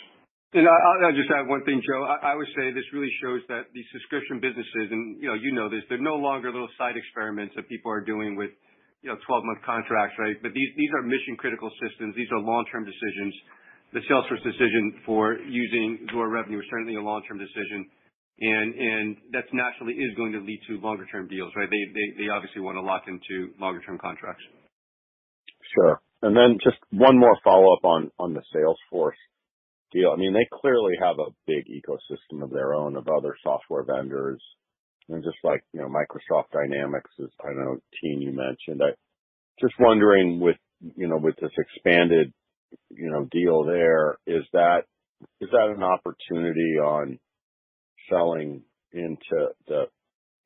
I'll 0.51 1.15
just 1.15 1.31
add 1.31 1.47
one 1.47 1.63
thing, 1.63 1.79
Joe. 1.79 2.03
I 2.03 2.35
would 2.35 2.47
say 2.59 2.75
this 2.75 2.83
really 2.91 3.11
shows 3.23 3.39
that 3.47 3.71
these 3.71 3.87
subscription 3.95 4.43
businesses, 4.43 4.91
and 4.91 5.15
you 5.23 5.31
know 5.31 5.37
you 5.39 5.55
know 5.55 5.71
this, 5.71 5.79
they're 5.87 6.01
no 6.01 6.19
longer 6.19 6.51
little 6.51 6.71
side 6.77 6.99
experiments 6.99 7.55
that 7.55 7.71
people 7.71 7.87
are 7.87 8.03
doing 8.03 8.35
with, 8.35 8.51
you 8.99 9.07
know, 9.07 9.15
12-month 9.23 9.63
contracts, 9.63 10.19
right? 10.19 10.35
But 10.43 10.51
these 10.51 10.67
these 10.75 10.91
are 10.91 11.07
mission-critical 11.07 11.71
systems. 11.79 12.15
These 12.19 12.27
are 12.35 12.39
long-term 12.43 12.83
decisions. 12.83 13.33
The 13.95 14.03
Salesforce 14.11 14.43
decision 14.43 14.99
for 15.07 15.39
using 15.39 16.07
Zuora 16.11 16.27
Revenue 16.27 16.59
is 16.59 16.67
certainly 16.67 16.99
a 16.99 17.03
long-term 17.03 17.39
decision. 17.39 17.87
And 18.43 18.75
and 18.75 19.07
that 19.31 19.47
naturally 19.55 19.93
is 19.93 20.11
going 20.19 20.33
to 20.35 20.43
lead 20.43 20.59
to 20.67 20.83
longer 20.83 21.07
term 21.07 21.31
deals, 21.31 21.55
right? 21.55 21.69
They 21.71 21.83
they 22.19 22.27
obviously 22.27 22.59
wanna 22.59 22.81
lock 22.83 23.07
into 23.07 23.55
longer 23.55 23.79
term 23.87 23.99
contracts. 24.03 24.43
Sure. 25.79 26.01
And 26.23 26.35
then 26.35 26.59
just 26.59 26.77
one 26.91 27.17
more 27.17 27.37
follow-up 27.43 27.85
on 27.85 28.11
on 28.19 28.33
the 28.33 28.43
Salesforce 28.51 29.19
deal. 29.91 30.11
I 30.11 30.17
mean, 30.17 30.33
they 30.33 30.47
clearly 30.51 30.93
have 31.01 31.19
a 31.19 31.31
big 31.47 31.65
ecosystem 31.67 32.43
of 32.43 32.49
their 32.49 32.73
own, 32.73 32.95
of 32.95 33.07
other 33.07 33.35
software 33.43 33.83
vendors. 33.83 34.41
And 35.09 35.23
just 35.23 35.37
like, 35.43 35.63
you 35.73 35.81
know, 35.81 35.87
Microsoft 35.87 36.51
Dynamics 36.53 37.11
is, 37.19 37.29
I 37.43 37.53
know, 37.53 37.77
Tien, 37.99 38.21
you 38.21 38.31
mentioned. 38.31 38.81
I 38.81 38.91
just 39.59 39.73
wondering 39.79 40.39
with, 40.39 40.57
you 40.95 41.07
know, 41.07 41.17
with 41.17 41.35
this 41.41 41.51
expanded, 41.57 42.31
you 42.89 43.09
know, 43.09 43.27
deal 43.31 43.63
there, 43.65 44.17
is 44.25 44.43
that, 44.53 44.83
is 45.39 45.49
that 45.51 45.73
an 45.75 45.83
opportunity 45.83 46.77
on 46.79 47.19
selling 48.09 48.61
into 48.93 49.49
the, 49.67 49.85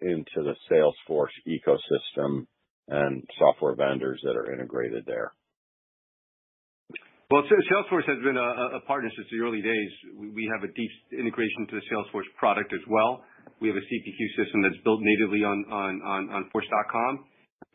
into 0.01 0.25
the 0.37 0.55
Salesforce 0.69 1.27
ecosystem 1.47 2.47
and 2.87 3.23
software 3.39 3.75
vendors 3.75 4.21
that 4.23 4.35
are 4.35 4.51
integrated 4.51 5.05
there? 5.05 5.33
Well, 7.31 7.41
Salesforce 7.49 8.05
has 8.05 8.21
been 8.21 8.37
a 8.37 8.81
partner 8.85 9.09
since 9.09 9.25
the 9.33 9.41
early 9.41 9.57
days. 9.57 9.91
We 10.13 10.45
have 10.53 10.61
a 10.61 10.69
deep 10.69 10.93
integration 11.09 11.65
to 11.73 11.81
the 11.81 11.85
Salesforce 11.89 12.29
product 12.37 12.69
as 12.69 12.85
well. 12.85 13.25
We 13.57 13.65
have 13.65 13.77
a 13.77 13.81
CPQ 13.81 14.19
system 14.37 14.61
that's 14.61 14.77
built 14.85 15.01
natively 15.01 15.41
on 15.41 15.65
Force.com. 16.53 17.13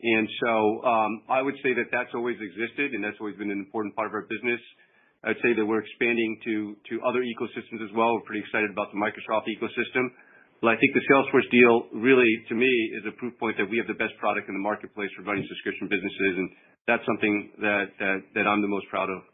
And 0.01 0.27
so 0.39 0.53
um, 0.87 1.11
I 1.27 1.43
would 1.43 1.59
say 1.67 1.75
that 1.75 1.91
that's 1.91 2.15
always 2.15 2.39
existed, 2.39 2.95
and 2.95 3.03
that's 3.03 3.19
always 3.19 3.35
been 3.35 3.51
an 3.51 3.59
important 3.59 3.91
part 3.91 4.07
of 4.07 4.15
our 4.15 4.23
business. 4.31 4.61
I'd 5.27 5.37
say 5.43 5.51
that 5.51 5.65
we're 5.67 5.83
expanding 5.83 6.31
to 6.87 6.95
other 7.03 7.19
ecosystems 7.19 7.83
as 7.83 7.91
well. 7.91 8.15
We're 8.15 8.27
pretty 8.31 8.47
excited 8.47 8.71
about 8.71 8.87
the 8.95 9.03
Microsoft 9.03 9.51
ecosystem. 9.51 10.15
But 10.63 10.73
I 10.73 10.75
think 10.79 10.95
the 10.95 11.03
Salesforce 11.11 11.49
deal 11.51 11.91
really, 11.99 12.31
to 12.47 12.55
me, 12.55 12.71
is 12.95 13.03
a 13.03 13.11
proof 13.19 13.35
point 13.35 13.59
that 13.59 13.67
we 13.67 13.75
have 13.83 13.89
the 13.91 13.99
best 13.99 14.15
product 14.15 14.47
in 14.47 14.55
the 14.55 14.63
marketplace 14.63 15.11
for 15.17 15.27
running 15.27 15.43
subscription 15.43 15.91
businesses, 15.91 16.33
and 16.39 16.47
that's 16.87 17.03
something 17.03 17.35
that 17.59 18.45
I'm 18.47 18.63
the 18.63 18.71
most 18.71 18.87
proud 18.87 19.11
of. 19.11 19.27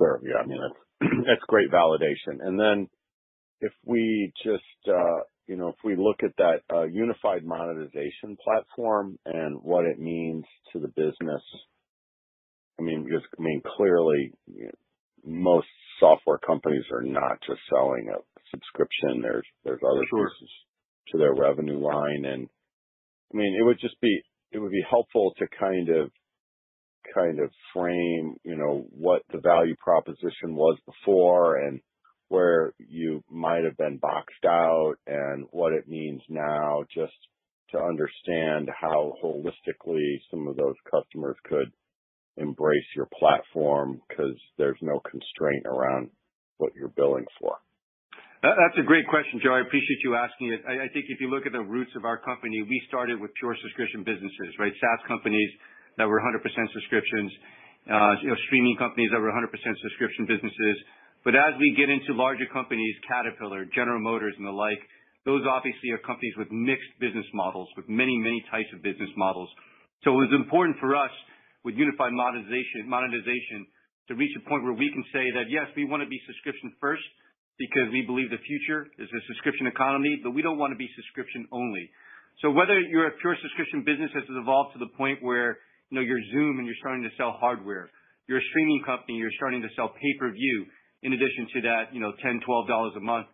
Sure. 0.00 0.20
Yeah. 0.24 0.42
I 0.42 0.46
mean, 0.46 0.58
that's 0.60 1.10
that's 1.26 1.42
great 1.48 1.70
validation. 1.70 2.40
And 2.40 2.58
then 2.58 2.88
if 3.60 3.72
we 3.84 4.32
just, 4.44 4.88
uh, 4.88 5.20
you 5.46 5.56
know, 5.56 5.68
if 5.68 5.76
we 5.84 5.96
look 5.96 6.22
at 6.22 6.36
that 6.38 6.60
uh, 6.72 6.84
unified 6.84 7.44
monetization 7.44 8.36
platform 8.42 9.18
and 9.26 9.58
what 9.62 9.84
it 9.84 9.98
means 9.98 10.44
to 10.72 10.78
the 10.80 10.88
business, 10.88 11.42
I 12.78 12.82
mean, 12.82 13.04
because, 13.04 13.22
I 13.38 13.42
mean, 13.42 13.62
clearly, 13.76 14.32
you 14.46 14.64
know, 14.66 14.70
most 15.24 15.66
software 15.98 16.38
companies 16.38 16.84
are 16.92 17.02
not 17.02 17.38
just 17.46 17.60
selling 17.68 18.08
a 18.08 18.18
subscription. 18.50 19.20
There's 19.22 19.46
there's 19.64 19.80
other 19.84 20.04
Sure. 20.08 20.30
pieces 20.30 20.50
to 21.08 21.18
their 21.18 21.34
revenue 21.34 21.78
line. 21.78 22.24
and 22.24 22.48
I 23.32 23.36
mean, 23.36 23.56
it 23.60 23.64
would 23.64 23.78
just 23.80 24.00
be 24.00 24.22
it 24.52 24.58
would 24.58 24.72
be 24.72 24.84
helpful 24.88 25.34
to 25.38 25.46
kind 25.58 25.88
of 25.90 26.10
kind 27.14 27.40
of 27.40 27.50
frame, 27.74 28.36
you 28.44 28.56
know, 28.56 28.86
what 28.90 29.22
the 29.32 29.40
value 29.40 29.76
proposition 29.76 30.54
was 30.54 30.78
before 30.86 31.56
and 31.56 31.80
where 32.28 32.72
you 32.78 33.22
might 33.30 33.64
have 33.64 33.76
been 33.76 33.98
boxed 33.98 34.44
out 34.46 34.94
and 35.06 35.46
what 35.50 35.72
it 35.72 35.88
means 35.88 36.22
now, 36.28 36.84
just 36.94 37.12
to 37.72 37.78
understand 37.78 38.68
how 38.70 39.14
holistically 39.22 40.20
some 40.30 40.46
of 40.46 40.56
those 40.56 40.76
customers 40.90 41.36
could 41.44 41.72
embrace 42.36 42.86
your 42.94 43.08
platform 43.18 44.00
because 44.08 44.36
there's 44.58 44.78
no 44.80 45.00
constraint 45.10 45.66
around 45.66 46.10
what 46.58 46.72
you're 46.74 46.94
billing 46.94 47.26
for. 47.40 47.56
That's 48.42 48.78
a 48.80 48.86
great 48.88 49.04
question, 49.04 49.36
Joe. 49.44 49.52
I 49.52 49.60
appreciate 49.60 50.00
you 50.00 50.16
asking 50.16 50.56
it. 50.56 50.64
I 50.64 50.88
think 50.96 51.12
if 51.12 51.20
you 51.20 51.28
look 51.28 51.44
at 51.44 51.52
the 51.52 51.60
roots 51.60 51.92
of 51.92 52.08
our 52.08 52.16
company, 52.16 52.64
we 52.64 52.80
started 52.88 53.20
with 53.20 53.36
pure 53.36 53.52
subscription 53.60 54.00
businesses, 54.00 54.56
right? 54.56 54.72
SaaS 54.80 55.04
companies 55.04 55.50
that 55.98 56.06
were 56.06 56.20
100% 56.20 56.42
subscriptions, 56.42 57.30
uh, 57.90 58.14
streaming 58.46 58.76
companies 58.78 59.10
that 59.12 59.20
were 59.20 59.32
100% 59.32 59.48
subscription 59.50 60.26
businesses. 60.26 60.76
But 61.24 61.36
As 61.36 61.52
we 61.60 61.76
get 61.76 61.90
into 61.90 62.16
larger 62.16 62.46
companies, 62.48 62.96
Caterpillar, 63.06 63.68
General 63.74 64.00
Motors, 64.00 64.34
and 64.38 64.46
the 64.46 64.56
like, 64.56 64.80
those 65.28 65.44
obviously 65.44 65.92
are 65.92 66.00
companies 66.00 66.32
with 66.40 66.48
mixed 66.50 66.96
business 66.98 67.26
models, 67.34 67.68
with 67.76 67.88
many, 67.88 68.16
many 68.16 68.40
types 68.50 68.72
of 68.72 68.80
business 68.80 69.10
models. 69.16 69.50
So 70.02 70.16
It 70.16 70.30
was 70.30 70.32
important 70.32 70.80
for 70.80 70.96
us 70.96 71.12
with 71.62 71.76
unified 71.76 72.12
monetization 72.16 73.66
to 74.08 74.14
reach 74.16 74.32
a 74.32 74.48
point 74.48 74.64
where 74.64 74.72
we 74.72 74.88
can 74.88 75.04
say 75.12 75.28
that, 75.36 75.52
yes, 75.52 75.68
we 75.76 75.84
wanna 75.84 76.08
be 76.08 76.18
subscription 76.24 76.72
first, 76.80 77.04
because 77.60 77.92
we 77.92 78.00
believe 78.08 78.32
the 78.32 78.40
future 78.40 78.88
is 78.96 79.04
a 79.12 79.20
subscription 79.28 79.68
economy, 79.68 80.16
but 80.24 80.32
we 80.32 80.40
don't 80.40 80.56
want 80.56 80.72
to 80.72 80.80
be 80.80 80.88
subscription 80.96 81.44
only. 81.52 81.84
So 82.40 82.48
whether 82.48 82.80
you're 82.80 83.12
a 83.12 83.16
pure 83.20 83.36
subscription 83.36 83.84
business 83.84 84.08
has 84.16 84.24
evolved 84.32 84.72
to 84.72 84.80
the 84.80 84.88
point 84.96 85.20
where, 85.20 85.60
you 85.90 85.98
know, 85.98 86.02
you're 86.02 86.22
Zoom 86.32 86.58
and 86.58 86.66
you're 86.66 86.78
starting 86.78 87.02
to 87.02 87.10
sell 87.18 87.36
hardware, 87.38 87.90
you're 88.26 88.38
a 88.38 88.48
streaming 88.50 88.82
company, 88.86 89.18
you're 89.18 89.34
starting 89.36 89.62
to 89.62 89.68
sell 89.74 89.90
pay-per-view 89.90 90.66
in 91.02 91.12
addition 91.12 91.46
to 91.54 91.60
that, 91.62 91.92
you 91.92 92.00
know, 92.00 92.12
$10, 92.24 92.38
$12 92.46 92.96
a 92.96 93.00
month. 93.00 93.26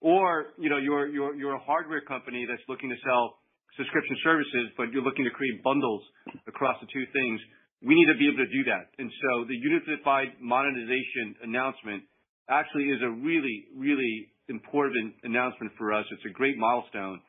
Or, 0.00 0.54
you 0.58 0.70
know, 0.70 0.78
you're, 0.78 1.54
a 1.54 1.64
hardware 1.66 2.00
company 2.00 2.46
that's 2.48 2.62
looking 2.68 2.88
to 2.88 2.96
sell 3.04 3.38
subscription 3.76 4.16
services, 4.24 4.70
but 4.76 4.90
you're 4.92 5.02
looking 5.02 5.24
to 5.24 5.30
create 5.30 5.62
bundles 5.62 6.02
across 6.46 6.76
the 6.80 6.86
two 6.92 7.04
things. 7.12 7.40
We 7.82 7.94
need 7.94 8.06
to 8.06 8.18
be 8.18 8.26
able 8.26 8.42
to 8.42 8.50
do 8.50 8.62
that. 8.70 8.90
And 8.98 9.10
so 9.10 9.44
the 9.46 9.54
unified 9.54 10.38
monetization 10.40 11.34
announcement 11.42 12.02
actually 12.48 12.90
is 12.90 13.02
a 13.02 13.10
really, 13.10 13.68
really 13.76 14.32
important 14.48 15.14
announcement 15.22 15.72
for 15.76 15.92
us. 15.92 16.06
It's 16.10 16.24
a 16.26 16.32
great 16.32 16.56
milestone, 16.56 17.20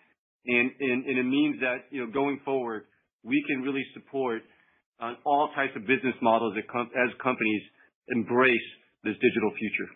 and 0.48 0.72
and 0.80 1.18
it 1.18 1.28
means 1.28 1.60
that, 1.60 1.92
you 1.92 2.06
know, 2.06 2.12
going 2.12 2.40
forward, 2.46 2.84
we 3.24 3.44
can 3.48 3.62
really 3.62 3.84
support 3.94 4.42
uh, 5.02 5.14
all 5.26 5.50
types 5.56 5.74
of 5.76 5.88
business 5.88 6.16
models 6.22 6.56
as 6.58 7.10
companies 7.22 7.62
embrace 8.10 8.70
this 9.04 9.16
digital 9.16 9.52
future. 9.58 9.90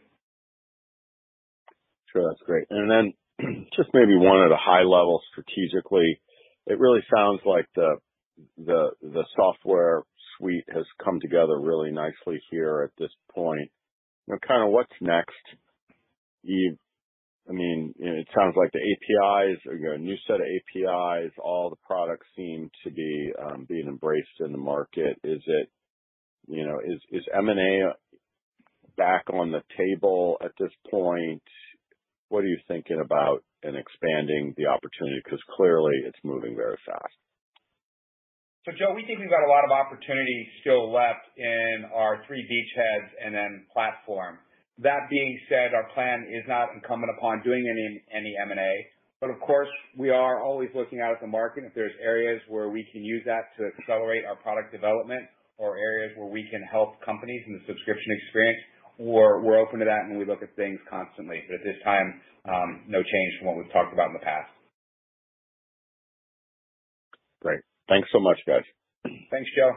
Sure. 2.12 2.30
That's 2.30 2.44
great. 2.46 2.66
And 2.70 2.90
then 2.90 3.14
just 3.76 3.90
maybe 3.94 4.16
one 4.16 4.46
at 4.46 4.52
a 4.52 4.60
high 4.60 4.84
level 4.84 5.22
strategically, 5.32 6.20
it 6.68 6.80
really 6.80 7.02
sounds 7.14 7.42
like 7.46 7.66
the 7.76 7.98
the 8.58 8.92
the 9.02 9.26
software 9.36 10.04
suite 10.38 10.66
has 10.74 10.86
come 11.04 11.20
together 11.20 11.60
really 11.60 11.92
nicely 11.92 12.42
here 12.50 12.84
at 12.84 12.92
this 12.98 13.12
point 13.34 13.70
kind 14.48 14.64
of 14.64 14.70
what's 14.70 14.94
next? 15.02 15.32
You, 16.44 16.78
I 17.50 17.52
mean, 17.52 17.94
it 18.00 18.28
sounds 18.34 18.56
like 18.56 18.72
the 18.72 18.80
APIs, 18.80 19.60
you 19.66 19.88
know, 19.88 19.96
a 19.96 19.98
new 19.98 20.16
set 20.28 20.40
of 20.40 20.48
APIs, 20.48 21.32
all 21.38 21.70
the 21.70 21.86
products 21.86 22.26
seem 22.38 22.70
to 22.86 22.92
be 22.92 23.32
um, 23.38 23.66
being 23.68 23.88
embraced 23.88 24.40
in 24.40 24.54
the 24.54 24.58
market. 24.58 25.20
Is 25.24 25.42
it, 25.46 25.70
you 26.48 26.66
know, 26.66 26.80
is 26.80 27.02
is 27.12 27.24
M&A 27.34 27.92
back 28.96 29.26
on 29.34 29.52
the 29.52 29.62
table 29.78 30.38
at 30.42 30.52
this 30.58 30.72
point? 30.90 31.44
What 32.30 32.46
are 32.46 32.48
you 32.48 32.60
thinking 32.68 33.02
about 33.04 33.44
in 33.62 33.76
expanding 33.76 34.54
the 34.56 34.68
opportunity? 34.68 35.22
Because 35.24 35.44
clearly 35.56 35.94
it's 36.06 36.20
moving 36.24 36.56
very 36.56 36.78
fast. 36.86 37.14
So 38.66 38.72
Joe, 38.72 38.96
we 38.96 39.04
think 39.04 39.20
we've 39.20 39.30
got 39.30 39.44
a 39.44 39.52
lot 39.52 39.68
of 39.68 39.72
opportunity 39.76 40.48
still 40.62 40.88
left 40.88 41.28
in 41.36 41.84
our 41.94 42.24
three 42.26 42.48
beachheads 42.48 43.12
and 43.20 43.36
then 43.36 43.66
platform. 43.74 44.40
That 44.82 45.06
being 45.10 45.40
said, 45.50 45.74
our 45.74 45.88
plan 45.94 46.26
is 46.26 46.44
not 46.48 46.74
incumbent 46.74 47.12
upon 47.18 47.44
doing 47.44 47.62
any 48.10 48.36
M&A, 48.50 48.74
but 49.22 49.30
of 49.30 49.40
course, 49.40 49.70
we 49.98 50.10
are 50.10 50.42
always 50.44 50.70
looking 50.76 51.00
out 51.00 51.14
at 51.14 51.22
the 51.22 51.28
market. 51.28 51.64
If 51.64 51.74
there's 51.76 51.94
areas 52.02 52.42
where 52.50 52.70
we 52.70 52.86
can 52.92 53.04
use 53.06 53.22
that 53.26 53.54
to 53.58 53.70
accelerate 53.78 54.26
our 54.26 54.36
product 54.36 54.74
development 54.74 55.24
or 55.58 55.78
areas 55.78 56.12
where 56.18 56.28
we 56.28 56.48
can 56.50 56.62
help 56.64 57.00
companies 57.06 57.42
in 57.48 57.54
the 57.54 57.64
subscription 57.68 58.12
experience, 58.20 58.60
or 58.98 59.42
we're 59.42 59.60
open 59.62 59.80
to 59.80 59.86
that, 59.86 60.10
and 60.10 60.18
we 60.18 60.26
look 60.26 60.42
at 60.42 60.56
things 60.56 60.80
constantly. 60.90 61.42
But 61.48 61.62
At 61.62 61.64
this 61.64 61.78
time, 61.84 62.22
um, 62.50 62.84
no 62.88 63.00
change 63.00 63.32
from 63.40 63.48
what 63.48 63.58
we've 63.58 63.72
talked 63.72 63.94
about 63.94 64.08
in 64.08 64.14
the 64.14 64.26
past. 64.26 64.50
Great. 67.42 67.62
Thanks 67.88 68.10
so 68.12 68.20
much, 68.20 68.40
guys. 68.48 68.66
Thanks, 69.30 69.50
Joe. 69.56 69.72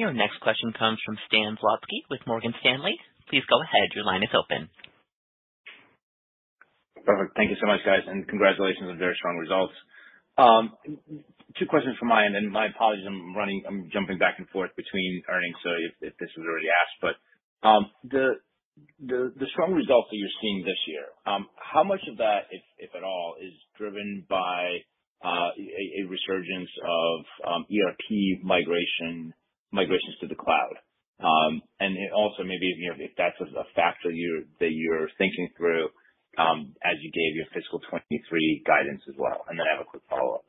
Your 0.00 0.16
next 0.16 0.40
question 0.40 0.72
comes 0.72 0.96
from 1.04 1.20
Stan 1.28 1.60
Zlotsky 1.60 2.08
with 2.08 2.24
Morgan 2.26 2.56
Stanley. 2.64 2.96
Please 3.28 3.44
go 3.52 3.60
ahead. 3.60 3.92
Your 3.92 4.08
line 4.08 4.24
is 4.24 4.32
open. 4.32 4.72
Perfect. 7.04 7.36
Thank 7.36 7.52
you 7.52 7.60
so 7.60 7.68
much, 7.68 7.84
guys, 7.84 8.00
and 8.08 8.24
congratulations 8.24 8.88
on 8.88 8.96
very 8.96 9.12
strong 9.20 9.36
results. 9.36 9.76
Um, 10.40 10.72
two 11.60 11.68
questions 11.68 12.00
from 12.00 12.08
my 12.08 12.24
end, 12.24 12.32
and 12.32 12.48
my 12.48 12.72
apologies, 12.72 13.04
I'm 13.04 13.36
running, 13.36 13.60
I'm 13.68 13.92
jumping 13.92 14.16
back 14.16 14.40
and 14.40 14.48
forth 14.48 14.72
between 14.72 15.20
earnings, 15.28 15.60
so 15.60 15.68
if 16.00 16.16
this 16.16 16.32
was 16.32 16.48
already 16.48 16.72
asked. 16.72 16.98
But 17.04 17.14
um, 17.60 17.82
The 18.08 18.40
the 19.36 19.48
strong 19.52 19.76
results 19.76 20.08
that 20.08 20.16
you're 20.16 20.38
seeing 20.40 20.64
this 20.64 20.80
year, 20.88 21.12
um, 21.28 21.44
how 21.60 21.84
much 21.84 22.00
of 22.08 22.16
that, 22.24 22.48
if 22.48 22.88
at 22.96 23.04
all, 23.04 23.36
is 23.36 23.52
driven 23.76 24.24
by 24.30 24.80
uh, 25.20 25.52
a 25.52 26.02
resurgence 26.08 26.72
of 26.80 27.68
ERP 27.68 28.40
migrations 29.72 30.16
to 30.20 30.26
the 30.26 30.38
cloud? 30.38 30.74
Um, 31.20 31.60
and 31.80 31.96
Also 32.16 32.44
maybe, 32.44 32.64
if 33.04 33.12
that's 33.16 33.36
a 33.40 33.66
factor 33.76 34.10
that 34.10 34.72
you're 34.72 35.08
thinking 35.18 35.48
through 35.56 35.88
um, 36.38 36.72
as 36.86 36.96
you 37.02 37.10
gave 37.10 37.36
your 37.36 37.48
fiscal 37.52 37.80
2023 37.90 38.62
guidance 38.64 39.02
as 39.08 39.16
well. 39.18 39.44
and 39.48 39.58
Then 39.58 39.66
I 39.66 39.76
have 39.76 39.84
a 39.84 39.88
quick 39.90 40.02
follow-up. 40.08 40.46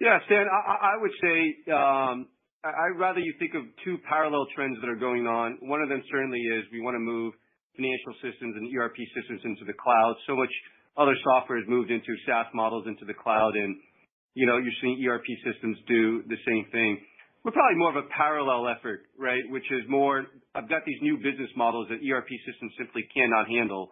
Yeah, 0.00 0.18
Stan, 0.26 0.48
I 0.48 0.96
would 0.96 1.12
say, 1.20 1.36
I'd 1.72 2.96
rather 2.96 3.20
you 3.20 3.34
think 3.38 3.54
of 3.54 3.64
two 3.84 3.96
parallel 4.08 4.46
trends 4.56 4.76
that 4.80 4.88
are 4.88 5.00
going 5.00 5.26
on. 5.26 5.56
One 5.60 5.80
of 5.80 5.88
them 5.88 6.02
certainly 6.10 6.40
is 6.40 6.64
we 6.72 6.80
wanna 6.80 7.00
move 7.00 7.32
financial 7.76 8.14
systems 8.20 8.56
and 8.56 8.68
ERP 8.74 8.96
systems 9.14 9.40
into 9.44 9.64
the 9.64 9.76
cloud. 9.76 10.16
So 10.26 10.36
much 10.36 10.52
other 10.96 11.14
software 11.24 11.58
has 11.60 11.68
moved 11.68 11.90
into 11.90 12.12
SaaS 12.26 12.46
models 12.52 12.86
into 12.86 13.04
the 13.04 13.14
cloud, 13.14 13.54
and 13.56 13.76
you 14.34 14.46
know, 14.46 14.58
you're 14.58 14.76
seeing 14.80 15.00
ERP 15.04 15.26
systems 15.44 15.76
do 15.88 16.22
the 16.28 16.38
same 16.46 16.64
thing. 16.70 17.00
We're 17.44 17.52
probably 17.52 17.78
more 17.78 17.90
of 17.90 18.04
a 18.04 18.08
parallel 18.16 18.68
effort, 18.68 19.00
right? 19.18 19.42
Which 19.48 19.64
is 19.70 19.88
more, 19.88 20.26
I've 20.54 20.68
got 20.68 20.82
these 20.84 21.00
new 21.00 21.16
business 21.16 21.48
models 21.56 21.88
that 21.88 22.04
ERP 22.04 22.28
systems 22.44 22.72
simply 22.76 23.08
cannot 23.14 23.48
handle. 23.48 23.88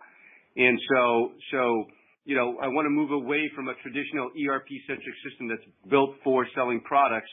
And 0.56 0.78
so, 0.92 1.32
so 1.50 1.84
you 2.28 2.36
know, 2.36 2.60
I 2.60 2.68
wanna 2.68 2.90
move 2.90 3.10
away 3.10 3.48
from 3.56 3.68
a 3.68 3.74
traditional 3.80 4.28
ERP-centric 4.36 5.16
system 5.24 5.48
that's 5.48 5.64
built 5.88 6.12
for 6.22 6.46
selling 6.54 6.82
products 6.84 7.30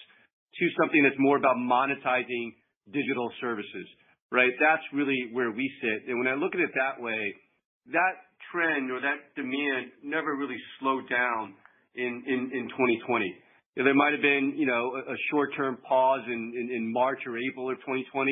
to 0.55 0.65
something 0.79 1.03
that's 1.03 1.19
more 1.19 1.35
about 1.35 1.57
monetizing 1.57 2.55
digital 2.93 3.29
services, 3.41 3.87
right? 4.31 4.51
That's 4.61 4.83
really 4.93 5.29
where 5.33 5.51
we 5.51 5.69
sit. 5.81 6.07
And 6.07 6.17
when 6.17 6.31
I 6.31 6.35
look 6.35 6.55
at 6.55 6.61
it 6.61 6.71
that 6.79 7.03
way, 7.03 7.35
that 7.91 8.15
trend 8.53 8.89
or 8.89 9.01
that 9.01 9.35
demand 9.35 9.91
never 10.01 10.35
really 10.35 10.57
slowed 10.79 11.09
down 11.09 11.55
in 11.95 12.23
in 12.27 12.69
2020. 12.71 13.35
There 13.75 13.93
might 13.93 14.13
have 14.13 14.23
been, 14.23 14.55
you 14.55 14.65
know, 14.65 14.95
a 14.95 15.17
short-term 15.31 15.77
pause 15.83 16.23
in 16.27 16.91
March 16.93 17.19
or 17.27 17.35
April 17.37 17.69
of 17.69 17.75
2020, 17.83 18.31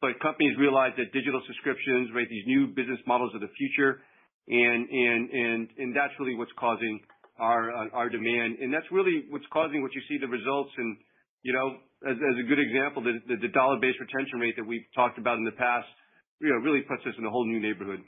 but 0.00 0.14
companies 0.22 0.54
realized 0.58 0.94
that 0.98 1.10
digital 1.10 1.42
subscriptions, 1.46 2.14
right, 2.14 2.28
these 2.30 2.46
new 2.46 2.68
business 2.70 3.00
models 3.06 3.34
of 3.34 3.40
the 3.42 3.50
future, 3.58 3.98
and 4.46 4.86
and 4.86 5.68
and 5.74 5.90
that's 5.90 6.14
really 6.20 6.38
what's 6.38 6.54
causing 6.54 7.00
our 7.38 7.74
our 7.90 8.08
demand. 8.08 8.62
And 8.62 8.72
that's 8.72 8.86
really 8.92 9.26
what's 9.30 9.46
causing 9.52 9.82
what 9.82 9.90
you 9.94 10.02
see 10.08 10.18
the 10.22 10.30
results 10.30 10.70
and, 10.78 10.96
you 11.42 11.52
know, 11.52 11.82
as 12.06 12.36
a 12.38 12.46
good 12.46 12.62
example, 12.62 13.02
the 13.02 13.18
the 13.26 13.50
dollar-based 13.50 13.98
retention 13.98 14.38
rate 14.38 14.54
that 14.54 14.66
we've 14.66 14.86
talked 14.94 15.18
about 15.18 15.38
in 15.38 15.44
the 15.44 15.58
past, 15.58 15.90
you 16.38 16.48
know, 16.48 16.62
really 16.62 16.86
puts 16.86 17.02
us 17.10 17.14
in 17.18 17.26
a 17.26 17.30
whole 17.30 17.46
new 17.46 17.58
neighborhood. 17.58 18.06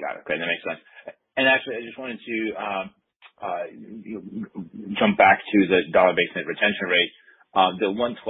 Got 0.00 0.16
it. 0.18 0.24
Great. 0.24 0.40
That 0.40 0.50
makes 0.50 0.64
sense. 0.66 0.82
And 1.36 1.46
actually, 1.46 1.76
I 1.78 1.82
just 1.86 1.98
wanted 2.00 2.18
to 2.18 2.36
um, 2.58 2.84
jump 5.00 5.16
back 5.16 5.40
to 5.40 5.58
the 5.68 5.88
dollar-based 5.92 6.36
net 6.36 6.46
retention 6.46 6.86
rate. 6.88 7.12
Uh 7.50 7.74
the 7.80 7.90
112 7.90 8.22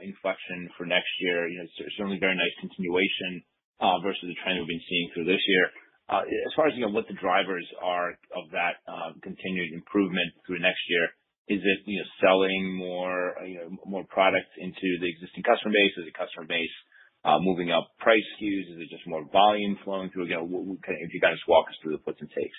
inflection 0.00 0.70
for 0.78 0.86
next 0.86 1.10
year, 1.20 1.48
you 1.48 1.58
know—certainly 1.60 2.16
very 2.16 2.38
nice 2.38 2.54
continuation 2.62 3.44
uh 3.82 3.98
versus 4.00 4.24
the 4.24 4.38
trend 4.40 4.56
we've 4.56 4.72
been 4.72 4.88
seeing 4.88 5.10
through 5.12 5.28
this 5.28 5.42
year. 5.44 5.68
As 6.08 6.52
far 6.56 6.66
as 6.70 6.72
you 6.72 6.80
know 6.86 6.94
what 6.94 7.04
the 7.10 7.18
drivers 7.20 7.66
are 7.82 8.16
of 8.32 8.48
that 8.56 8.80
uh 8.88 9.12
continued 9.20 9.74
improvement 9.74 10.32
through 10.46 10.64
next 10.64 10.80
year, 10.88 11.04
is 11.58 11.60
it 11.60 11.78
you 11.84 11.98
know 12.00 12.08
selling 12.24 12.64
more 12.78 13.36
uh, 13.36 13.68
more 13.84 14.06
products 14.08 14.54
into 14.56 14.96
the 15.02 15.10
existing 15.12 15.42
customer 15.44 15.74
base? 15.74 15.92
Is 15.98 16.08
the 16.08 16.16
customer 16.16 16.46
base 16.48 16.76
uh 17.28 17.36
moving 17.44 17.68
up 17.68 17.92
price 18.00 18.24
SKUs? 18.38 18.70
Is 18.72 18.78
it 18.80 18.88
just 18.88 19.04
more 19.04 19.28
volume 19.28 19.76
flowing 19.84 20.08
through? 20.08 20.32
You 20.32 20.78
if 20.80 21.10
you 21.12 21.20
guys 21.20 21.36
walk 21.44 21.68
us 21.68 21.76
through 21.82 22.00
the 22.00 22.04
puts 22.06 22.22
and 22.22 22.30
takes. 22.32 22.56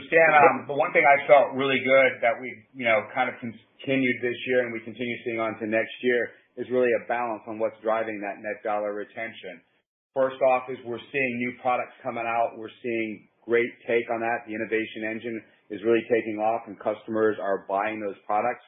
Stan, 0.00 0.64
the 0.64 0.72
one 0.72 0.92
thing 0.96 1.04
I 1.04 1.20
felt 1.28 1.52
really 1.52 1.80
good 1.84 2.24
that 2.24 2.40
we 2.40 2.48
you 2.72 2.88
know, 2.88 3.04
kind 3.12 3.28
of 3.28 3.36
continued 3.40 4.16
this 4.24 4.36
year 4.48 4.64
and 4.64 4.72
we 4.72 4.80
continue 4.80 5.16
seeing 5.24 5.40
on 5.40 5.58
to 5.60 5.66
next 5.68 5.92
year 6.00 6.32
is 6.56 6.68
really 6.72 6.92
a 6.92 7.02
balance 7.08 7.42
on 7.48 7.58
what's 7.58 7.76
driving 7.84 8.20
that 8.20 8.40
net 8.40 8.64
dollar 8.64 8.92
retention. 8.96 9.60
First 10.12 10.40
off 10.44 10.68
is 10.68 10.76
we're 10.84 11.02
seeing 11.12 11.32
new 11.40 11.52
products 11.60 11.96
coming 12.04 12.24
out. 12.28 12.56
We're 12.56 12.72
seeing 12.84 13.28
great 13.44 13.68
take 13.88 14.04
on 14.12 14.20
that. 14.20 14.44
The 14.44 14.52
innovation 14.52 15.08
engine 15.08 15.40
is 15.72 15.80
really 15.84 16.04
taking 16.12 16.36
off, 16.36 16.68
and 16.68 16.76
customers 16.76 17.40
are 17.40 17.64
buying 17.64 17.96
those 18.00 18.16
products. 18.28 18.60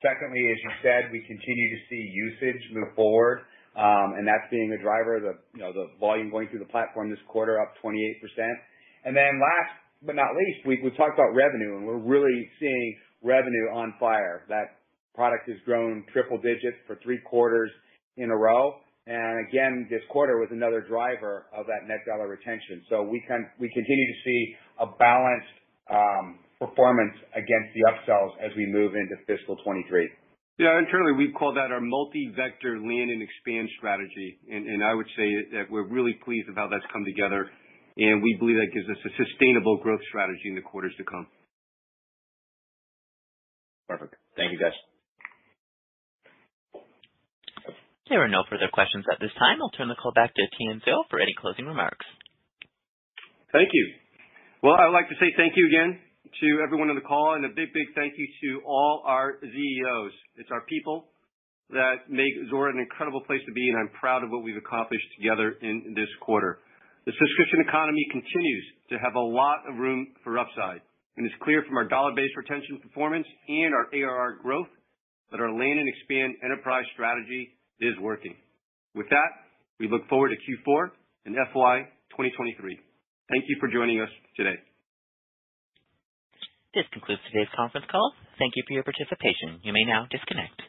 Secondly, 0.00 0.40
as 0.40 0.58
you 0.64 0.72
said, 0.80 1.12
we 1.12 1.20
continue 1.28 1.68
to 1.76 1.80
see 1.88 2.00
usage 2.00 2.62
move 2.72 2.96
forward, 2.96 3.44
um 3.76 4.16
and 4.16 4.24
that's 4.24 4.48
being 4.48 4.72
a 4.72 4.80
driver. 4.80 5.20
Of 5.20 5.24
the, 5.24 5.34
you 5.52 5.60
know, 5.60 5.72
the 5.72 5.92
volume 6.00 6.32
going 6.32 6.48
through 6.48 6.64
the 6.64 6.72
platform 6.72 7.12
this 7.12 7.20
quarter 7.28 7.60
up 7.60 7.76
28%. 7.84 7.92
And 9.04 9.12
then 9.14 9.36
last 9.36 9.85
but 10.06 10.14
not 10.14 10.32
least, 10.36 10.66
we 10.66 10.80
we 10.82 10.90
talked 10.96 11.18
about 11.18 11.34
revenue, 11.34 11.76
and 11.76 11.86
we're 11.86 11.98
really 11.98 12.48
seeing 12.60 12.96
revenue 13.22 13.74
on 13.74 13.94
fire. 13.98 14.44
That 14.48 14.78
product 15.14 15.48
has 15.48 15.56
grown 15.64 16.04
triple 16.12 16.38
digits 16.38 16.78
for 16.86 16.96
three 17.02 17.18
quarters 17.24 17.70
in 18.16 18.30
a 18.30 18.36
row. 18.36 18.74
And 19.06 19.46
again, 19.48 19.86
this 19.88 20.02
quarter 20.10 20.38
was 20.38 20.48
another 20.50 20.82
driver 20.82 21.46
of 21.54 21.66
that 21.66 21.86
net 21.86 22.02
dollar 22.06 22.26
retention. 22.26 22.82
So 22.90 23.02
we 23.02 23.22
can 23.26 23.46
we 23.58 23.68
continue 23.68 24.06
to 24.06 24.18
see 24.24 24.54
a 24.80 24.86
balanced 24.86 25.56
um, 25.90 26.38
performance 26.58 27.14
against 27.32 27.70
the 27.74 27.82
upsells 27.86 28.34
as 28.42 28.50
we 28.56 28.66
move 28.66 28.94
into 28.94 29.14
fiscal 29.26 29.56
23. 29.62 30.10
Yeah. 30.58 30.78
Internally, 30.78 31.12
we 31.12 31.32
call 31.32 31.54
that 31.54 31.70
our 31.70 31.80
multi-vector 31.80 32.80
land 32.80 33.10
and 33.12 33.22
expand 33.22 33.68
strategy. 33.78 34.40
And, 34.50 34.66
and 34.66 34.82
I 34.82 34.94
would 34.94 35.06
say 35.16 35.28
that 35.52 35.70
we're 35.70 35.86
really 35.86 36.18
pleased 36.24 36.48
with 36.48 36.56
how 36.56 36.68
that's 36.68 36.86
come 36.92 37.04
together, 37.04 37.50
and 37.96 38.22
we 38.22 38.36
believe 38.38 38.56
that 38.56 38.72
gives 38.72 38.88
us 38.88 39.00
a 39.04 39.12
sustainable 39.16 39.78
growth 39.78 40.00
strategy 40.08 40.52
in 40.52 40.54
the 40.54 40.62
quarters 40.62 40.94
to 40.98 41.04
come. 41.04 41.26
Perfect. 43.88 44.14
Thank 44.36 44.52
you, 44.52 44.58
guys. 44.58 44.76
There 48.08 48.22
are 48.22 48.28
no 48.28 48.44
further 48.48 48.70
questions 48.72 49.04
at 49.10 49.18
this 49.18 49.34
time. 49.38 49.58
I'll 49.58 49.74
turn 49.74 49.88
the 49.88 49.98
call 49.98 50.12
back 50.12 50.34
to 50.34 50.42
Tien 50.58 50.80
Tzuo 50.86 51.02
for 51.10 51.18
any 51.18 51.34
closing 51.34 51.66
remarks. 51.66 52.06
Thank 53.50 53.70
you. 53.72 53.84
Well, 54.62 54.76
I 54.78 54.86
would 54.86 54.94
like 54.94 55.08
to 55.08 55.18
say 55.18 55.34
thank 55.36 55.54
you 55.56 55.66
again 55.66 55.98
to 56.40 56.48
everyone 56.62 56.90
on 56.90 56.96
the 56.96 57.06
call, 57.06 57.34
and 57.34 57.44
a 57.44 57.48
big, 57.48 57.72
big 57.72 57.88
thank 57.94 58.14
you 58.18 58.26
to 58.26 58.66
all 58.66 59.02
our 59.06 59.38
ZEOs. 59.42 60.14
It's 60.36 60.50
our 60.52 60.62
people 60.68 61.06
that 61.70 62.06
make 62.08 62.34
Zuora 62.52 62.70
an 62.70 62.78
incredible 62.78 63.22
place 63.26 63.40
to 63.46 63.52
be, 63.52 63.68
and 63.68 63.78
I'm 63.78 63.90
proud 63.98 64.22
of 64.22 64.30
what 64.30 64.44
we've 64.44 64.56
accomplished 64.56 65.06
together 65.18 65.56
in 65.62 65.94
this 65.96 66.08
quarter. 66.20 66.60
The 67.06 67.14
subscription 67.14 67.62
economy 67.62 68.02
continues 68.10 68.66
to 68.90 68.98
have 68.98 69.14
a 69.14 69.22
lot 69.22 69.62
of 69.70 69.78
room 69.78 70.10
for 70.26 70.42
upside, 70.42 70.82
and 71.16 71.22
it's 71.22 71.38
clear 71.38 71.62
from 71.62 71.78
our 71.78 71.86
dollar-based 71.86 72.34
retention 72.34 72.82
performance 72.82 73.26
and 73.46 73.70
our 73.70 73.86
ARR 73.94 74.42
growth 74.42 74.66
that 75.30 75.38
our 75.38 75.54
land 75.54 75.78
and 75.78 75.88
expand 75.88 76.34
enterprise 76.42 76.84
strategy 76.94 77.54
is 77.78 77.94
working. 78.02 78.34
With 78.98 79.06
that, 79.10 79.30
we 79.78 79.86
look 79.86 80.02
forward 80.08 80.34
to 80.34 80.38
Q4 80.42 80.90
and 81.26 81.36
FY 81.54 81.86
2023. 82.10 82.58
Thank 83.30 83.44
you 83.46 83.56
for 83.60 83.70
joining 83.70 84.00
us 84.00 84.10
today. 84.36 84.58
This 86.74 86.90
concludes 86.92 87.22
today's 87.30 87.50
conference 87.54 87.86
call. 87.86 88.14
Thank 88.38 88.54
you 88.58 88.64
for 88.66 88.74
your 88.74 88.82
participation. 88.82 89.62
You 89.62 89.72
may 89.72 89.84
now 89.86 90.10
disconnect. 90.10 90.66